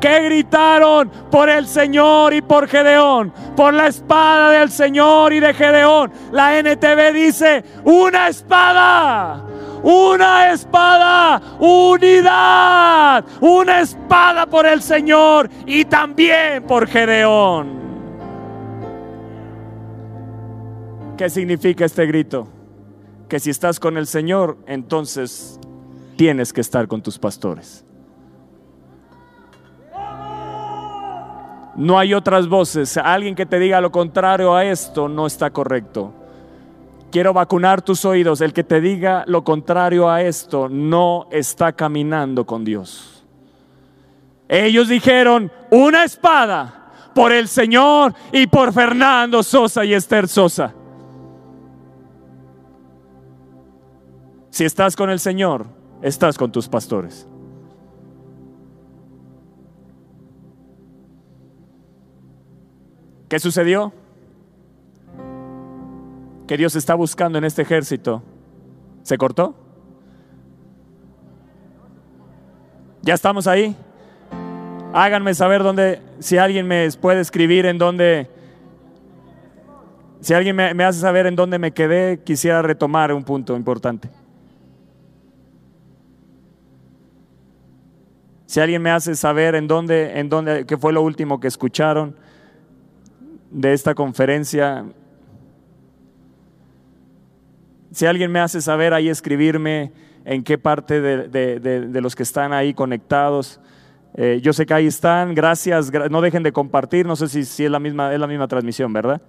Que 0.00 0.20
gritaron 0.22 1.10
por 1.30 1.48
el 1.48 1.66
Señor 1.66 2.32
y 2.32 2.40
por 2.40 2.68
Gedeón, 2.68 3.32
por 3.56 3.74
la 3.74 3.88
espada 3.88 4.50
del 4.50 4.70
Señor 4.70 5.32
y 5.32 5.40
de 5.40 5.52
Gedeón. 5.52 6.12
La 6.30 6.56
NTV 6.56 7.12
dice, 7.12 7.64
una 7.84 8.28
espada 8.28 9.44
una 9.82 10.52
espada, 10.52 11.40
unidad, 11.58 13.24
una 13.40 13.80
espada 13.80 14.46
por 14.46 14.66
el 14.66 14.82
Señor 14.82 15.48
y 15.66 15.84
también 15.84 16.62
por 16.64 16.86
Gedeón. 16.86 17.78
¿Qué 21.16 21.28
significa 21.28 21.84
este 21.84 22.06
grito? 22.06 22.46
Que 23.28 23.40
si 23.40 23.50
estás 23.50 23.80
con 23.80 23.96
el 23.96 24.06
Señor, 24.06 24.56
entonces 24.66 25.58
tienes 26.16 26.52
que 26.52 26.60
estar 26.60 26.86
con 26.86 27.02
tus 27.02 27.18
pastores. 27.18 27.84
No 31.78 31.96
hay 31.96 32.12
otras 32.12 32.48
voces. 32.48 32.96
Alguien 32.96 33.36
que 33.36 33.46
te 33.46 33.58
diga 33.60 33.80
lo 33.80 33.92
contrario 33.92 34.54
a 34.54 34.64
esto 34.64 35.08
no 35.08 35.28
está 35.28 35.50
correcto. 35.50 36.12
Quiero 37.10 37.32
vacunar 37.32 37.82
tus 37.82 38.04
oídos. 38.04 38.40
El 38.40 38.52
que 38.52 38.64
te 38.64 38.80
diga 38.80 39.24
lo 39.26 39.42
contrario 39.44 40.10
a 40.10 40.22
esto 40.22 40.68
no 40.68 41.26
está 41.30 41.72
caminando 41.72 42.44
con 42.44 42.64
Dios. 42.64 43.24
Ellos 44.48 44.88
dijeron, 44.88 45.50
una 45.70 46.04
espada 46.04 46.92
por 47.14 47.32
el 47.32 47.48
Señor 47.48 48.14
y 48.32 48.46
por 48.46 48.72
Fernando 48.72 49.42
Sosa 49.42 49.84
y 49.84 49.94
Esther 49.94 50.28
Sosa. 50.28 50.74
Si 54.50 54.64
estás 54.64 54.96
con 54.96 55.10
el 55.10 55.20
Señor, 55.20 55.66
estás 56.02 56.36
con 56.36 56.50
tus 56.50 56.68
pastores. 56.68 57.28
¿Qué 63.28 63.38
sucedió? 63.38 63.92
Que 66.48 66.56
Dios 66.56 66.74
está 66.74 66.94
buscando 66.94 67.38
en 67.38 67.44
este 67.44 67.62
ejército 67.62 68.22
se 69.02 69.16
cortó? 69.18 69.54
¿Ya 73.02 73.14
estamos 73.14 73.46
ahí? 73.46 73.76
Háganme 74.92 75.34
saber 75.34 75.62
dónde, 75.62 76.00
si 76.18 76.38
alguien 76.38 76.66
me 76.66 76.88
puede 77.00 77.20
escribir 77.20 77.66
en 77.66 77.76
dónde, 77.76 78.30
si 80.20 80.32
alguien 80.32 80.56
me, 80.56 80.84
hace 80.84 81.00
saber 81.00 81.26
en 81.26 81.36
dónde 81.36 81.58
me 81.58 81.72
quedé, 81.72 82.20
quisiera 82.24 82.62
retomar 82.62 83.12
un 83.12 83.24
punto 83.24 83.54
importante. 83.54 84.08
Si 88.46 88.58
alguien 88.58 88.80
me 88.80 88.90
hace 88.90 89.14
saber 89.14 89.54
en 89.54 89.68
dónde, 89.68 90.18
en 90.18 90.30
dónde, 90.30 90.64
qué 90.64 90.78
fue 90.78 90.94
lo 90.94 91.02
último 91.02 91.38
que 91.38 91.48
escucharon 91.48 92.16
de 93.50 93.74
esta 93.74 93.94
conferencia, 93.94 94.86
si 97.92 98.06
alguien 98.06 98.30
me 98.30 98.40
hace 98.40 98.60
saber 98.60 98.94
ahí, 98.94 99.08
escribirme 99.08 99.92
en 100.24 100.44
qué 100.44 100.58
parte 100.58 101.00
de, 101.00 102.00
los 102.00 102.14
que 102.14 102.22
están 102.22 102.52
ahí 102.52 102.74
conectados. 102.74 103.60
Eh, 104.14 104.40
yo 104.42 104.52
sé 104.52 104.66
que 104.66 104.74
ahí 104.74 104.86
están, 104.86 105.34
gracias, 105.34 105.92
no 106.10 106.20
dejen 106.20 106.42
de 106.42 106.52
compartir, 106.52 107.06
no 107.06 107.16
sé 107.16 107.28
si, 107.28 107.44
si 107.44 107.64
es, 107.64 107.70
la 107.70 107.78
misma, 107.78 108.12
es 108.12 108.20
la 108.20 108.26
misma 108.26 108.48
transmisión, 108.48 108.92
¿verdad? 108.92 109.20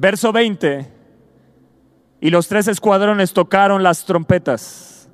Verso 0.00 0.32
20. 0.32 0.97
Y 2.20 2.30
los 2.30 2.48
tres 2.48 2.68
escuadrones 2.68 3.32
tocaron 3.32 3.82
las 3.82 4.04
trompetas 4.04 5.08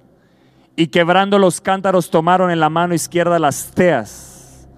y 0.76 0.88
quebrando 0.88 1.38
los 1.38 1.60
cántaros 1.60 2.10
tomaron 2.10 2.50
en 2.50 2.60
la 2.60 2.70
mano 2.70 2.94
izquierda 2.94 3.38
las 3.38 3.70
teas. 3.72 4.68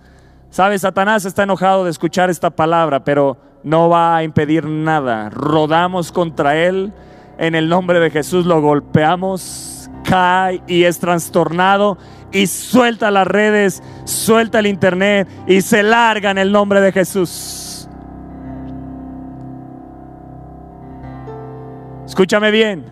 Sabes, 0.50 0.82
Satanás 0.82 1.24
está 1.24 1.42
enojado 1.42 1.84
de 1.84 1.90
escuchar 1.90 2.30
esta 2.30 2.50
palabra, 2.50 3.04
pero 3.04 3.36
no 3.62 3.88
va 3.88 4.16
a 4.16 4.22
impedir 4.22 4.64
nada. 4.64 5.30
Rodamos 5.30 6.12
contra 6.12 6.56
él, 6.56 6.92
en 7.38 7.54
el 7.54 7.68
nombre 7.68 8.00
de 8.00 8.10
Jesús 8.10 8.46
lo 8.46 8.60
golpeamos, 8.60 9.90
cae 10.04 10.62
y 10.66 10.84
es 10.84 10.98
trastornado 10.98 11.98
y 12.32 12.46
suelta 12.46 13.10
las 13.10 13.26
redes, 13.26 13.82
suelta 14.04 14.58
el 14.58 14.66
internet 14.66 15.28
y 15.46 15.60
se 15.60 15.82
larga 15.82 16.30
en 16.30 16.38
el 16.38 16.52
nombre 16.52 16.80
de 16.80 16.92
Jesús. 16.92 17.65
Escúchame 22.06 22.50
bien. 22.50 22.84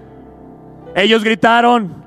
Ellos 0.95 1.23
gritaron 1.25 2.05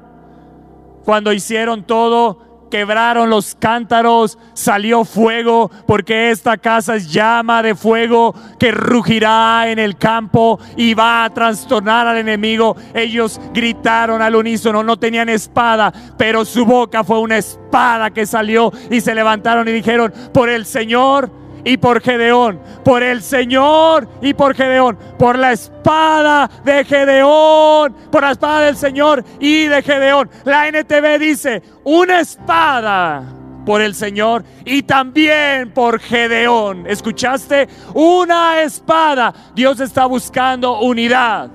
cuando 1.03 1.31
hicieron 1.31 1.83
todo, 1.83 2.67
quebraron 2.69 3.29
los 3.29 3.55
cántaros, 3.55 4.37
salió 4.53 5.05
fuego, 5.05 5.71
porque 5.85 6.31
esta 6.31 6.57
casa 6.57 6.95
es 6.97 7.11
llama 7.11 7.63
de 7.63 7.75
fuego 7.75 8.35
que 8.59 8.71
rugirá 8.71 9.69
en 9.69 9.79
el 9.79 9.97
campo 9.97 10.59
y 10.75 10.93
va 10.93 11.23
a 11.23 11.29
trastornar 11.29 12.07
al 12.07 12.17
enemigo. 12.17 12.75
Ellos 12.93 13.39
gritaron 13.53 14.21
al 14.21 14.35
unísono, 14.35 14.83
no 14.83 14.97
tenían 14.97 15.29
espada, 15.29 15.93
pero 16.17 16.43
su 16.43 16.65
boca 16.65 17.05
fue 17.05 17.19
una 17.19 17.37
espada 17.37 18.11
que 18.11 18.25
salió 18.25 18.71
y 18.91 18.99
se 18.99 19.15
levantaron 19.15 19.65
y 19.67 19.71
dijeron, 19.71 20.13
por 20.33 20.49
el 20.49 20.65
Señor 20.65 21.31
y 21.67 21.75
por 21.75 22.01
Gedeón, 22.01 22.61
por 22.85 23.03
el 23.03 23.21
Señor 23.21 24.07
y 24.21 24.33
por 24.33 24.55
Gedeón, 24.55 24.97
por 25.19 25.37
la 25.37 25.51
espada 25.51 26.49
de 26.63 26.85
Gedeón, 26.85 27.93
por 28.09 28.23
la 28.23 28.31
espada 28.31 28.61
del 28.61 28.77
Señor 28.77 29.23
y 29.41 29.65
de 29.65 29.83
Gedeón. 29.83 30.29
La 30.45 30.69
NTV 30.69 31.19
dice, 31.19 31.61
una 31.83 32.21
espada 32.21 33.21
por 33.65 33.81
el 33.81 33.93
Señor 33.95 34.45
y 34.63 34.83
también 34.83 35.73
por 35.73 35.99
Gedeón. 35.99 36.87
¿Escuchaste? 36.87 37.67
Una 37.93 38.61
espada. 38.61 39.33
Dios 39.53 39.81
está 39.81 40.05
buscando 40.05 40.79
unidad. 40.79 41.49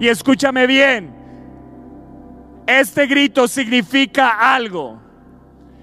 Y 0.00 0.08
escúchame 0.08 0.66
bien, 0.66 1.14
este 2.66 3.06
grito 3.06 3.46
significa 3.46 4.52
algo, 4.52 5.01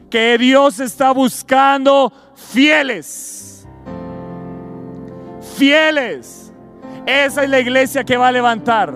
que 0.10 0.38
Dios 0.38 0.80
está 0.80 1.12
buscando 1.12 2.12
fieles. 2.36 3.68
Fieles. 5.55 6.51
Esa 7.05 7.43
es 7.43 7.49
la 7.49 7.60
iglesia 7.60 8.03
que 8.03 8.18
va 8.18 8.28
a 8.28 8.32
levantar. 8.32 8.93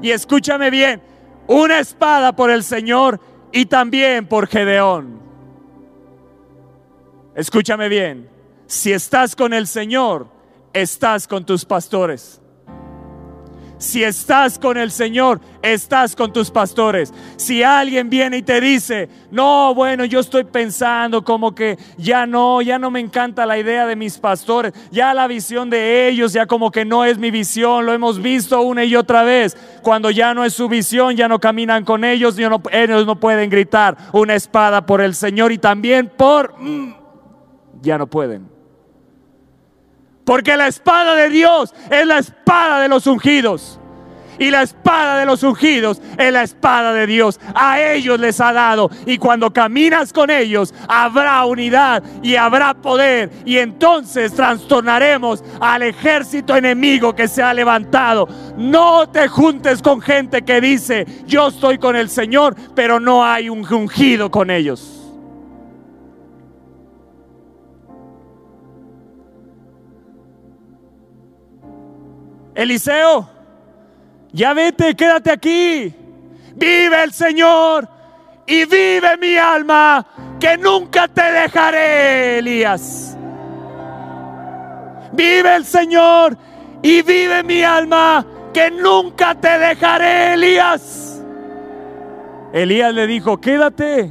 Y 0.00 0.10
escúchame 0.10 0.70
bien, 0.70 1.02
una 1.46 1.78
espada 1.78 2.34
por 2.34 2.50
el 2.50 2.64
Señor 2.64 3.20
y 3.52 3.66
también 3.66 4.26
por 4.26 4.48
Gedeón. 4.48 5.20
Escúchame 7.34 7.88
bien, 7.88 8.28
si 8.66 8.92
estás 8.92 9.34
con 9.34 9.54
el 9.54 9.66
Señor, 9.66 10.28
estás 10.72 11.26
con 11.26 11.46
tus 11.46 11.64
pastores. 11.64 12.41
Si 13.82 14.04
estás 14.04 14.60
con 14.60 14.76
el 14.76 14.92
Señor, 14.92 15.40
estás 15.60 16.14
con 16.14 16.32
tus 16.32 16.52
pastores. 16.52 17.12
Si 17.34 17.64
alguien 17.64 18.08
viene 18.08 18.36
y 18.36 18.42
te 18.42 18.60
dice, 18.60 19.08
no, 19.32 19.74
bueno, 19.74 20.04
yo 20.04 20.20
estoy 20.20 20.44
pensando 20.44 21.24
como 21.24 21.52
que 21.52 21.76
ya 21.98 22.24
no, 22.24 22.62
ya 22.62 22.78
no 22.78 22.92
me 22.92 23.00
encanta 23.00 23.44
la 23.44 23.58
idea 23.58 23.84
de 23.84 23.96
mis 23.96 24.18
pastores, 24.18 24.72
ya 24.92 25.12
la 25.14 25.26
visión 25.26 25.68
de 25.68 26.06
ellos, 26.08 26.32
ya 26.32 26.46
como 26.46 26.70
que 26.70 26.84
no 26.84 27.04
es 27.04 27.18
mi 27.18 27.32
visión, 27.32 27.84
lo 27.84 27.92
hemos 27.92 28.22
visto 28.22 28.62
una 28.62 28.84
y 28.84 28.94
otra 28.94 29.24
vez. 29.24 29.56
Cuando 29.82 30.12
ya 30.12 30.32
no 30.32 30.44
es 30.44 30.54
su 30.54 30.68
visión, 30.68 31.16
ya 31.16 31.26
no 31.26 31.40
caminan 31.40 31.84
con 31.84 32.04
ellos, 32.04 32.38
ellos 32.38 33.04
no 33.04 33.18
pueden 33.18 33.50
gritar 33.50 33.96
una 34.12 34.36
espada 34.36 34.86
por 34.86 35.00
el 35.00 35.12
Señor 35.16 35.50
y 35.50 35.58
también 35.58 36.08
por... 36.16 36.54
Mm, 36.56 36.94
ya 37.80 37.98
no 37.98 38.06
pueden. 38.06 38.51
Porque 40.24 40.56
la 40.56 40.68
espada 40.68 41.14
de 41.14 41.28
Dios 41.28 41.74
es 41.90 42.06
la 42.06 42.18
espada 42.18 42.80
de 42.80 42.88
los 42.88 43.06
ungidos. 43.06 43.78
Y 44.38 44.50
la 44.50 44.62
espada 44.62 45.18
de 45.18 45.26
los 45.26 45.42
ungidos 45.42 46.00
es 46.18 46.32
la 46.32 46.42
espada 46.42 46.92
de 46.92 47.06
Dios. 47.06 47.38
A 47.54 47.80
ellos 47.80 48.18
les 48.18 48.40
ha 48.40 48.52
dado. 48.52 48.90
Y 49.06 49.18
cuando 49.18 49.52
caminas 49.52 50.12
con 50.12 50.30
ellos, 50.30 50.74
habrá 50.88 51.44
unidad 51.44 52.02
y 52.22 52.36
habrá 52.36 52.74
poder. 52.74 53.30
Y 53.44 53.58
entonces 53.58 54.34
trastornaremos 54.34 55.44
al 55.60 55.82
ejército 55.82 56.56
enemigo 56.56 57.14
que 57.14 57.28
se 57.28 57.42
ha 57.42 57.52
levantado. 57.52 58.26
No 58.56 59.08
te 59.08 59.28
juntes 59.28 59.82
con 59.82 60.00
gente 60.00 60.42
que 60.42 60.60
dice, 60.60 61.06
yo 61.26 61.48
estoy 61.48 61.78
con 61.78 61.94
el 61.94 62.08
Señor, 62.08 62.56
pero 62.74 62.98
no 62.98 63.24
hay 63.24 63.48
un 63.48 63.64
ungido 63.72 64.30
con 64.30 64.50
ellos. 64.50 64.91
Eliseo, 72.54 73.28
ya 74.32 74.54
vete, 74.54 74.94
quédate 74.94 75.30
aquí. 75.30 75.94
Vive 76.54 77.02
el 77.02 77.12
Señor 77.12 77.88
y 78.46 78.64
vive 78.64 79.16
mi 79.18 79.36
alma, 79.36 80.06
que 80.38 80.58
nunca 80.58 81.08
te 81.08 81.22
dejaré, 81.22 82.38
Elías. 82.38 83.16
Vive 85.12 85.56
el 85.56 85.64
Señor 85.64 86.36
y 86.82 87.02
vive 87.02 87.42
mi 87.42 87.62
alma, 87.62 88.26
que 88.52 88.70
nunca 88.70 89.34
te 89.34 89.58
dejaré, 89.58 90.34
Elías. 90.34 91.22
Elías 92.52 92.92
le 92.92 93.06
dijo, 93.06 93.40
quédate. 93.40 94.10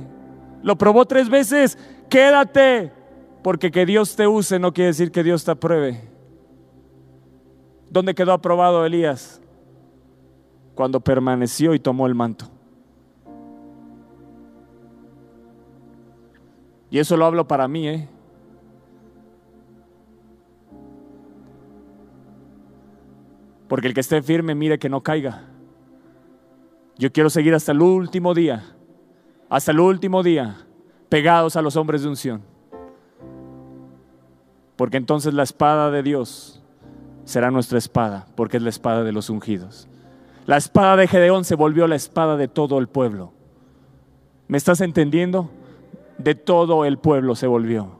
Lo 0.64 0.78
probó 0.78 1.06
tres 1.06 1.30
veces, 1.30 1.78
quédate. 2.10 2.92
Porque 3.44 3.72
que 3.72 3.86
Dios 3.86 4.16
te 4.16 4.28
use 4.28 4.60
no 4.60 4.74
quiere 4.74 4.90
decir 4.90 5.12
que 5.12 5.24
Dios 5.24 5.44
te 5.44 5.52
apruebe. 5.52 6.11
¿Dónde 7.92 8.16
quedó 8.16 8.32
aprobado 8.32 8.86
Elías? 8.86 9.42
Cuando 10.76 11.02
permaneció 11.02 11.74
y 11.74 11.80
tomó 11.80 12.08
el 12.08 12.16
manto. 12.16 12.46
Y 16.90 17.00
eso 17.00 17.18
lo 17.18 17.26
hablo 17.26 17.46
para 17.46 17.68
mí, 17.68 17.90
¿eh? 17.90 18.08
Porque 23.68 23.88
el 23.88 23.94
que 23.94 24.00
esté 24.00 24.22
firme, 24.22 24.56
mire 24.56 24.80
que 24.80 24.90
no 24.90 25.02
caiga. 25.04 25.50
Yo 26.98 27.12
quiero 27.12 27.30
seguir 27.30 27.54
hasta 27.54 27.74
el 27.74 27.82
último 27.82 28.34
día, 28.34 28.74
hasta 29.50 29.72
el 29.72 29.82
último 29.82 30.24
día, 30.24 30.66
pegados 31.10 31.58
a 31.58 31.62
los 31.62 31.76
hombres 31.76 32.04
de 32.04 32.10
unción. 32.10 32.42
Porque 34.78 34.96
entonces 34.96 35.34
la 35.34 35.44
espada 35.44 35.92
de 35.92 36.04
Dios 36.04 36.61
será 37.26 37.52
nuestra 37.52 37.78
espada, 37.78 38.26
porque 38.36 38.58
es 38.58 38.64
la 38.64 38.70
espada 38.70 39.04
de 39.04 39.12
los 39.12 39.30
ungidos. 39.30 39.88
La 40.46 40.58
espada 40.58 40.96
de 40.96 41.08
Gedeón 41.08 41.46
se 41.46 41.56
volvió 41.56 41.88
la 41.88 41.96
espada 41.96 42.38
de 42.38 42.48
todo 42.48 42.80
el 42.80 42.88
pueblo. 42.88 43.34
¿Me 44.48 44.58
estás 44.58 44.82
entendiendo? 44.82 45.50
De 46.18 46.36
todo 46.36 46.86
el 46.86 46.98
pueblo 46.98 47.36
se 47.36 47.48
volvió. 47.48 48.00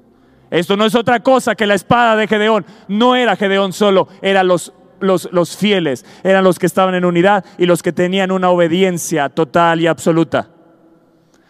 Esto 0.50 0.76
no 0.76 0.86
es 0.86 0.96
otra 0.96 1.22
cosa 1.22 1.56
que 1.56 1.66
la 1.66 1.76
espada 1.76 2.16
de 2.16 2.28
Gedeón. 2.28 2.66
No 2.88 3.16
era 3.16 3.36
Gedeón 3.36 3.74
solo, 3.74 4.08
eran 4.22 4.48
los 4.48 4.74
los, 5.02 5.58
fieles, 5.58 6.06
eran 6.24 6.44
los 6.44 6.60
que 6.60 6.66
estaban 6.66 6.96
en 6.96 7.06
unidad 7.06 7.44
y 7.58 7.66
los 7.66 7.82
que 7.84 7.92
tenían 7.92 8.32
una 8.32 8.50
obediencia 8.50 9.30
total 9.30 9.82
y 9.82 9.88
absoluta. 9.88 10.50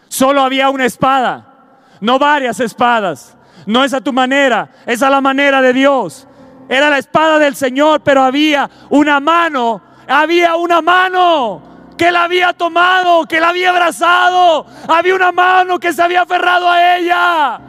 Solo 0.08 0.42
había 0.42 0.70
una 0.70 0.84
espada, 0.84 1.78
no 2.00 2.18
varias 2.18 2.60
espadas. 2.60 3.36
No 3.64 3.84
es 3.84 3.94
a 3.94 4.00
tu 4.00 4.12
manera, 4.12 4.70
es 4.86 5.02
a 5.02 5.10
la 5.10 5.20
manera 5.20 5.62
de 5.62 5.72
Dios. 5.72 6.26
Era 6.68 6.88
la 6.90 6.98
espada 6.98 7.38
del 7.38 7.54
Señor, 7.54 8.00
pero 8.02 8.22
había 8.22 8.68
una 8.90 9.20
mano, 9.20 9.80
había 10.08 10.56
una 10.56 10.80
mano 10.80 11.62
que 11.96 12.10
la 12.10 12.24
había 12.24 12.52
tomado, 12.52 13.24
que 13.26 13.40
la 13.40 13.50
había 13.50 13.70
abrazado. 13.70 14.66
Había 14.88 15.14
una 15.14 15.32
mano 15.32 15.78
que 15.78 15.92
se 15.92 16.02
había 16.02 16.22
aferrado 16.22 16.68
a 16.68 16.96
ella. 16.96 17.60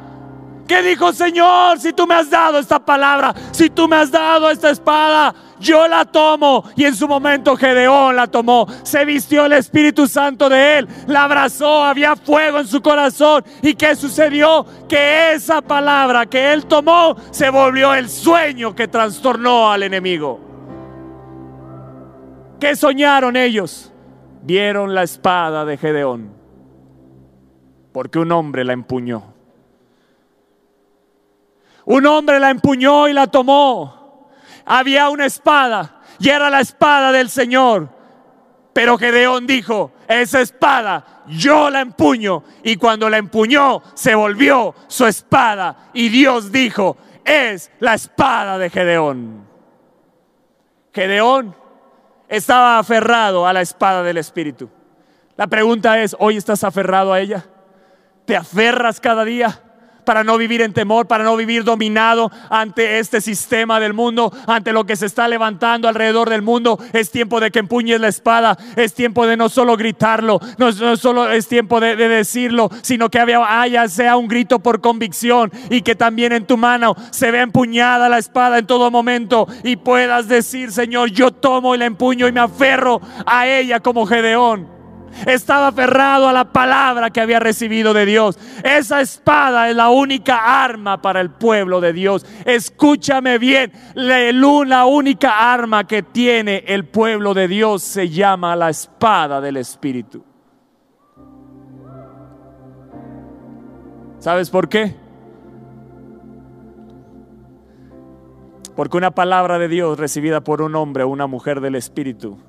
Que 0.68 0.82
dijo, 0.82 1.12
Señor, 1.12 1.80
si 1.80 1.92
tú 1.92 2.08
me 2.08 2.16
has 2.16 2.30
dado 2.30 2.58
esta 2.58 2.80
palabra, 2.80 3.34
si 3.52 3.70
tú 3.70 3.88
me 3.88 3.98
has 3.98 4.10
dado 4.10 4.50
esta 4.50 4.70
espada, 4.70 5.36
yo 5.60 5.88
la 5.88 6.06
tomo. 6.06 6.64
Y 6.76 6.86
en 6.86 6.96
su 6.96 7.08
momento 7.08 7.58
Gedeón 7.58 8.16
la 8.16 8.28
tomó. 8.28 8.66
Se 8.84 9.04
vistió 9.04 9.46
el 9.46 9.54
Espíritu 9.54 10.08
Santo 10.08 10.48
de 10.48 10.80
él, 10.80 10.88
la 11.08 11.24
abrazó, 11.24 11.84
había 11.84 12.16
fuego 12.16 12.60
en 12.60 12.68
su 12.68 12.82
corazón. 12.82 13.44
¿Y 13.62 13.74
qué 13.74 13.96
sucedió? 13.96 14.66
Que 14.88 15.34
esa 15.34 15.62
palabra 15.62 16.26
que 16.26 16.54
él 16.54 16.66
tomó 16.66 17.16
se 17.32 17.50
volvió 17.50 17.94
el 17.94 18.10
sueño 18.10 18.74
que 18.74 18.88
trastornó 18.88 19.72
al 19.72 19.84
enemigo. 19.84 20.40
¿Qué 22.60 22.78
soñaron 22.78 23.36
ellos? 23.36 23.92
Vieron 24.44 24.94
la 24.94 25.04
espada 25.04 25.66
de 25.66 25.78
Gedeón, 25.78 26.34
porque 27.92 28.20
un 28.20 28.32
hombre 28.32 28.64
la 28.64 28.74
empuñó. 28.74 29.33
Un 31.86 32.06
hombre 32.06 32.40
la 32.40 32.50
empuñó 32.50 33.08
y 33.08 33.14
la 33.14 33.28
tomó 33.28 34.04
había 34.66 35.10
una 35.10 35.26
espada 35.26 36.02
y 36.20 36.30
era 36.30 36.50
la 36.50 36.62
espada 36.62 37.12
del 37.12 37.30
Señor. 37.30 37.90
Pero 38.74 38.98
Gedeón 38.98 39.46
dijo, 39.46 39.92
esa 40.08 40.42
espada 40.42 41.24
yo 41.28 41.70
la 41.70 41.82
empuño. 41.82 42.44
Y 42.64 42.76
cuando 42.78 43.10
la 43.10 43.18
empuñó, 43.18 43.84
se 43.94 44.16
volvió 44.16 44.74
su 44.88 45.06
espada. 45.06 45.90
Y 45.94 46.10
Dios 46.10 46.52
dijo, 46.52 46.98
es 47.24 47.72
la 47.80 47.94
espada 47.94 48.58
de 48.58 48.70
Gedeón. 48.70 49.48
Gedeón 50.92 51.56
estaba 52.28 52.80
aferrado 52.80 53.46
a 53.46 53.54
la 53.54 53.62
espada 53.62 54.02
del 54.02 54.18
Espíritu. 54.18 54.70
La 55.36 55.48
pregunta 55.48 56.00
es, 56.02 56.16
¿hoy 56.20 56.38
estás 56.38 56.64
aferrado 56.64 57.14
a 57.14 57.20
ella? 57.20 57.46
¿Te 58.26 58.36
aferras 58.36 59.00
cada 59.00 59.24
día? 59.24 59.62
Para 60.04 60.24
no 60.24 60.38
vivir 60.38 60.62
en 60.62 60.74
temor, 60.74 61.08
para 61.08 61.24
no 61.24 61.36
vivir 61.36 61.64
dominado 61.64 62.32
ante 62.50 63.00
este 63.00 63.22
sistema 63.22 63.80
del 63.80 63.94
mundo, 63.94 64.32
ante 64.48 64.74
lo 64.74 64.86
que 64.86 64.96
se 64.96 65.06
está 65.06 65.28
levantando 65.28 65.88
alrededor 65.88 66.30
del 66.30 66.42
mundo. 66.42 66.80
Es 66.94 67.12
tiempo 67.12 67.40
de 67.40 67.52
que 67.52 67.60
empuñes 67.60 68.00
la 68.00 68.08
espada, 68.08 68.58
es 68.76 68.94
tiempo 68.94 69.26
de 69.26 69.38
no 69.38 69.50
solo 69.50 69.78
gritarlo, 69.78 70.40
no, 70.58 70.72
solo 70.98 71.32
es 71.32 71.48
tiempo 71.48 71.80
de, 71.80 71.96
decirlo, 71.96 72.70
sino 72.82 73.10
que 73.10 73.20
haya 73.20 73.88
sea 73.88 74.18
un 74.18 74.28
grito 74.28 74.60
por 74.60 74.82
convicción 74.82 75.52
y 75.70 75.82
que 75.82 75.96
también 75.96 76.34
en 76.34 76.46
tu 76.46 76.58
mano 76.58 76.96
se 77.12 77.32
vea 77.32 77.44
empuñada 77.44 78.10
la 78.10 78.18
espada 78.18 78.58
en 78.60 78.68
todo 78.68 78.92
momento 78.92 79.48
y 79.64 79.78
puedas 79.78 80.28
decir, 80.28 80.72
Señor, 80.72 81.12
yo 81.12 81.32
tomo 81.32 81.76
y 81.76 81.78
la 81.78 81.86
empuño 81.86 82.28
y 82.28 82.32
me 82.32 82.40
aferro 82.40 83.02
a 83.26 83.48
ella 83.48 83.80
como 83.80 84.06
Gedeón. 84.06 84.83
Estaba 85.26 85.68
aferrado 85.68 86.28
a 86.28 86.34
la 86.34 86.52
palabra 86.52 87.10
que 87.10 87.22
había 87.22 87.40
recibido 87.40 87.94
de 87.94 88.06
Dios. 88.06 88.38
Esa 88.64 89.02
espada 89.02 89.70
es 89.70 89.76
la 89.76 89.90
única 89.90 90.64
arma 90.64 91.02
para 91.02 91.22
el 91.22 91.30
pueblo 91.30 91.82
de 91.82 91.94
Dios. 91.94 92.26
Escúchame 92.46 93.38
bien, 93.38 93.72
la 93.96 94.86
única 94.86 95.54
arma 95.54 95.86
que 95.86 96.04
tiene 96.04 96.64
el 96.68 96.86
pueblo 96.86 97.34
de 97.34 97.48
Dios 97.48 97.84
se 97.84 98.10
llama 98.10 98.56
la 98.56 98.70
espada 98.70 99.42
del 99.42 99.58
Espíritu. 99.58 100.24
¿Sabes 104.20 104.50
por 104.50 104.70
qué? 104.70 104.96
Porque 108.76 108.98
una 108.98 109.12
palabra 109.12 109.60
de 109.60 109.68
Dios 109.68 110.00
recibida 110.00 110.42
por 110.42 110.62
un 110.62 110.76
hombre 110.76 111.04
o 111.04 111.10
una 111.10 111.28
mujer 111.28 111.62
del 111.62 111.76
Espíritu 111.76 112.40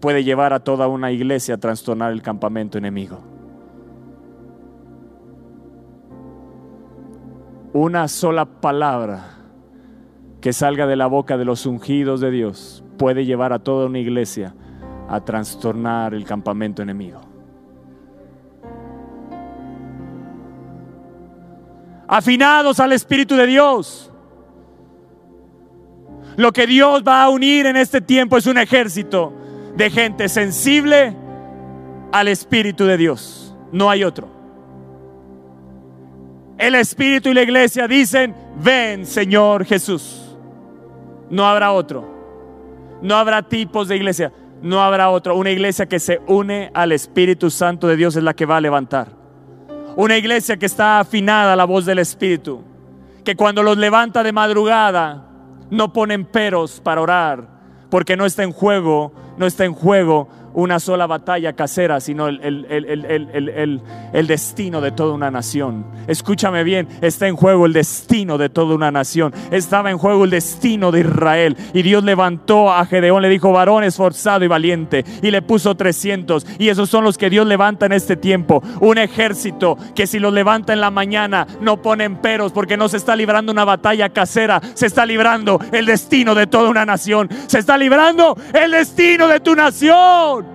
puede 0.00 0.24
llevar 0.24 0.52
a 0.52 0.60
toda 0.60 0.88
una 0.88 1.10
iglesia 1.10 1.54
a 1.54 1.58
trastornar 1.58 2.12
el 2.12 2.22
campamento 2.22 2.78
enemigo. 2.78 3.18
Una 7.72 8.08
sola 8.08 8.44
palabra 8.44 9.38
que 10.40 10.52
salga 10.52 10.86
de 10.86 10.96
la 10.96 11.06
boca 11.06 11.36
de 11.36 11.44
los 11.44 11.66
ungidos 11.66 12.20
de 12.20 12.30
Dios 12.30 12.84
puede 12.96 13.24
llevar 13.24 13.52
a 13.52 13.58
toda 13.58 13.86
una 13.86 13.98
iglesia 13.98 14.54
a 15.08 15.20
trastornar 15.20 16.14
el 16.14 16.24
campamento 16.24 16.82
enemigo. 16.82 17.20
Afinados 22.06 22.80
al 22.80 22.92
Espíritu 22.92 23.34
de 23.36 23.46
Dios. 23.46 24.10
Lo 26.36 26.52
que 26.52 26.66
Dios 26.66 27.02
va 27.06 27.24
a 27.24 27.28
unir 27.28 27.66
en 27.66 27.76
este 27.76 28.00
tiempo 28.00 28.36
es 28.36 28.46
un 28.46 28.58
ejército 28.58 29.32
de 29.78 29.90
gente 29.90 30.28
sensible 30.28 31.14
al 32.10 32.26
Espíritu 32.26 32.84
de 32.84 32.96
Dios. 32.96 33.54
No 33.70 33.88
hay 33.88 34.02
otro. 34.02 34.28
El 36.58 36.74
Espíritu 36.74 37.28
y 37.28 37.34
la 37.34 37.42
iglesia 37.42 37.86
dicen, 37.86 38.34
ven 38.60 39.06
Señor 39.06 39.64
Jesús. 39.64 40.36
No 41.30 41.46
habrá 41.46 41.70
otro. 41.70 42.04
No 43.02 43.14
habrá 43.14 43.42
tipos 43.48 43.86
de 43.86 43.94
iglesia. 43.94 44.32
No 44.62 44.82
habrá 44.82 45.10
otro. 45.10 45.36
Una 45.36 45.52
iglesia 45.52 45.86
que 45.86 46.00
se 46.00 46.20
une 46.26 46.72
al 46.74 46.90
Espíritu 46.90 47.48
Santo 47.48 47.86
de 47.86 47.94
Dios 47.94 48.16
es 48.16 48.24
la 48.24 48.34
que 48.34 48.46
va 48.46 48.56
a 48.56 48.60
levantar. 48.60 49.06
Una 49.94 50.16
iglesia 50.16 50.56
que 50.56 50.66
está 50.66 50.98
afinada 50.98 51.52
a 51.52 51.56
la 51.56 51.66
voz 51.66 51.86
del 51.86 52.00
Espíritu. 52.00 52.64
Que 53.24 53.36
cuando 53.36 53.62
los 53.62 53.78
levanta 53.78 54.24
de 54.24 54.32
madrugada 54.32 55.24
no 55.70 55.92
ponen 55.92 56.24
peros 56.24 56.80
para 56.80 57.00
orar. 57.00 57.57
Porque 57.90 58.16
no 58.16 58.26
está 58.26 58.42
en 58.42 58.52
juego 58.52 59.12
no 59.38 59.46
está 59.46 59.64
en 59.64 59.72
juego 59.72 60.28
una 60.58 60.80
sola 60.80 61.06
batalla 61.06 61.52
casera, 61.52 62.00
sino 62.00 62.26
el, 62.26 62.40
el, 62.42 64.26
destino 64.26 64.80
de 64.80 64.90
toda 64.90 65.14
una 65.14 65.30
nación. 65.30 65.86
Escúchame 66.08 66.64
bien, 66.64 66.88
está 67.00 67.28
en 67.28 67.36
juego 67.36 67.66
el 67.66 67.72
destino 67.72 68.38
de 68.38 68.48
toda 68.48 68.74
una 68.74 68.90
nación. 68.90 69.32
Estaba 69.52 69.92
en 69.92 69.98
juego 69.98 70.24
el 70.24 70.30
destino 70.30 70.90
de 70.90 71.00
Israel. 71.00 71.56
Y 71.72 71.82
Dios 71.82 72.02
levantó 72.02 72.72
a 72.72 72.84
Gedeón, 72.86 73.22
le 73.22 73.28
dijo, 73.28 73.52
varón 73.52 73.84
esforzado 73.84 74.44
y 74.44 74.48
valiente, 74.48 75.04
y 75.22 75.30
le 75.30 75.42
puso 75.42 75.76
300. 75.76 76.44
Y 76.58 76.70
esos 76.70 76.90
son 76.90 77.04
los 77.04 77.16
que 77.16 77.30
Dios 77.30 77.46
levanta 77.46 77.86
en 77.86 77.92
este 77.92 78.16
tiempo. 78.16 78.60
Un 78.80 78.98
ejército 78.98 79.78
que 79.94 80.08
si 80.08 80.18
los 80.18 80.32
levanta 80.32 80.72
en 80.72 80.80
la 80.80 80.90
mañana 80.90 81.46
no 81.60 81.80
ponen 81.80 82.16
peros 82.16 82.50
porque 82.50 82.76
no 82.76 82.88
se 82.88 82.96
está 82.96 83.14
librando 83.14 83.52
una 83.52 83.64
batalla 83.64 84.08
casera, 84.08 84.60
se 84.74 84.86
está 84.86 85.06
librando 85.06 85.60
el 85.70 85.86
destino 85.86 86.34
de 86.34 86.48
toda 86.48 86.68
una 86.68 86.84
nación. 86.84 87.28
Se 87.46 87.60
está 87.60 87.78
librando 87.78 88.36
el 88.52 88.72
destino 88.72 89.28
de 89.28 89.38
tu 89.38 89.54
nación. 89.54 90.47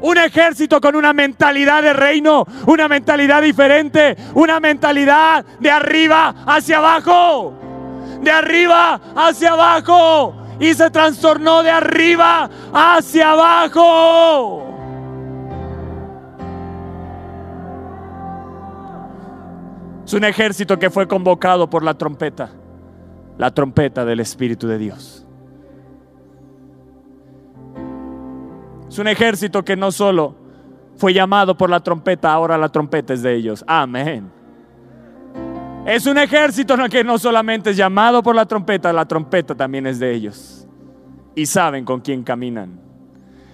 Un 0.00 0.16
ejército 0.16 0.80
con 0.80 0.94
una 0.94 1.12
mentalidad 1.12 1.82
de 1.82 1.92
reino, 1.92 2.46
una 2.66 2.86
mentalidad 2.88 3.42
diferente, 3.42 4.16
una 4.34 4.60
mentalidad 4.60 5.44
de 5.58 5.70
arriba 5.70 6.34
hacia 6.46 6.78
abajo, 6.78 7.54
de 8.22 8.30
arriba 8.30 9.00
hacia 9.16 9.52
abajo. 9.52 10.34
Y 10.60 10.74
se 10.74 10.90
trastornó 10.90 11.62
de 11.62 11.70
arriba 11.70 12.48
hacia 12.72 13.32
abajo. 13.32 14.64
Es 20.04 20.14
un 20.14 20.24
ejército 20.24 20.78
que 20.78 20.88
fue 20.88 21.06
convocado 21.06 21.68
por 21.68 21.82
la 21.82 21.92
trompeta, 21.92 22.48
la 23.36 23.52
trompeta 23.52 24.06
del 24.06 24.20
Espíritu 24.20 24.66
de 24.66 24.78
Dios. 24.78 25.27
Es 28.88 28.98
un 28.98 29.08
ejército 29.08 29.64
que 29.64 29.76
no 29.76 29.92
solo 29.92 30.34
fue 30.96 31.12
llamado 31.12 31.56
por 31.56 31.70
la 31.70 31.80
trompeta, 31.80 32.32
ahora 32.32 32.56
la 32.58 32.68
trompeta 32.68 33.14
es 33.14 33.22
de 33.22 33.34
ellos. 33.34 33.64
Amén. 33.66 34.30
Es 35.86 36.06
un 36.06 36.18
ejército 36.18 36.76
que 36.90 37.04
no 37.04 37.18
solamente 37.18 37.70
es 37.70 37.76
llamado 37.76 38.22
por 38.22 38.34
la 38.34 38.46
trompeta, 38.46 38.92
la 38.92 39.06
trompeta 39.06 39.54
también 39.54 39.86
es 39.86 39.98
de 39.98 40.12
ellos. 40.12 40.66
Y 41.34 41.46
saben 41.46 41.84
con 41.84 42.00
quién 42.00 42.22
caminan. 42.22 42.80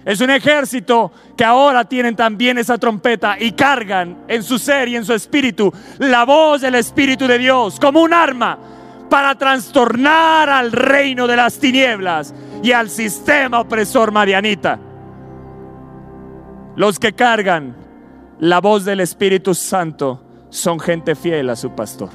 Es 0.05 0.21
un 0.21 0.29
ejército 0.29 1.11
que 1.35 1.43
ahora 1.43 1.83
tienen 1.85 2.15
también 2.15 2.57
esa 2.57 2.77
trompeta 2.77 3.37
y 3.39 3.53
cargan 3.53 4.25
en 4.27 4.43
su 4.43 4.59
ser 4.59 4.87
y 4.87 4.95
en 4.95 5.05
su 5.05 5.13
espíritu 5.13 5.73
la 5.97 6.25
voz 6.25 6.61
del 6.61 6.75
Espíritu 6.75 7.25
de 7.25 7.39
Dios 7.39 7.79
como 7.79 8.01
un 8.01 8.13
arma 8.13 8.57
para 9.09 9.35
trastornar 9.35 10.49
al 10.49 10.71
reino 10.71 11.25
de 11.27 11.35
las 11.35 11.57
tinieblas 11.57 12.33
y 12.61 12.71
al 12.71 12.89
sistema 12.89 13.59
opresor 13.61 14.11
marianita. 14.11 14.79
Los 16.75 16.99
que 16.99 17.13
cargan 17.13 17.75
la 18.39 18.59
voz 18.59 18.83
del 18.83 18.99
Espíritu 18.99 19.53
Santo 19.53 20.21
son 20.49 20.79
gente 20.79 21.15
fiel 21.15 21.49
a 21.49 21.55
su 21.55 21.71
pastor. 21.71 22.09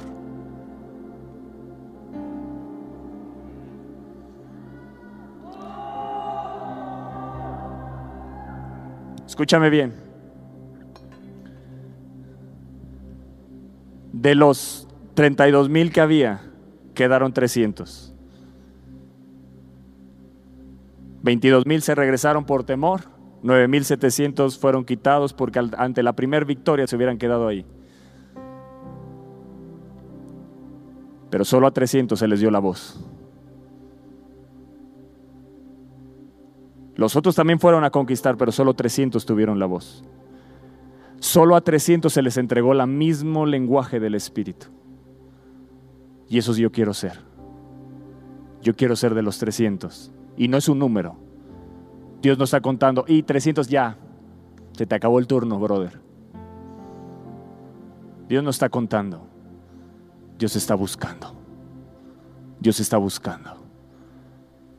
Escúchame 9.25 9.69
bien. 9.71 9.95
De 14.13 14.35
los 14.35 14.87
32 15.15 15.69
mil 15.69 15.91
que 15.91 16.01
había, 16.01 16.41
quedaron 16.93 17.33
300. 17.33 18.13
22 21.23 21.65
mil 21.65 21.81
se 21.81 21.95
regresaron 21.95 22.45
por 22.45 22.63
temor 22.63 23.20
9.700 23.43 24.57
fueron 24.57 24.85
quitados 24.85 25.33
porque 25.33 25.59
ante 25.77 26.03
la 26.03 26.13
primera 26.13 26.45
victoria 26.45 26.85
se 26.87 26.95
hubieran 26.95 27.17
quedado 27.17 27.47
ahí. 27.47 27.65
Pero 31.29 31.45
solo 31.45 31.65
a 31.67 31.71
300 31.71 32.19
se 32.19 32.27
les 32.27 32.39
dio 32.39 32.51
la 32.51 32.59
voz. 32.59 32.99
Los 36.95 37.15
otros 37.15 37.35
también 37.35 37.59
fueron 37.59 37.83
a 37.83 37.89
conquistar, 37.89 38.37
pero 38.37 38.51
solo 38.51 38.73
300 38.73 39.25
tuvieron 39.25 39.57
la 39.57 39.65
voz. 39.65 40.03
Solo 41.19 41.55
a 41.55 41.61
300 41.61 42.11
se 42.11 42.21
les 42.21 42.37
entregó 42.37 42.73
el 42.73 42.85
mismo 42.85 43.45
lenguaje 43.45 43.99
del 43.99 44.15
Espíritu. 44.15 44.67
Y 46.27 46.37
eso 46.37 46.53
yo 46.53 46.71
quiero 46.71 46.93
ser. 46.93 47.19
Yo 48.61 48.75
quiero 48.75 48.95
ser 48.95 49.15
de 49.15 49.21
los 49.21 49.39
300. 49.39 50.11
Y 50.37 50.47
no 50.47 50.57
es 50.57 50.69
un 50.69 50.79
número, 50.79 51.15
Dios 52.21 52.37
nos 52.37 52.49
está 52.49 52.61
contando, 52.61 53.03
y 53.07 53.23
300 53.23 53.67
ya, 53.67 53.97
se 54.73 54.85
te 54.85 54.95
acabó 54.95 55.19
el 55.19 55.27
turno, 55.27 55.59
brother. 55.59 55.99
Dios 58.27 58.43
no 58.43 58.49
está 58.49 58.69
contando, 58.69 59.27
Dios 60.37 60.55
está 60.55 60.75
buscando. 60.75 61.35
Dios 62.59 62.79
está 62.79 62.97
buscando. 62.97 63.57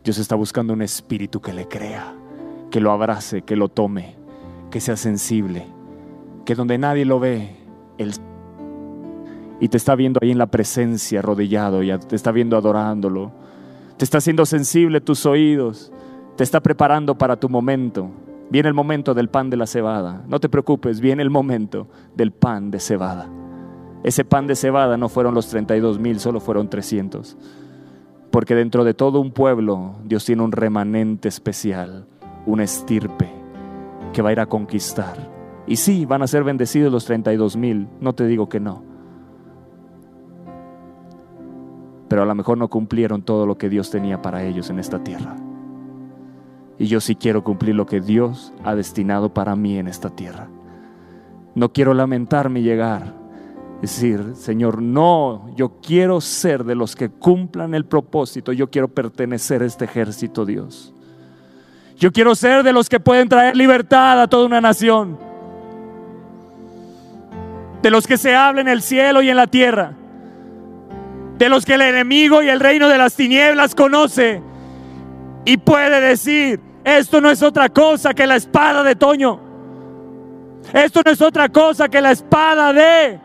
Dios 0.05 0.19
está 0.19 0.37
buscando 0.37 0.73
un 0.73 0.83
espíritu 0.83 1.41
que 1.41 1.53
le 1.53 1.67
crea, 1.67 2.15
que 2.71 2.81
lo 2.81 2.93
abrace, 2.93 3.43
que 3.43 3.57
lo 3.57 3.69
tome, 3.69 4.17
que 4.71 4.81
sea 4.81 4.97
sensible, 4.97 5.67
que 6.45 6.55
donde 6.55 6.79
nadie 6.79 7.05
lo 7.05 7.21
ve, 7.21 7.57
Él 7.99 8.13
y 9.61 9.69
te 9.69 9.77
está 9.77 9.95
viendo 9.95 10.19
ahí 10.21 10.33
en 10.33 10.39
la 10.39 10.49
presencia, 10.49 11.21
arrodillado, 11.21 11.85
ya 11.85 11.97
te 11.99 12.17
está 12.17 12.33
viendo 12.33 12.57
adorándolo. 12.57 13.31
Te 13.97 14.05
está 14.05 14.19
haciendo 14.19 14.45
sensible 14.45 15.01
tus 15.01 15.25
oídos 15.25 15.93
te 16.37 16.45
está 16.45 16.61
preparando 16.61 17.17
para 17.17 17.37
tu 17.37 17.49
momento. 17.49 18.11
Viene 18.51 18.69
el 18.69 18.75
momento 18.75 19.15
del 19.15 19.29
pan 19.29 19.51
de 19.51 19.57
la 19.57 19.67
cebada. 19.67 20.25
No 20.27 20.41
te 20.41 20.49
preocupes, 20.49 21.01
viene 21.01 21.23
el 21.23 21.31
momento 21.31 21.89
del 22.15 22.33
pan 22.33 22.71
de 22.71 22.81
cebada. 22.81 23.29
Ese 24.03 24.25
pan 24.25 24.47
de 24.47 24.57
cebada 24.57 24.97
no 24.97 25.09
fueron 25.09 25.35
los 25.35 25.49
32 25.49 25.99
mil, 25.99 26.19
solo 26.21 26.41
fueron 26.41 26.69
300. 26.69 27.37
Porque 28.31 28.55
dentro 28.55 28.85
de 28.85 28.95
todo 28.95 29.21
un 29.21 29.31
pueblo 29.31 29.97
Dios 30.05 30.25
tiene 30.25 30.43
un 30.43 30.53
remanente 30.53 31.29
especial, 31.29 32.07
una 32.47 32.65
estirpe 32.65 33.31
que 34.13 34.23
va 34.23 34.31
a 34.31 34.33
ir 34.33 34.41
a 34.41 34.47
conquistar. 34.47 35.31
Y 35.67 35.77
sí, 35.77 36.07
van 36.07 36.23
a 36.23 36.27
ser 36.27 36.43
bendecidos 36.43 36.93
los 36.93 37.05
32 37.05 37.57
mil, 37.57 37.89
no 38.01 38.15
te 38.15 38.27
digo 38.27 38.49
que 38.49 38.59
no. 38.59 38.83
Pero 42.09 42.23
a 42.23 42.27
lo 42.27 42.35
mejor 42.35 42.59
no 42.59 42.69
cumplieron 42.69 43.23
todo 43.23 43.47
lo 43.47 43.57
que 43.57 43.69
Dios 43.69 43.91
tenía 43.91 44.21
para 44.21 44.45
ellos 44.45 44.69
en 44.69 44.79
esta 44.79 45.03
tierra. 45.03 45.37
Y 46.79 46.87
yo 46.87 47.01
sí 47.01 47.15
quiero 47.15 47.45
cumplir 47.45 47.75
lo 47.75 47.87
que 47.87 48.01
Dios 48.01 48.53
ha 48.65 48.75
destinado 48.75 49.33
para 49.33 49.55
mí 49.57 49.79
en 49.79 49.89
esta 49.89 50.11
tierra. 50.11 50.49
No 51.55 51.73
quiero 51.73 51.95
lamentarme 51.95 52.61
y 52.61 52.63
llegar. 52.65 53.15
Decir, 53.81 54.35
Señor, 54.35 54.81
no, 54.81 55.51
yo 55.57 55.81
quiero 55.81 56.21
ser 56.21 56.65
de 56.65 56.75
los 56.75 56.95
que 56.95 57.11
cumplan 57.11 57.75
el 57.75 57.85
propósito. 57.85 58.53
Yo 58.53 58.71
quiero 58.71 58.89
pertenecer 58.89 59.63
a 59.63 59.67
este 59.67 59.85
ejército, 59.85 60.47
Dios. 60.47 60.95
Yo 61.99 62.13
quiero 62.13 62.35
ser 62.35 62.63
de 62.63 62.73
los 62.73 62.89
que 62.89 63.01
pueden 63.01 63.29
traer 63.29 63.57
libertad 63.57 64.23
a 64.23 64.29
toda 64.29 64.47
una 64.47 64.61
nación. 64.61 65.19
De 67.83 67.91
los 67.91 68.07
que 68.07 68.17
se 68.17 68.35
habla 68.35 68.61
en 68.61 68.69
el 68.69 68.83
cielo 68.83 69.21
y 69.23 69.31
en 69.31 69.37
la 69.37 69.49
tierra. 69.49 69.93
De 71.39 71.49
los 71.49 71.65
que 71.65 71.75
el 71.75 71.83
enemigo 71.83 72.43
y 72.43 72.49
el 72.49 72.61
reino 72.61 72.89
de 72.89 72.99
las 72.99 73.17
tinieblas 73.17 73.75
conoce 73.75 74.41
y 75.45 75.57
puede 75.57 76.01
decir, 76.01 76.61
esto 76.85 77.21
no 77.21 77.31
es 77.31 77.43
otra 77.43 77.69
cosa 77.69 78.15
que 78.15 78.27
la 78.27 78.37
espada 78.37 78.83
de 78.83 78.97
Toño. 78.97 79.41
Esto 80.73 81.03
no 81.05 81.11
es 81.11 81.21
otra 81.21 81.49
cosa 81.49 81.89
que 81.89 82.01
la 82.01 82.13
espada 82.13 82.73
de... 82.73 83.21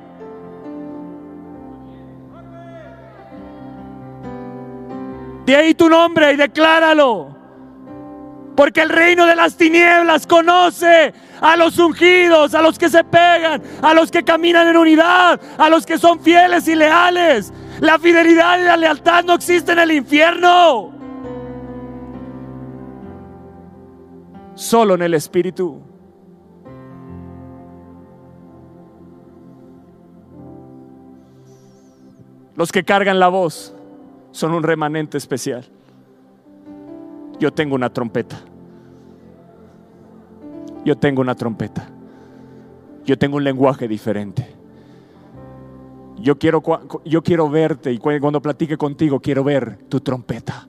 De 5.45 5.55
ahí 5.55 5.74
tu 5.76 5.88
nombre 5.88 6.34
y 6.34 6.36
decláralo. 6.36 7.36
Porque 8.55 8.82
el 8.82 8.89
reino 8.89 9.26
de 9.26 9.36
las 9.36 9.55
tinieblas 9.55 10.26
conoce 10.26 11.13
a 11.39 11.55
los 11.55 11.78
ungidos, 11.78 12.55
a 12.55 12.61
los 12.61 12.78
que 12.78 12.89
se 12.89 13.03
pegan, 13.03 13.61
a 13.82 13.93
los 13.93 14.09
que 14.09 14.24
caminan 14.24 14.68
en 14.68 14.76
unidad, 14.76 15.39
a 15.57 15.70
los 15.70 15.86
que 15.86 15.99
son 15.99 16.20
fieles 16.20 16.68
y 16.68 16.76
leales. 16.76 17.53
La 17.80 17.99
fidelidad 17.99 18.59
y 18.59 18.63
la 18.63 18.76
lealtad 18.76 19.24
no 19.24 19.36
existen 19.36 19.78
en 19.78 19.84
el 19.84 19.91
infierno. 19.91 20.96
Solo 24.58 24.95
en 24.95 25.03
el 25.03 25.14
Espíritu. 25.14 25.80
Los 32.55 32.72
que 32.72 32.84
cargan 32.84 33.20
la 33.20 33.28
voz 33.28 33.76
son 34.32 34.53
un 34.53 34.64
remanente 34.64 35.18
especial. 35.18 35.64
Yo 37.39 37.53
tengo 37.53 37.76
una 37.76 37.93
trompeta. 37.93 38.41
Yo 40.84 40.97
tengo 40.97 41.22
una 41.22 41.36
trompeta. 41.36 41.88
Yo 43.05 43.16
tengo 43.16 43.38
un 43.38 43.43
lenguaje 43.43 43.88
diferente. 43.88 44.55
Yo 46.18 46.39
quiero, 46.39 46.64
yo 47.05 47.22
quiero 47.22 47.47
verte 47.47 47.91
y 47.91 47.99
cuando 47.99 48.41
platique 48.41 48.76
contigo 48.76 49.20
quiero 49.20 49.43
ver 49.43 49.78
tu 49.88 49.99
trompeta 49.99 50.68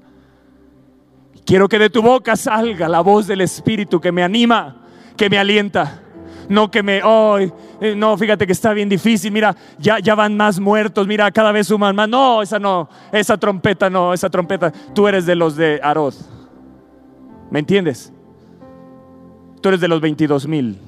Quiero 1.49 1.67
que 1.67 1.79
de 1.79 1.89
tu 1.89 2.03
boca 2.03 2.37
salga 2.37 2.91
la 2.91 3.01
voz 3.01 3.27
del 3.27 3.41
Espíritu 3.41 3.99
que 4.03 4.13
me 4.13 4.23
anima, 4.23 4.83
que 5.17 5.31
me 5.31 5.39
alienta. 5.39 6.03
No 6.47 6.71
que 6.71 6.83
me, 6.83 7.03
hoy, 7.03 7.51
no, 7.97 8.19
fíjate 8.19 8.47
que 8.47 8.53
está 8.53 8.75
bien 8.75 8.91
difícil, 8.91 9.33
mira, 9.33 9.57
ya, 9.79 9.99
ya 9.99 10.15
van 10.15 10.37
más 10.37 10.61
muertos, 10.61 11.07
mira, 11.07 11.31
cada 11.31 11.51
vez 11.51 11.69
suman 11.69 11.97
más. 11.97 12.07
No, 12.07 12.43
esa 12.43 12.59
no, 12.59 12.91
esa 13.13 13.39
trompeta 13.39 13.89
no, 13.89 14.13
esa 14.13 14.29
trompeta. 14.29 14.71
Tú 14.95 15.09
eres 15.09 15.25
de 15.25 15.37
los 15.37 15.57
de 15.57 15.81
Arod. 15.83 16.13
¿Me 17.51 17.61
entiendes? 17.61 18.13
Tú 19.63 19.71
eres 19.71 19.81
de 19.81 19.89
los 19.89 20.03
22 20.03 20.47
mil, 20.47 20.79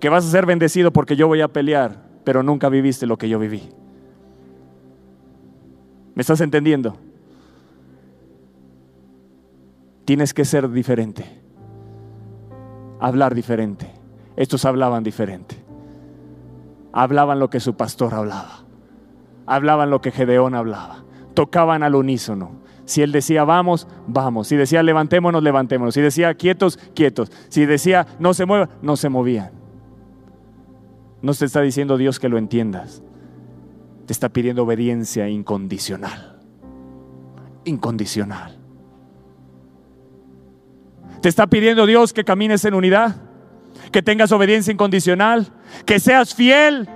que 0.00 0.08
vas 0.08 0.24
a 0.24 0.30
ser 0.30 0.46
bendecido 0.46 0.94
porque 0.94 1.14
yo 1.14 1.28
voy 1.28 1.42
a 1.42 1.48
pelear, 1.48 2.06
pero 2.24 2.42
nunca 2.42 2.70
viviste 2.70 3.04
lo 3.04 3.18
que 3.18 3.28
yo 3.28 3.38
viví. 3.38 3.68
¿Me 6.14 6.22
estás 6.22 6.40
entendiendo? 6.40 6.96
Tienes 10.08 10.32
que 10.32 10.46
ser 10.46 10.70
diferente, 10.70 11.22
hablar 12.98 13.34
diferente. 13.34 13.92
Estos 14.36 14.64
hablaban 14.64 15.04
diferente. 15.04 15.62
Hablaban 16.94 17.38
lo 17.38 17.50
que 17.50 17.60
su 17.60 17.76
pastor 17.76 18.14
hablaba. 18.14 18.64
Hablaban 19.44 19.90
lo 19.90 20.00
que 20.00 20.10
Gedeón 20.10 20.54
hablaba. 20.54 21.04
Tocaban 21.34 21.82
al 21.82 21.94
unísono. 21.94 22.52
Si 22.86 23.02
él 23.02 23.12
decía 23.12 23.44
vamos, 23.44 23.86
vamos. 24.06 24.48
Si 24.48 24.56
decía 24.56 24.82
levantémonos, 24.82 25.42
levantémonos. 25.42 25.92
Si 25.92 26.00
decía 26.00 26.32
quietos, 26.32 26.78
quietos. 26.94 27.30
Si 27.50 27.66
decía 27.66 28.06
no 28.18 28.32
se 28.32 28.46
mueva, 28.46 28.70
no 28.80 28.96
se 28.96 29.10
movían. 29.10 29.50
No 31.20 31.34
te 31.34 31.44
está 31.44 31.60
diciendo 31.60 31.98
Dios 31.98 32.18
que 32.18 32.30
lo 32.30 32.38
entiendas. 32.38 33.02
Te 34.06 34.14
está 34.14 34.30
pidiendo 34.30 34.62
obediencia 34.62 35.28
incondicional. 35.28 36.40
Incondicional. 37.66 38.57
Te 41.20 41.28
está 41.28 41.46
pidiendo 41.46 41.86
Dios 41.86 42.12
que 42.12 42.24
camines 42.24 42.64
en 42.64 42.74
unidad, 42.74 43.16
que 43.90 44.02
tengas 44.02 44.32
obediencia 44.32 44.72
incondicional, 44.72 45.48
que 45.84 45.98
seas 45.98 46.34
fiel. 46.34 46.88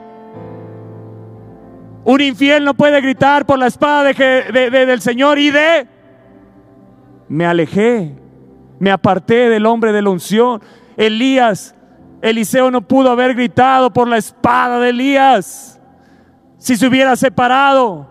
Un 2.05 2.20
infiel 2.20 2.64
no 2.64 2.75
puede 2.75 3.01
gritar 3.01 3.47
por 3.47 3.59
la 3.59 3.66
espada 3.66 4.12
del 4.12 5.01
Señor 5.01 5.39
y 5.39 5.51
de... 5.51 5.87
Me 7.29 7.47
alejé, 7.47 8.14
me 8.79 8.91
aparté 8.91 9.49
del 9.49 9.66
hombre 9.66 9.93
de 9.93 10.03
la 10.03 10.11
unción. 10.11 10.61
Elías, 10.97 11.75
Eliseo 12.20 12.70
no 12.70 12.83
pudo 12.83 13.11
haber 13.11 13.35
gritado 13.35 13.93
por 13.93 14.07
la 14.07 14.18
espada 14.18 14.79
de 14.79 14.91
Elías 14.91 15.81
si 16.59 16.77
se 16.77 16.87
hubiera 16.87 17.16
separado. 17.16 18.07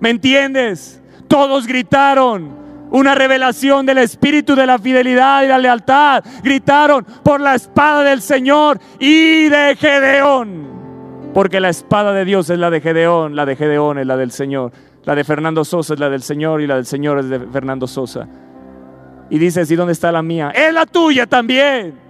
¿Me 0.00 0.10
entiendes? 0.10 1.00
Todos 1.28 1.66
gritaron, 1.66 2.56
una 2.90 3.14
revelación 3.14 3.86
del 3.86 3.98
espíritu 3.98 4.54
de 4.54 4.66
la 4.66 4.78
fidelidad 4.78 5.42
y 5.42 5.48
la 5.48 5.58
lealtad. 5.58 6.24
Gritaron 6.42 7.04
por 7.22 7.40
la 7.40 7.54
espada 7.54 8.02
del 8.02 8.22
Señor 8.22 8.78
y 8.98 9.48
de 9.48 9.76
Gedeón. 9.76 10.66
Porque 11.34 11.60
la 11.60 11.68
espada 11.68 12.12
de 12.12 12.24
Dios 12.24 12.48
es 12.50 12.58
la 12.58 12.70
de 12.70 12.80
Gedeón, 12.80 13.36
la 13.36 13.44
de 13.44 13.56
Gedeón 13.56 13.98
es 13.98 14.06
la 14.06 14.16
del 14.16 14.30
Señor. 14.30 14.72
La 15.04 15.14
de 15.14 15.22
Fernando 15.22 15.64
Sosa 15.64 15.94
es 15.94 16.00
la 16.00 16.08
del 16.08 16.22
Señor 16.22 16.60
y 16.60 16.66
la 16.66 16.76
del 16.76 16.86
Señor 16.86 17.18
es 17.18 17.28
de 17.28 17.38
Fernando 17.38 17.86
Sosa. 17.86 18.26
Y 19.28 19.38
dices, 19.38 19.70
¿y 19.70 19.76
dónde 19.76 19.92
está 19.92 20.10
la 20.10 20.22
mía? 20.22 20.50
Es 20.54 20.72
la 20.72 20.86
tuya 20.86 21.26
también. 21.26 22.05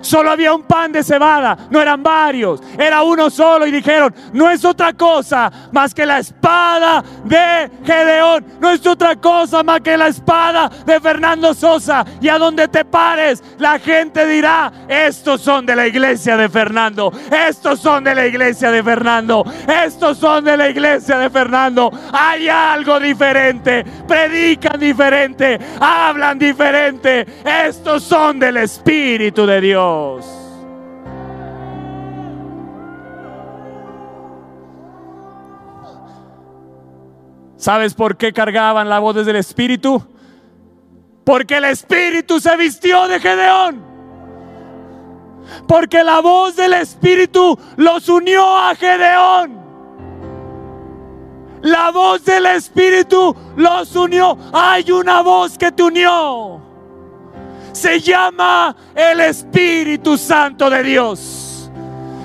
Solo 0.00 0.30
había 0.30 0.54
un 0.54 0.62
pan 0.62 0.92
de 0.92 1.02
cebada, 1.02 1.56
no 1.70 1.80
eran 1.80 2.02
varios, 2.02 2.60
era 2.78 3.02
uno 3.02 3.28
solo 3.30 3.66
y 3.66 3.70
dijeron, 3.70 4.14
no 4.32 4.50
es 4.50 4.64
otra 4.64 4.92
cosa 4.92 5.50
más 5.72 5.92
que 5.94 6.06
la 6.06 6.18
espada 6.18 7.02
de 7.24 7.70
Gedeón, 7.84 8.44
no 8.60 8.70
es 8.70 8.86
otra 8.86 9.16
cosa 9.16 9.62
más 9.62 9.80
que 9.80 9.96
la 9.96 10.08
espada 10.08 10.70
de 10.84 11.00
Fernando 11.00 11.54
Sosa. 11.54 12.04
Y 12.20 12.28
a 12.28 12.38
donde 12.38 12.68
te 12.68 12.84
pares, 12.84 13.42
la 13.58 13.78
gente 13.78 14.26
dirá, 14.26 14.72
estos 14.88 15.40
son 15.40 15.66
de 15.66 15.76
la 15.76 15.86
iglesia 15.86 16.36
de 16.36 16.48
Fernando, 16.48 17.12
estos 17.30 17.80
son 17.80 18.04
de 18.04 18.14
la 18.14 18.26
iglesia 18.26 18.70
de 18.70 18.82
Fernando, 18.82 19.44
estos 19.84 20.18
son 20.18 20.44
de 20.44 20.56
la 20.56 20.68
iglesia 20.68 21.18
de 21.18 21.30
Fernando. 21.30 21.90
Hay 22.12 22.48
algo 22.48 23.00
diferente, 23.00 23.84
predican 24.06 24.78
diferente, 24.78 25.58
hablan 25.80 26.38
diferente, 26.38 27.26
estos 27.44 28.02
son 28.02 28.38
del 28.38 28.58
Espíritu 28.58 29.46
de 29.46 29.60
Dios. 29.60 29.85
¿Sabes 37.56 37.94
por 37.94 38.16
qué 38.16 38.32
cargaban 38.32 38.88
la 38.88 38.98
voz 39.00 39.26
del 39.26 39.36
Espíritu? 39.36 40.02
Porque 41.24 41.56
el 41.56 41.64
Espíritu 41.64 42.38
se 42.38 42.56
vistió 42.56 43.08
de 43.08 43.18
Gedeón. 43.18 43.84
Porque 45.66 46.04
la 46.04 46.20
voz 46.20 46.54
del 46.56 46.74
Espíritu 46.74 47.58
los 47.76 48.08
unió 48.08 48.56
a 48.56 48.74
Gedeón. 48.74 49.60
La 51.62 51.90
voz 51.90 52.24
del 52.24 52.46
Espíritu 52.46 53.34
los 53.56 53.96
unió. 53.96 54.38
Hay 54.52 54.90
una 54.92 55.22
voz 55.22 55.58
que 55.58 55.72
te 55.72 55.82
unió 55.82 56.65
se 57.76 58.00
llama 58.00 58.74
el 58.94 59.20
Espíritu 59.20 60.16
Santo 60.16 60.70
de 60.70 60.82
Dios. 60.82 61.70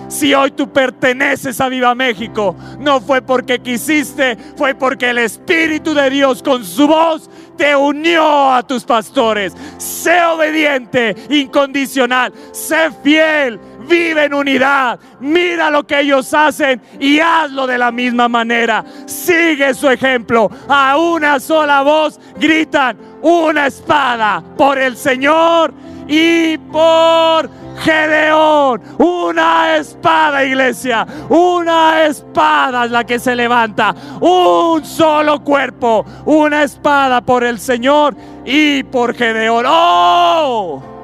Si 0.08 0.34
hoy 0.34 0.52
tú 0.52 0.72
perteneces 0.72 1.60
a 1.60 1.68
Viva 1.68 1.94
México, 1.94 2.56
no 2.80 3.02
fue 3.02 3.22
porque 3.22 3.60
quisiste, 3.60 4.38
fue 4.56 4.76
porque 4.76 5.10
el 5.10 5.18
Espíritu 5.18 5.94
de 5.94 6.10
Dios 6.10 6.42
con 6.42 6.64
su 6.64 6.88
voz 6.88 7.30
te 7.58 7.76
unió 7.76 8.52
a 8.52 8.64
tus 8.64 8.86
pastores. 8.86 9.54
Sé 9.78 10.24
obediente, 10.24 11.16
incondicional, 11.30 12.34
sé 12.54 12.90
fiel, 13.04 13.60
vive 13.88 14.26
en 14.26 14.34
unidad, 14.34 15.00
mira 15.20 15.70
lo 15.70 15.86
que 15.86 16.00
ellos 16.00 16.34
hacen 16.34 16.82
y 17.00 17.20
hazlo 17.20 17.68
de 17.68 17.78
la 17.78 17.92
misma 17.92 18.28
manera. 18.28 18.84
Sigue 19.06 19.74
su 19.74 19.90
ejemplo. 19.90 20.50
A 20.68 20.98
una 20.98 21.40
sola 21.40 21.82
voz 21.82 22.20
gritan 22.38 22.98
una 23.22 23.68
espada 23.68 24.44
por 24.58 24.78
el 24.78 24.98
Señor 24.98 25.74
y 26.08 26.58
por 26.58 27.50
Gedeón. 27.80 28.82
Una 28.98 29.78
espada, 29.78 30.44
iglesia. 30.44 31.06
Una 31.30 32.06
espada 32.06 32.86
es 32.86 32.92
la 32.92 33.04
que 33.06 33.20
se 33.20 33.36
levanta. 33.36 33.96
Un 34.20 34.84
solo 34.86 35.44
cuerpo. 35.44 36.06
Una 36.26 36.64
espada 36.64 37.22
por 37.22 37.44
el 37.44 37.60
Señor 37.60 38.16
y 38.46 38.84
por 38.84 39.16
Gedeón. 39.16 39.66
¡Oh! 39.68 41.01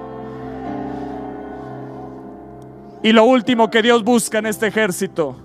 Y 3.03 3.11
lo 3.11 3.25
último 3.25 3.69
que 3.69 3.81
Dios 3.81 4.03
busca 4.03 4.39
en 4.39 4.47
este 4.47 4.67
ejército, 4.67 5.35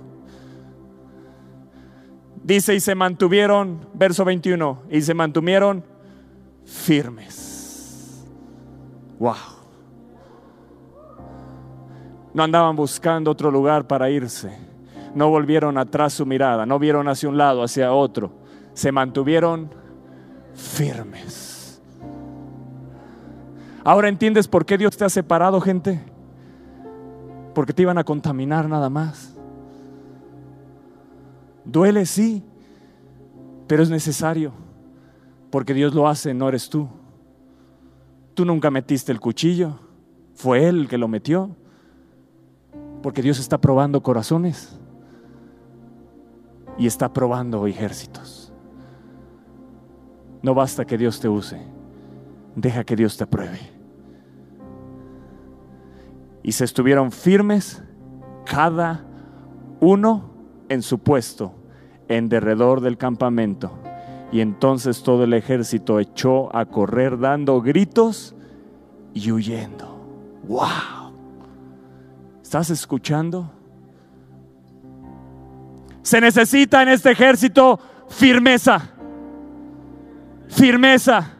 dice, 2.42 2.74
y 2.74 2.80
se 2.80 2.94
mantuvieron, 2.94 3.86
verso 3.92 4.24
21, 4.24 4.82
y 4.90 5.02
se 5.02 5.14
mantuvieron 5.14 5.84
firmes. 6.64 8.24
Wow. 9.18 9.34
No 12.34 12.42
andaban 12.42 12.74
buscando 12.74 13.30
otro 13.30 13.50
lugar 13.50 13.86
para 13.86 14.08
irse. 14.08 14.56
No 15.14 15.28
volvieron 15.28 15.76
atrás 15.76 16.14
su 16.14 16.24
mirada, 16.24 16.64
no 16.64 16.78
vieron 16.78 17.06
hacia 17.06 17.28
un 17.28 17.36
lado, 17.36 17.62
hacia 17.62 17.92
otro. 17.92 18.32
Se 18.72 18.90
mantuvieron 18.90 19.70
firmes. 20.54 21.82
Ahora 23.84 24.08
entiendes 24.08 24.48
por 24.48 24.64
qué 24.64 24.78
Dios 24.78 24.96
te 24.96 25.04
ha 25.04 25.10
separado, 25.10 25.60
gente 25.60 26.11
porque 27.54 27.72
te 27.72 27.82
iban 27.82 27.98
a 27.98 28.04
contaminar 28.04 28.68
nada 28.68 28.88
más. 28.88 29.34
Duele, 31.64 32.06
sí, 32.06 32.42
pero 33.66 33.82
es 33.82 33.90
necesario, 33.90 34.52
porque 35.50 35.74
Dios 35.74 35.94
lo 35.94 36.08
hace, 36.08 36.34
no 36.34 36.48
eres 36.48 36.68
tú. 36.68 36.88
Tú 38.34 38.44
nunca 38.44 38.70
metiste 38.70 39.12
el 39.12 39.20
cuchillo, 39.20 39.78
fue 40.34 40.66
Él 40.66 40.88
que 40.88 40.98
lo 40.98 41.08
metió, 41.08 41.54
porque 43.02 43.22
Dios 43.22 43.38
está 43.38 43.58
probando 43.58 44.02
corazones 44.02 44.78
y 46.78 46.86
está 46.86 47.12
probando 47.12 47.66
ejércitos. 47.66 48.52
No 50.42 50.54
basta 50.54 50.84
que 50.84 50.98
Dios 50.98 51.20
te 51.20 51.28
use, 51.28 51.62
deja 52.56 52.82
que 52.82 52.96
Dios 52.96 53.16
te 53.16 53.24
apruebe 53.24 53.81
y 56.42 56.52
se 56.52 56.64
estuvieron 56.64 57.12
firmes 57.12 57.82
cada 58.44 59.04
uno 59.80 60.30
en 60.68 60.82
su 60.82 60.98
puesto 60.98 61.54
en 62.08 62.28
derredor 62.28 62.80
del 62.80 62.98
campamento. 62.98 63.78
Y 64.32 64.40
entonces 64.40 65.02
todo 65.02 65.24
el 65.24 65.34
ejército 65.34 66.00
echó 66.00 66.54
a 66.56 66.64
correr 66.64 67.18
dando 67.18 67.60
gritos 67.60 68.34
y 69.14 69.30
huyendo. 69.30 70.40
¡Wow! 70.44 71.12
¿Estás 72.42 72.70
escuchando? 72.70 73.50
Se 76.02 76.20
necesita 76.20 76.82
en 76.82 76.88
este 76.88 77.12
ejército 77.12 77.78
firmeza. 78.08 78.90
Firmeza. 80.48 81.30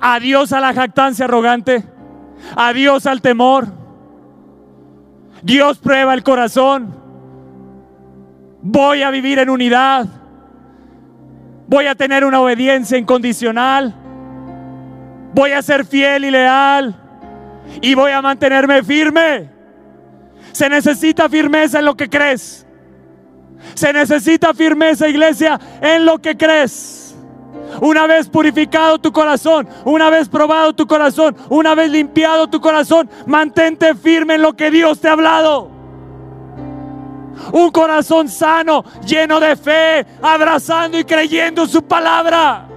Adiós 0.00 0.52
a 0.52 0.60
la 0.60 0.72
jactancia 0.72 1.26
arrogante. 1.26 1.91
Adiós 2.56 3.06
al 3.06 3.20
temor. 3.20 3.68
Dios 5.42 5.78
prueba 5.78 6.14
el 6.14 6.22
corazón. 6.22 6.94
Voy 8.62 9.02
a 9.02 9.10
vivir 9.10 9.38
en 9.38 9.50
unidad. 9.50 10.06
Voy 11.66 11.86
a 11.86 11.94
tener 11.94 12.24
una 12.24 12.40
obediencia 12.40 12.98
incondicional. 12.98 13.94
Voy 15.34 15.52
a 15.52 15.62
ser 15.62 15.84
fiel 15.84 16.24
y 16.24 16.30
leal. 16.30 16.94
Y 17.80 17.94
voy 17.94 18.12
a 18.12 18.22
mantenerme 18.22 18.82
firme. 18.82 19.50
Se 20.52 20.68
necesita 20.68 21.28
firmeza 21.28 21.78
en 21.78 21.86
lo 21.86 21.96
que 21.96 22.08
crees. 22.08 22.66
Se 23.74 23.92
necesita 23.92 24.52
firmeza, 24.52 25.08
iglesia, 25.08 25.58
en 25.80 26.04
lo 26.04 26.18
que 26.18 26.36
crees. 26.36 27.01
Una 27.80 28.06
vez 28.06 28.28
purificado 28.28 28.98
tu 28.98 29.12
corazón, 29.12 29.68
una 29.84 30.10
vez 30.10 30.28
probado 30.28 30.72
tu 30.72 30.86
corazón, 30.86 31.36
una 31.48 31.74
vez 31.74 31.90
limpiado 31.90 32.48
tu 32.48 32.60
corazón, 32.60 33.08
mantente 33.26 33.94
firme 33.94 34.34
en 34.34 34.42
lo 34.42 34.54
que 34.54 34.70
Dios 34.70 35.00
te 35.00 35.08
ha 35.08 35.12
hablado. 35.12 35.70
Un 37.52 37.70
corazón 37.70 38.28
sano, 38.28 38.84
lleno 39.04 39.40
de 39.40 39.56
fe, 39.56 40.06
abrazando 40.22 40.98
y 40.98 41.04
creyendo 41.04 41.66
su 41.66 41.82
palabra. 41.82 42.68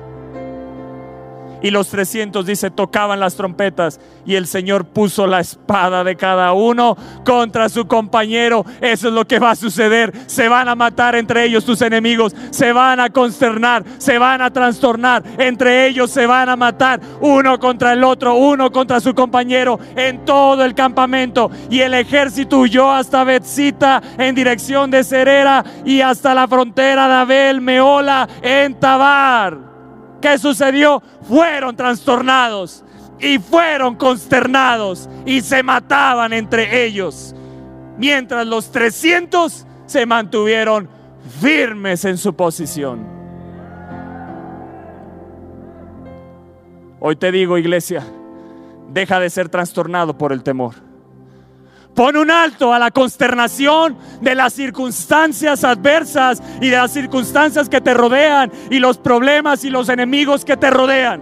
Y 1.66 1.72
los 1.72 1.88
300, 1.88 2.46
dice, 2.46 2.70
tocaban 2.70 3.20
las 3.20 3.34
trompetas 3.34 4.00
y 4.24 4.36
el 4.36 4.46
Señor 4.46 4.86
puso 4.86 5.26
la 5.26 5.40
espada 5.40 6.04
de 6.04 6.16
cada 6.16 6.54
uno 6.54 6.96
contra 7.26 7.70
su 7.70 7.88
compañero. 7.88 8.64
Eso 8.82 9.08
es 9.08 9.14
lo 9.16 9.26
que 9.26 9.40
va 9.40 9.50
a 9.50 9.56
suceder. 9.56 10.14
Se 10.28 10.48
van 10.48 10.70
a 10.70 10.76
matar 10.76 11.16
entre 11.16 11.44
ellos 11.44 11.66
tus 11.66 11.82
enemigos, 11.82 12.36
se 12.52 12.72
van 12.72 13.00
a 13.00 13.10
consternar, 13.10 13.84
se 13.98 14.20
van 14.20 14.44
a 14.44 14.54
trastornar. 14.54 15.24
Entre 15.40 15.88
ellos 15.88 16.12
se 16.12 16.28
van 16.28 16.50
a 16.50 16.56
matar 16.56 17.02
uno 17.20 17.58
contra 17.58 17.94
el 17.94 18.04
otro, 18.04 18.36
uno 18.36 18.72
contra 18.72 19.00
su 19.00 19.16
compañero 19.16 19.80
en 19.96 20.24
todo 20.24 20.64
el 20.64 20.76
campamento. 20.76 21.50
Y 21.72 21.80
el 21.80 21.96
ejército 21.96 22.60
huyó 22.60 22.92
hasta 22.92 23.24
Betzita 23.24 24.04
en 24.20 24.36
dirección 24.36 24.92
de 24.92 25.04
Cerera 25.04 25.66
y 25.84 26.02
hasta 26.02 26.36
la 26.36 26.48
frontera 26.48 27.08
de 27.08 27.14
Abel 27.16 27.60
Meola 27.60 28.30
en 28.44 28.80
Tabar. 28.80 29.65
¿Qué 30.26 30.40
sucedió? 30.40 31.04
Fueron 31.22 31.76
trastornados 31.76 32.84
y 33.20 33.38
fueron 33.38 33.94
consternados 33.96 35.08
y 35.24 35.42
se 35.42 35.62
mataban 35.62 36.34
entre 36.34 36.84
ellos. 36.84 37.36
Mientras 38.00 38.48
los 38.48 38.72
300 38.72 39.68
se 39.86 40.06
mantuvieron 40.08 40.90
firmes 41.40 42.06
en 42.06 42.18
su 42.18 42.36
posición. 42.36 43.08
Hoy 47.00 47.16
te 47.18 47.32
digo, 47.32 47.60
iglesia, 47.60 48.04
deja 48.90 49.20
de 49.20 49.30
ser 49.30 49.50
trastornado 49.50 50.18
por 50.18 50.34
el 50.34 50.42
temor. 50.42 50.74
Pon 51.96 52.18
un 52.18 52.30
alto 52.30 52.74
a 52.74 52.80
la 52.80 52.92
consternación 52.92 53.98
de 54.20 54.36
las 54.36 54.54
circunstancias 54.54 55.64
adversas 55.64 56.44
y 56.60 56.68
de 56.68 56.76
las 56.76 56.92
circunstancias 56.92 57.70
que 57.70 57.80
te 57.80 57.94
rodean 57.94 58.52
y 58.70 58.80
los 58.80 58.98
problemas 58.98 59.64
y 59.64 59.70
los 59.70 59.88
enemigos 59.88 60.44
que 60.44 60.58
te 60.58 60.70
rodean. 60.70 61.22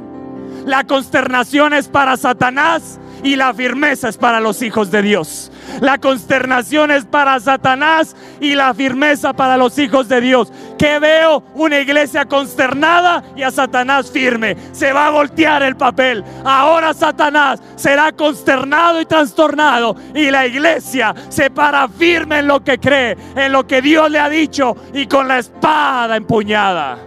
La 0.65 0.83
consternación 0.83 1.73
es 1.73 1.87
para 1.87 2.17
Satanás 2.17 2.99
y 3.23 3.35
la 3.35 3.53
firmeza 3.53 4.09
es 4.09 4.17
para 4.17 4.39
los 4.39 4.63
hijos 4.63 4.89
de 4.89 5.03
Dios. 5.03 5.51
La 5.81 5.97
consternación 5.97 6.91
es 6.91 7.05
para 7.05 7.39
Satanás 7.39 8.15
y 8.39 8.55
la 8.55 8.73
firmeza 8.73 9.33
para 9.33 9.57
los 9.57 9.77
hijos 9.79 10.07
de 10.09 10.21
Dios. 10.21 10.51
Que 10.77 10.99
veo 10.99 11.43
una 11.55 11.79
iglesia 11.79 12.25
consternada 12.25 13.23
y 13.35 13.43
a 13.43 13.51
Satanás 13.51 14.11
firme. 14.11 14.55
Se 14.71 14.91
va 14.93 15.07
a 15.07 15.11
voltear 15.11 15.63
el 15.63 15.75
papel. 15.75 16.23
Ahora 16.43 16.93
Satanás 16.93 17.61
será 17.75 18.11
consternado 18.11 19.01
y 19.01 19.05
trastornado 19.05 19.95
y 20.13 20.29
la 20.31 20.45
iglesia 20.45 21.13
se 21.29 21.49
para 21.49 21.87
firme 21.87 22.39
en 22.39 22.47
lo 22.47 22.63
que 22.63 22.79
cree, 22.79 23.17
en 23.35 23.51
lo 23.51 23.65
que 23.65 23.81
Dios 23.81 24.09
le 24.09 24.19
ha 24.19 24.29
dicho 24.29 24.75
y 24.93 25.07
con 25.07 25.27
la 25.27 25.39
espada 25.39 26.15
empuñada. 26.15 26.97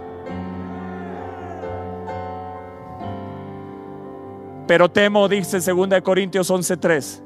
Pero 4.67 4.91
temo, 4.91 5.29
dice 5.29 5.61
2 5.61 6.01
Corintios 6.03 6.51
11:3, 6.51 7.23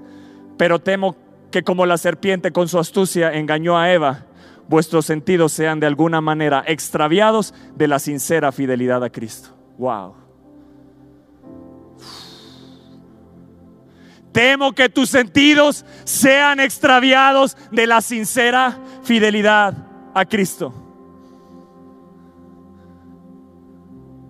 pero 0.61 0.79
temo 0.79 1.17
que 1.51 1.63
como 1.63 1.87
la 1.87 1.97
serpiente 1.97 2.53
con 2.53 2.69
su 2.69 2.79
astucia 2.79 3.33
engañó 3.33 3.79
a 3.79 3.91
Eva, 3.91 4.27
vuestros 4.69 5.07
sentidos 5.07 5.53
sean 5.53 5.81
de 5.81 5.87
alguna 5.87 6.21
manera 6.21 6.63
extraviados 6.67 7.55
de 7.77 7.89
la 7.89 7.99
sincera 7.99 8.53
fidelidad 8.53 9.03
a 9.03 9.09
Cristo. 9.09 9.57
Wow. 9.79 10.15
Temo 14.33 14.75
que 14.75 14.91
tus 14.91 15.09
sentidos 15.09 15.87
sean 16.05 16.61
extraviados 16.61 17.57
de 17.73 17.87
la 17.87 18.03
sincera 18.03 18.79
fidelidad 19.03 19.73
a 20.13 20.27
Cristo. 20.27 20.75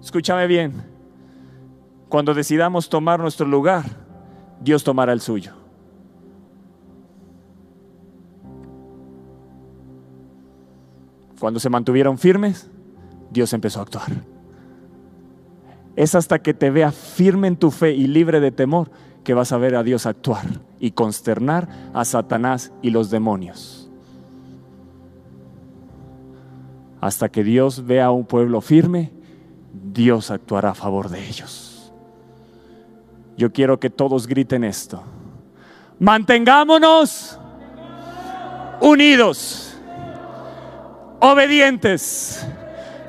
Escúchame 0.01 0.47
bien. 0.47 0.81
Cuando 2.09 2.35
decidamos 2.35 2.89
tomar 2.89 3.19
nuestro 3.19 3.49
lugar, 3.49 3.85
Dios 4.61 4.85
tomará 4.85 5.13
el 5.13 5.21
suyo. 5.21 5.60
Cuando 11.41 11.59
se 11.59 11.71
mantuvieron 11.71 12.19
firmes, 12.19 12.69
Dios 13.31 13.55
empezó 13.55 13.81
a 13.81 13.85
actuar. 13.85 14.11
Es 15.97 16.15
hasta 16.15 16.41
que 16.41 16.53
te 16.53 16.71
vea 16.71 16.93
firme 16.93 17.49
en 17.49 17.57
tu 17.57 17.71
fe 17.71 17.93
y 17.93 18.07
libre 18.07 18.41
de 18.41 18.53
temor 18.53 18.91
que 19.25 19.33
vas 19.33 19.51
a 19.53 19.57
ver 19.57 19.75
a 19.75 19.83
Dios 19.83 20.05
actuar 20.05 20.45
y 20.79 20.91
consternar 20.91 21.69
a 21.95 22.05
Satanás 22.05 22.73
y 22.83 22.91
los 22.91 23.11
demonios. 23.11 23.91
Hasta 27.01 27.31
que 27.31 27.43
Dios 27.43 27.87
vea 27.87 28.07
a 28.07 28.11
un 28.11 28.27
pueblo 28.27 28.61
firme, 28.61 29.11
Dios 29.73 30.31
actuará 30.31 30.71
a 30.71 30.75
favor 30.75 31.09
de 31.09 31.27
ellos. 31.27 31.91
Yo 33.39 33.51
quiero 33.51 33.81
que 33.81 33.89
todos 33.89 34.27
griten 34.27 34.63
esto. 34.63 35.03
Mantengámonos 35.99 37.39
unidos 38.83 39.70
obedientes, 41.21 42.47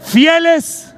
fieles 0.02 0.94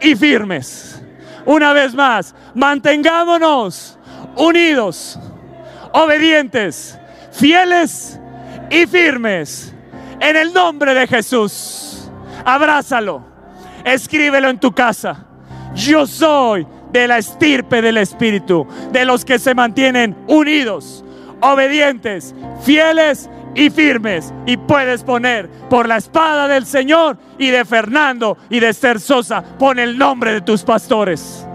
y 0.00 0.16
firmes. 0.16 1.02
Una 1.46 1.72
vez 1.72 1.94
más, 1.94 2.34
mantengámonos 2.54 3.98
unidos, 4.36 5.18
obedientes, 5.92 6.98
fieles 7.32 8.18
y 8.70 8.86
firmes. 8.86 9.74
En 10.20 10.36
el 10.36 10.52
nombre 10.52 10.94
de 10.94 11.06
Jesús, 11.06 12.10
abrázalo, 12.44 13.22
escríbelo 13.84 14.48
en 14.48 14.58
tu 14.58 14.72
casa. 14.72 15.26
Yo 15.74 16.06
soy 16.06 16.66
de 16.92 17.08
la 17.08 17.18
estirpe 17.18 17.82
del 17.82 17.98
Espíritu, 17.98 18.66
de 18.92 19.04
los 19.04 19.24
que 19.24 19.38
se 19.38 19.54
mantienen 19.54 20.16
unidos, 20.28 21.04
obedientes, 21.40 22.34
fieles 22.62 23.28
y 23.54 23.70
firmes. 23.70 24.32
Y 24.46 24.56
puedes 24.56 25.02
poner 25.02 25.48
por 25.68 25.88
la 25.88 25.96
espada 25.96 26.48
del 26.48 26.66
Señor 26.66 27.16
y 27.38 27.50
de 27.50 27.64
Fernando 27.64 28.36
y 28.50 28.60
de 28.60 28.68
Esther 28.68 29.00
Sosa, 29.00 29.42
pon 29.58 29.78
el 29.78 29.96
nombre 29.98 30.32
de 30.32 30.40
tus 30.40 30.62
pastores. 30.62 31.46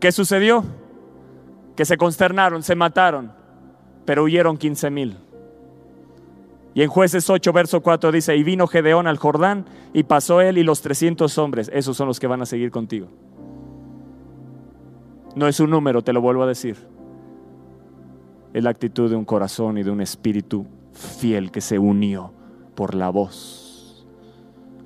¿Qué 0.00 0.12
sucedió? 0.12 0.64
Que 1.74 1.84
se 1.84 1.96
consternaron, 1.96 2.62
se 2.62 2.74
mataron, 2.74 3.32
pero 4.04 4.24
huyeron 4.24 4.56
15 4.56 4.90
mil. 4.90 5.25
Y 6.76 6.82
en 6.82 6.90
jueces 6.90 7.30
8, 7.30 7.54
verso 7.54 7.80
4 7.80 8.12
dice, 8.12 8.36
y 8.36 8.42
vino 8.42 8.66
Gedeón 8.66 9.06
al 9.06 9.16
Jordán 9.16 9.64
y 9.94 10.02
pasó 10.02 10.42
él 10.42 10.58
y 10.58 10.62
los 10.62 10.82
300 10.82 11.38
hombres. 11.38 11.70
Esos 11.72 11.96
son 11.96 12.06
los 12.06 12.20
que 12.20 12.26
van 12.26 12.42
a 12.42 12.46
seguir 12.46 12.70
contigo. 12.70 13.08
No 15.34 15.48
es 15.48 15.58
un 15.58 15.70
número, 15.70 16.04
te 16.04 16.12
lo 16.12 16.20
vuelvo 16.20 16.42
a 16.42 16.46
decir. 16.46 16.76
Es 18.52 18.62
la 18.62 18.68
actitud 18.68 19.08
de 19.08 19.16
un 19.16 19.24
corazón 19.24 19.78
y 19.78 19.84
de 19.84 19.90
un 19.90 20.02
espíritu 20.02 20.66
fiel 20.92 21.50
que 21.50 21.62
se 21.62 21.78
unió 21.78 22.34
por 22.74 22.94
la 22.94 23.08
voz. 23.08 24.06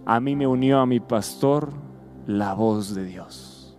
A 0.06 0.20
mí 0.20 0.36
me 0.36 0.46
unió 0.46 0.78
a 0.78 0.86
mi 0.86 1.00
pastor 1.00 1.70
la 2.24 2.54
voz 2.54 2.94
de 2.94 3.04
Dios. 3.04 3.76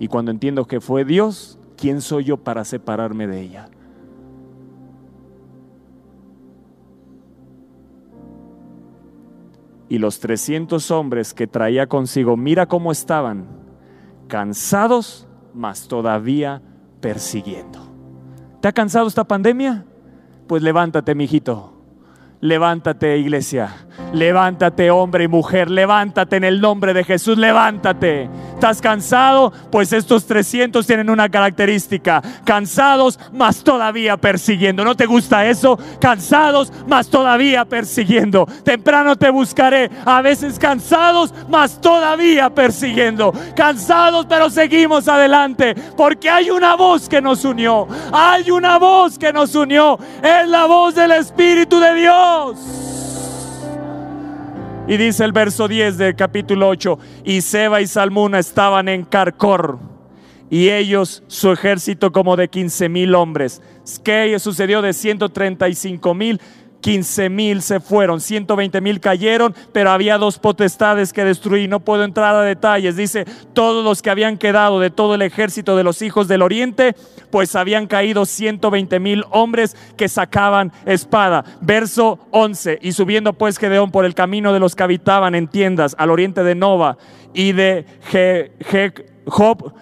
Y 0.00 0.08
cuando 0.08 0.32
entiendo 0.32 0.64
que 0.64 0.80
fue 0.80 1.04
Dios, 1.04 1.56
¿quién 1.76 2.00
soy 2.00 2.24
yo 2.24 2.38
para 2.38 2.64
separarme 2.64 3.28
de 3.28 3.42
ella? 3.42 3.68
Y 9.88 9.98
los 9.98 10.20
300 10.20 10.90
hombres 10.90 11.34
que 11.34 11.46
traía 11.46 11.86
consigo, 11.86 12.36
mira 12.36 12.66
cómo 12.66 12.92
estaban, 12.92 13.46
cansados, 14.28 15.28
mas 15.54 15.88
todavía 15.88 16.62
persiguiendo. 17.00 17.78
¿Te 18.60 18.68
ha 18.68 18.72
cansado 18.72 19.06
esta 19.06 19.24
pandemia? 19.24 19.84
Pues 20.46 20.62
levántate, 20.62 21.14
mijito, 21.14 21.75
Levántate, 22.46 23.18
iglesia. 23.18 23.74
Levántate, 24.12 24.90
hombre 24.90 25.24
y 25.24 25.28
mujer. 25.28 25.68
Levántate 25.68 26.36
en 26.36 26.44
el 26.44 26.60
nombre 26.60 26.94
de 26.94 27.02
Jesús. 27.02 27.36
Levántate. 27.36 28.30
¿Estás 28.54 28.80
cansado? 28.80 29.52
Pues 29.70 29.92
estos 29.92 30.26
300 30.26 30.86
tienen 30.86 31.10
una 31.10 31.28
característica. 31.28 32.22
Cansados, 32.44 33.18
más 33.32 33.64
todavía 33.64 34.16
persiguiendo. 34.16 34.84
¿No 34.84 34.94
te 34.94 35.06
gusta 35.06 35.44
eso? 35.46 35.78
Cansados, 36.00 36.72
más 36.86 37.08
todavía 37.08 37.64
persiguiendo. 37.64 38.46
Temprano 38.64 39.16
te 39.16 39.28
buscaré. 39.30 39.90
A 40.04 40.22
veces 40.22 40.58
cansados, 40.58 41.34
más 41.48 41.80
todavía 41.80 42.48
persiguiendo. 42.48 43.32
Cansados, 43.56 44.26
pero 44.26 44.50
seguimos 44.50 45.08
adelante. 45.08 45.74
Porque 45.96 46.30
hay 46.30 46.50
una 46.50 46.76
voz 46.76 47.08
que 47.08 47.20
nos 47.20 47.44
unió. 47.44 47.88
Hay 48.12 48.50
una 48.50 48.78
voz 48.78 49.18
que 49.18 49.32
nos 49.32 49.54
unió. 49.54 49.98
Es 50.22 50.48
la 50.48 50.66
voz 50.66 50.94
del 50.94 51.10
Espíritu 51.10 51.80
de 51.80 51.94
Dios. 51.94 52.35
Y 54.88 54.96
dice 54.96 55.24
el 55.24 55.32
verso 55.32 55.66
10 55.66 55.98
del 55.98 56.14
capítulo 56.14 56.68
8, 56.68 56.98
y 57.24 57.40
Seba 57.40 57.80
y 57.80 57.86
Salmuna 57.86 58.38
estaban 58.38 58.88
en 58.88 59.04
Carcor, 59.04 59.78
y 60.48 60.68
ellos, 60.70 61.24
su 61.26 61.50
ejército 61.50 62.12
como 62.12 62.36
de 62.36 62.48
15 62.48 62.88
mil 62.88 63.14
hombres. 63.16 63.60
¿Qué 64.04 64.38
sucedió 64.38 64.80
de 64.80 64.92
135 64.92 66.14
mil? 66.14 66.40
15 66.86 67.30
mil 67.30 67.62
se 67.62 67.80
fueron, 67.80 68.20
120 68.20 68.80
mil 68.80 69.00
cayeron, 69.00 69.52
pero 69.72 69.90
había 69.90 70.18
dos 70.18 70.38
potestades 70.38 71.12
que 71.12 71.24
destruí. 71.24 71.66
No 71.66 71.80
puedo 71.80 72.04
entrar 72.04 72.36
a 72.36 72.42
detalles. 72.42 72.94
Dice, 72.94 73.24
todos 73.54 73.84
los 73.84 74.02
que 74.02 74.10
habían 74.10 74.38
quedado 74.38 74.78
de 74.78 74.90
todo 74.90 75.16
el 75.16 75.22
ejército 75.22 75.76
de 75.76 75.82
los 75.82 76.00
hijos 76.00 76.28
del 76.28 76.42
oriente, 76.42 76.94
pues 77.32 77.56
habían 77.56 77.88
caído 77.88 78.24
120 78.24 79.00
mil 79.00 79.24
hombres 79.32 79.76
que 79.96 80.08
sacaban 80.08 80.70
espada. 80.84 81.44
Verso 81.60 82.20
11, 82.30 82.78
y 82.80 82.92
subiendo 82.92 83.32
pues 83.32 83.58
Gedeón 83.58 83.90
por 83.90 84.04
el 84.04 84.14
camino 84.14 84.52
de 84.52 84.60
los 84.60 84.76
que 84.76 84.84
habitaban 84.84 85.34
en 85.34 85.48
tiendas 85.48 85.96
al 85.98 86.12
oriente 86.12 86.44
de 86.44 86.54
Nova 86.54 86.98
y 87.34 87.50
de 87.50 87.84
Job, 89.26 89.74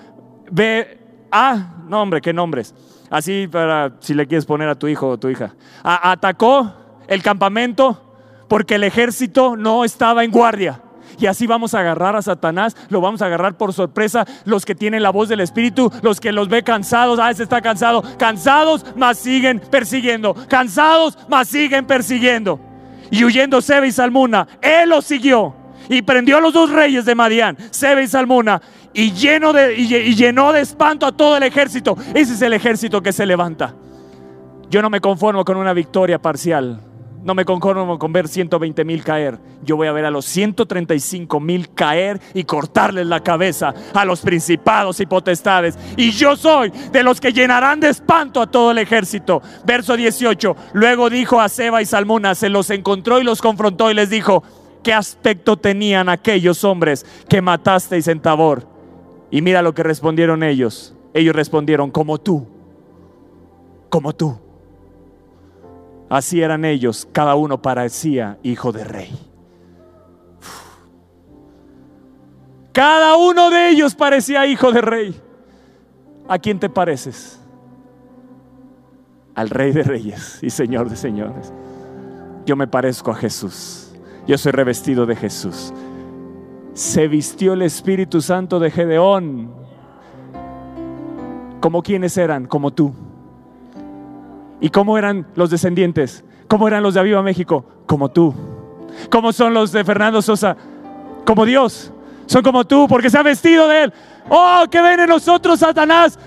ve, 0.50 0.98
ah, 1.30 1.82
nombre, 1.86 2.22
qué 2.22 2.32
nombres. 2.32 2.74
Así 3.10 3.46
para 3.46 3.92
si 4.00 4.14
le 4.14 4.26
quieres 4.26 4.46
poner 4.46 4.70
a 4.70 4.74
tu 4.74 4.88
hijo 4.88 5.06
o 5.06 5.18
tu 5.18 5.28
hija. 5.28 5.54
atacó 5.82 6.83
el 7.08 7.22
campamento 7.22 8.00
porque 8.48 8.76
el 8.76 8.84
ejército 8.84 9.56
no 9.56 9.84
estaba 9.84 10.24
en 10.24 10.30
guardia. 10.30 10.80
Y 11.18 11.26
así 11.26 11.46
vamos 11.46 11.74
a 11.74 11.80
agarrar 11.80 12.16
a 12.16 12.22
Satanás, 12.22 12.76
lo 12.88 13.00
vamos 13.00 13.22
a 13.22 13.26
agarrar 13.26 13.56
por 13.56 13.72
sorpresa, 13.72 14.26
los 14.44 14.64
que 14.64 14.74
tienen 14.74 15.02
la 15.02 15.10
voz 15.10 15.28
del 15.28 15.40
Espíritu, 15.40 15.90
los 16.02 16.20
que 16.20 16.32
los 16.32 16.48
ve 16.48 16.62
cansados, 16.62 17.18
ah, 17.18 17.30
ese 17.30 17.44
está 17.44 17.60
cansado, 17.60 18.02
cansados, 18.18 18.84
más 18.96 19.18
siguen 19.18 19.60
persiguiendo, 19.60 20.34
cansados, 20.48 21.18
más 21.28 21.48
siguen 21.48 21.86
persiguiendo. 21.86 22.58
Y 23.10 23.24
huyendo 23.24 23.60
Sebe 23.60 23.88
y 23.88 23.92
Salmuna, 23.92 24.48
él 24.60 24.88
los 24.88 25.04
siguió 25.04 25.54
y 25.88 26.02
prendió 26.02 26.38
a 26.38 26.40
los 26.40 26.52
dos 26.52 26.70
reyes 26.70 27.04
de 27.04 27.14
Madián, 27.14 27.56
Sebe 27.70 28.04
y 28.04 28.08
Salmuna, 28.08 28.60
y, 28.92 29.12
lleno 29.12 29.52
de, 29.52 29.74
y 29.74 30.14
llenó 30.14 30.52
de 30.52 30.60
espanto 30.60 31.06
a 31.06 31.12
todo 31.12 31.36
el 31.36 31.42
ejército. 31.42 31.96
Ese 32.14 32.34
es 32.34 32.42
el 32.42 32.52
ejército 32.52 33.02
que 33.02 33.12
se 33.12 33.26
levanta. 33.26 33.74
Yo 34.70 34.82
no 34.82 34.90
me 34.90 35.00
conformo 35.00 35.44
con 35.44 35.56
una 35.56 35.72
victoria 35.72 36.20
parcial. 36.20 36.80
No 37.24 37.34
me 37.34 37.46
conformo 37.46 37.98
con 37.98 38.12
ver 38.12 38.28
120 38.28 38.84
mil 38.84 39.02
caer. 39.02 39.38
Yo 39.62 39.76
voy 39.76 39.88
a 39.88 39.92
ver 39.92 40.04
a 40.04 40.10
los 40.10 40.26
135 40.26 41.40
mil 41.40 41.72
caer 41.72 42.20
y 42.34 42.44
cortarles 42.44 43.06
la 43.06 43.20
cabeza 43.20 43.72
a 43.94 44.04
los 44.04 44.20
principados 44.20 45.00
y 45.00 45.06
potestades. 45.06 45.78
Y 45.96 46.10
yo 46.10 46.36
soy 46.36 46.70
de 46.92 47.02
los 47.02 47.22
que 47.22 47.32
llenarán 47.32 47.80
de 47.80 47.88
espanto 47.88 48.42
a 48.42 48.50
todo 48.50 48.72
el 48.72 48.78
ejército. 48.78 49.40
Verso 49.64 49.96
18. 49.96 50.54
Luego 50.74 51.08
dijo 51.08 51.40
a 51.40 51.48
Seba 51.48 51.80
y 51.80 51.86
Salmuna, 51.86 52.34
se 52.34 52.50
los 52.50 52.68
encontró 52.68 53.18
y 53.18 53.24
los 53.24 53.40
confrontó 53.40 53.90
y 53.90 53.94
les 53.94 54.10
dijo, 54.10 54.42
¿qué 54.82 54.92
aspecto 54.92 55.56
tenían 55.56 56.10
aquellos 56.10 56.62
hombres 56.62 57.06
que 57.26 57.40
matasteis 57.40 58.06
en 58.08 58.20
Tabor? 58.20 58.68
Y 59.30 59.40
mira 59.40 59.62
lo 59.62 59.74
que 59.74 59.82
respondieron 59.82 60.42
ellos. 60.42 60.94
Ellos 61.14 61.34
respondieron, 61.34 61.90
como 61.90 62.18
tú, 62.18 62.46
como 63.88 64.12
tú. 64.12 64.43
Así 66.14 66.40
eran 66.40 66.64
ellos, 66.64 67.08
cada 67.10 67.34
uno 67.34 67.60
parecía 67.60 68.38
hijo 68.44 68.70
de 68.70 68.84
rey. 68.84 69.10
Cada 72.72 73.16
uno 73.16 73.50
de 73.50 73.70
ellos 73.70 73.96
parecía 73.96 74.46
hijo 74.46 74.70
de 74.70 74.80
rey. 74.80 75.20
¿A 76.28 76.38
quién 76.38 76.60
te 76.60 76.70
pareces? 76.70 77.40
Al 79.34 79.50
rey 79.50 79.72
de 79.72 79.82
reyes 79.82 80.38
y 80.40 80.50
señor 80.50 80.88
de 80.88 80.94
señores. 80.94 81.52
Yo 82.46 82.54
me 82.54 82.68
parezco 82.68 83.10
a 83.10 83.16
Jesús. 83.16 83.92
Yo 84.24 84.38
soy 84.38 84.52
revestido 84.52 85.06
de 85.06 85.16
Jesús. 85.16 85.74
Se 86.74 87.08
vistió 87.08 87.54
el 87.54 87.62
Espíritu 87.62 88.20
Santo 88.20 88.60
de 88.60 88.70
Gedeón. 88.70 89.52
¿Como 91.58 91.82
quienes 91.82 92.16
eran? 92.16 92.46
Como 92.46 92.72
tú. 92.72 92.94
¿Y 94.64 94.70
cómo 94.70 94.96
eran 94.96 95.26
los 95.34 95.50
descendientes? 95.50 96.24
¿Cómo 96.48 96.66
eran 96.66 96.82
los 96.82 96.94
de 96.94 97.00
Aviva 97.00 97.22
México? 97.22 97.66
Como 97.84 98.10
tú. 98.10 98.34
¿Cómo 99.10 99.30
son 99.30 99.52
los 99.52 99.72
de 99.72 99.84
Fernando 99.84 100.22
Sosa? 100.22 100.56
Como 101.26 101.44
Dios. 101.44 101.92
Son 102.24 102.42
como 102.42 102.64
tú 102.64 102.86
porque 102.88 103.10
se 103.10 103.18
ha 103.18 103.22
vestido 103.22 103.68
de 103.68 103.82
Él. 103.82 103.92
Oh, 104.30 104.64
que 104.70 104.80
ven 104.80 105.00
en 105.00 105.10
nosotros, 105.10 105.60
Satanás. 105.60 106.18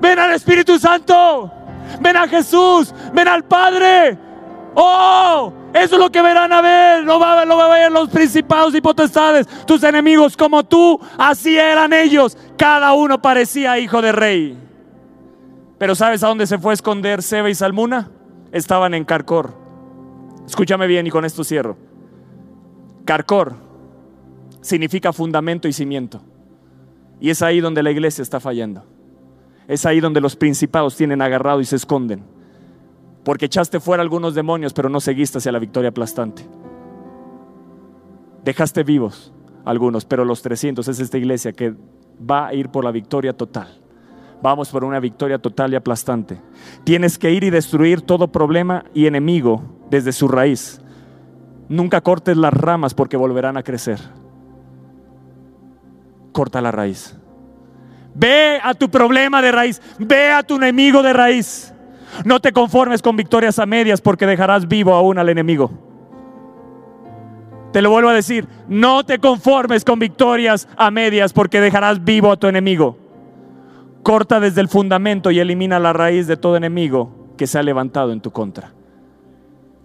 Ven 0.00 0.16
al 0.16 0.30
Espíritu 0.30 0.78
Santo. 0.78 1.50
Ven 2.00 2.16
a 2.16 2.28
Jesús. 2.28 2.94
Ven 3.12 3.26
al 3.26 3.42
Padre. 3.42 4.16
Oh, 4.76 5.52
eso 5.74 5.96
es 5.96 6.00
lo 6.00 6.12
que 6.12 6.22
verán 6.22 6.52
a 6.52 6.60
ver. 6.60 7.04
No 7.04 7.18
va, 7.18 7.44
lo 7.44 7.56
va 7.56 7.64
a 7.64 7.68
ver 7.68 7.90
los 7.90 8.08
principados 8.10 8.76
y 8.76 8.80
potestades. 8.80 9.48
Tus 9.66 9.82
enemigos 9.82 10.36
como 10.36 10.62
tú. 10.62 11.00
Así 11.18 11.58
eran 11.58 11.92
ellos. 11.92 12.38
Cada 12.56 12.92
uno 12.92 13.20
parecía 13.20 13.76
hijo 13.80 14.00
de 14.00 14.12
rey. 14.12 14.71
Pero 15.82 15.96
¿sabes 15.96 16.22
a 16.22 16.28
dónde 16.28 16.46
se 16.46 16.58
fue 16.58 16.70
a 16.70 16.74
esconder 16.74 17.24
Seba 17.24 17.50
y 17.50 17.56
Salmuna? 17.56 18.08
Estaban 18.52 18.94
en 18.94 19.04
Carcor. 19.04 19.52
Escúchame 20.46 20.86
bien 20.86 21.08
y 21.08 21.10
con 21.10 21.24
esto 21.24 21.42
cierro. 21.42 21.76
Carcor 23.04 23.56
significa 24.60 25.12
fundamento 25.12 25.66
y 25.66 25.72
cimiento. 25.72 26.22
Y 27.18 27.30
es 27.30 27.42
ahí 27.42 27.58
donde 27.58 27.82
la 27.82 27.90
iglesia 27.90 28.22
está 28.22 28.38
fallando. 28.38 28.84
Es 29.66 29.84
ahí 29.84 29.98
donde 29.98 30.20
los 30.20 30.36
principados 30.36 30.94
tienen 30.94 31.20
agarrado 31.20 31.60
y 31.60 31.64
se 31.64 31.74
esconden. 31.74 32.22
Porque 33.24 33.46
echaste 33.46 33.80
fuera 33.80 34.04
algunos 34.04 34.36
demonios, 34.36 34.72
pero 34.74 34.88
no 34.88 35.00
seguiste 35.00 35.38
hacia 35.38 35.50
la 35.50 35.58
victoria 35.58 35.90
aplastante. 35.90 36.46
Dejaste 38.44 38.84
vivos 38.84 39.32
algunos, 39.64 40.04
pero 40.04 40.24
los 40.24 40.42
300 40.42 40.86
es 40.86 41.00
esta 41.00 41.18
iglesia 41.18 41.52
que 41.52 41.74
va 42.30 42.46
a 42.46 42.54
ir 42.54 42.68
por 42.68 42.84
la 42.84 42.92
victoria 42.92 43.32
total 43.32 43.81
vamos 44.42 44.68
por 44.70 44.84
una 44.84 45.00
victoria 45.00 45.38
total 45.38 45.72
y 45.72 45.76
aplastante. 45.76 46.38
Tienes 46.84 47.18
que 47.18 47.30
ir 47.30 47.44
y 47.44 47.50
destruir 47.50 48.02
todo 48.02 48.28
problema 48.28 48.84
y 48.92 49.06
enemigo 49.06 49.62
desde 49.88 50.12
su 50.12 50.28
raíz. 50.28 50.80
Nunca 51.68 52.00
cortes 52.00 52.36
las 52.36 52.52
ramas 52.52 52.92
porque 52.92 53.16
volverán 53.16 53.56
a 53.56 53.62
crecer. 53.62 53.98
Corta 56.32 56.60
la 56.60 56.72
raíz. 56.72 57.16
Ve 58.14 58.58
a 58.62 58.74
tu 58.74 58.90
problema 58.90 59.40
de 59.40 59.52
raíz. 59.52 59.80
Ve 59.98 60.30
a 60.32 60.42
tu 60.42 60.56
enemigo 60.56 61.02
de 61.02 61.12
raíz. 61.12 61.72
No 62.24 62.40
te 62.40 62.52
conformes 62.52 63.00
con 63.00 63.16
victorias 63.16 63.58
a 63.58 63.64
medias 63.64 64.00
porque 64.00 64.26
dejarás 64.26 64.68
vivo 64.68 64.92
aún 64.92 65.18
al 65.18 65.28
enemigo. 65.28 65.70
Te 67.72 67.80
lo 67.80 67.88
vuelvo 67.88 68.10
a 68.10 68.14
decir, 68.14 68.46
no 68.68 69.02
te 69.02 69.18
conformes 69.18 69.82
con 69.82 69.98
victorias 69.98 70.68
a 70.76 70.90
medias 70.90 71.32
porque 71.32 71.58
dejarás 71.58 72.04
vivo 72.04 72.30
a 72.30 72.36
tu 72.36 72.46
enemigo 72.46 73.01
corta 74.02 74.40
desde 74.40 74.60
el 74.60 74.68
fundamento 74.68 75.30
y 75.30 75.38
elimina 75.38 75.78
la 75.78 75.92
raíz 75.92 76.26
de 76.26 76.36
todo 76.36 76.56
enemigo 76.56 77.34
que 77.36 77.46
se 77.46 77.58
ha 77.58 77.62
levantado 77.62 78.12
en 78.12 78.20
tu 78.20 78.30
contra. 78.30 78.72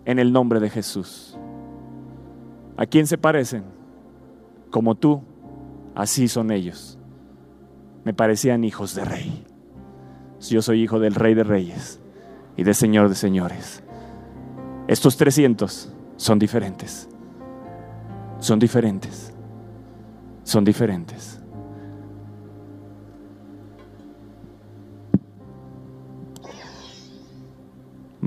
En 0.05 0.19
el 0.19 0.31
nombre 0.31 0.59
de 0.59 0.69
Jesús. 0.69 1.37
¿A 2.77 2.85
quién 2.85 3.07
se 3.07 3.17
parecen? 3.17 3.63
Como 4.69 4.95
tú, 4.95 5.21
así 5.95 6.27
son 6.27 6.51
ellos. 6.51 6.97
Me 8.03 8.13
parecían 8.13 8.63
hijos 8.63 8.95
de 8.95 9.05
rey. 9.05 9.45
Yo 10.49 10.61
soy 10.61 10.83
hijo 10.83 10.99
del 10.99 11.15
rey 11.15 11.33
de 11.33 11.43
reyes 11.43 11.99
y 12.55 12.63
del 12.63 12.75
señor 12.75 13.09
de 13.09 13.15
señores. 13.15 13.83
Estos 14.87 15.17
300 15.17 15.91
son 16.15 16.39
diferentes. 16.39 17.09
Son 18.39 18.59
diferentes. 18.59 19.33
Son 20.43 20.63
diferentes. 20.63 21.36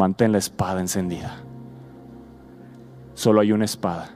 Mantén 0.01 0.32
la 0.32 0.39
espada 0.39 0.81
encendida. 0.81 1.36
Solo 3.12 3.40
hay 3.40 3.52
una 3.52 3.66
espada. 3.66 4.09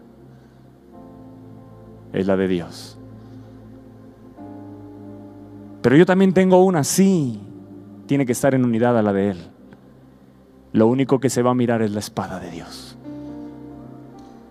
Es 2.15 2.27
la 2.27 2.37
de 2.39 2.49
Dios. 2.49 2.99
Pero 5.83 5.97
yo 5.97 6.07
también 6.07 6.33
tengo 6.33 6.65
una, 6.65 6.85
sí. 6.85 7.39
Tiene 8.07 8.25
que 8.25 8.33
estar 8.33 8.55
en 8.55 8.65
unidad 8.65 8.97
a 8.97 9.03
la 9.03 9.13
de 9.13 9.33
Él. 9.33 9.39
Lo 10.73 10.87
único 10.87 11.21
que 11.21 11.29
se 11.29 11.43
va 11.43 11.51
a 11.51 11.55
mirar 11.55 11.83
es 11.83 11.91
la 11.93 12.01
espada 12.01 12.41
de 12.41 12.51
Dios. 12.51 12.97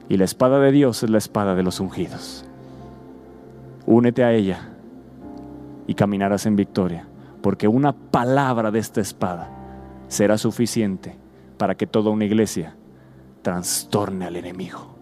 Y 0.09 0.17
la 0.17 0.25
espada 0.25 0.59
de 0.59 0.71
Dios 0.71 1.01
es 1.01 1.09
la 1.09 1.17
espada 1.17 1.55
de 1.55 1.63
los 1.63 1.79
ungidos. 1.79 2.45
Únete 3.87 4.23
a 4.23 4.33
ella 4.33 4.69
y 5.87 5.95
caminarás 5.95 6.45
en 6.45 6.55
victoria, 6.55 7.07
porque 7.41 7.67
una 7.67 7.93
palabra 7.93 8.69
de 8.69 8.79
esta 8.79 9.01
espada 9.01 9.49
será 10.07 10.37
suficiente 10.37 11.22
para 11.63 11.75
que 11.75 11.87
toda 11.87 12.11
una 12.11 12.25
iglesia 12.25 12.75
trastorne 13.41 14.25
al 14.25 14.35
enemigo. 14.35 14.97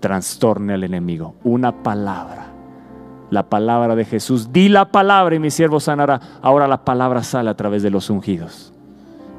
Trastorne 0.00 0.74
al 0.74 0.82
enemigo. 0.82 1.36
Una 1.44 1.84
palabra. 1.84 2.48
La 3.30 3.48
palabra 3.48 3.94
de 3.94 4.04
Jesús. 4.04 4.52
Di 4.52 4.68
la 4.68 4.90
palabra 4.90 5.36
y 5.36 5.38
mi 5.38 5.52
siervo 5.52 5.78
sanará. 5.78 6.20
Ahora 6.42 6.66
la 6.66 6.84
palabra 6.84 7.22
sale 7.22 7.50
a 7.50 7.56
través 7.56 7.84
de 7.84 7.90
los 7.90 8.10
ungidos. 8.10 8.72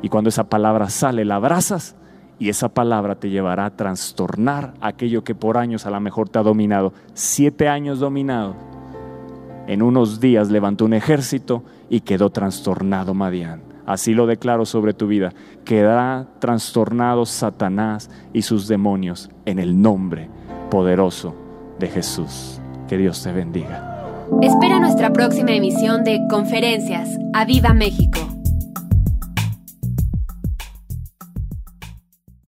Y 0.02 0.08
cuando 0.08 0.30
esa 0.30 0.46
palabra 0.46 0.90
sale, 0.90 1.26
la 1.26 1.36
abrazas 1.36 1.98
y 2.40 2.48
esa 2.48 2.70
palabra 2.70 3.16
te 3.16 3.30
llevará 3.30 3.66
a 3.66 3.76
trastornar 3.76 4.74
aquello 4.80 5.26
que 5.26 5.36
por 5.36 5.58
años 5.58 5.86
a 5.86 5.92
lo 5.92 6.00
mejor 6.00 6.30
te 6.30 6.40
ha 6.40 6.44
dominado. 6.44 6.94
Siete 7.14 7.68
años 7.68 8.00
dominado. 8.00 8.56
En 9.68 9.82
unos 9.82 10.22
días 10.22 10.50
levantó 10.50 10.86
un 10.86 10.94
ejército 10.94 11.66
y 11.90 12.00
quedó 12.00 12.30
trastornado 12.30 13.14
Madián. 13.14 13.67
Así 13.88 14.14
lo 14.14 14.28
declaro 14.28 14.66
sobre 14.66 14.94
tu 14.94 15.08
vida. 15.08 15.34
Quedará 15.66 16.28
trastornado 16.40 17.26
Satanás 17.26 18.12
y 18.34 18.44
sus 18.44 18.68
demonios 18.68 19.30
en 19.46 19.58
el 19.58 19.82
nombre 19.82 20.30
poderoso 20.70 21.34
de 21.80 21.88
Jesús. 21.88 22.62
Que 22.88 22.98
Dios 22.98 23.24
te 23.24 23.32
bendiga. 23.32 24.26
Espera 24.42 24.80
nuestra 24.80 25.14
próxima 25.14 25.52
emisión 25.52 26.04
de 26.04 26.20
Conferencias. 26.30 27.18
¡A 27.34 27.46
Viva 27.46 27.74
México! 27.74 28.37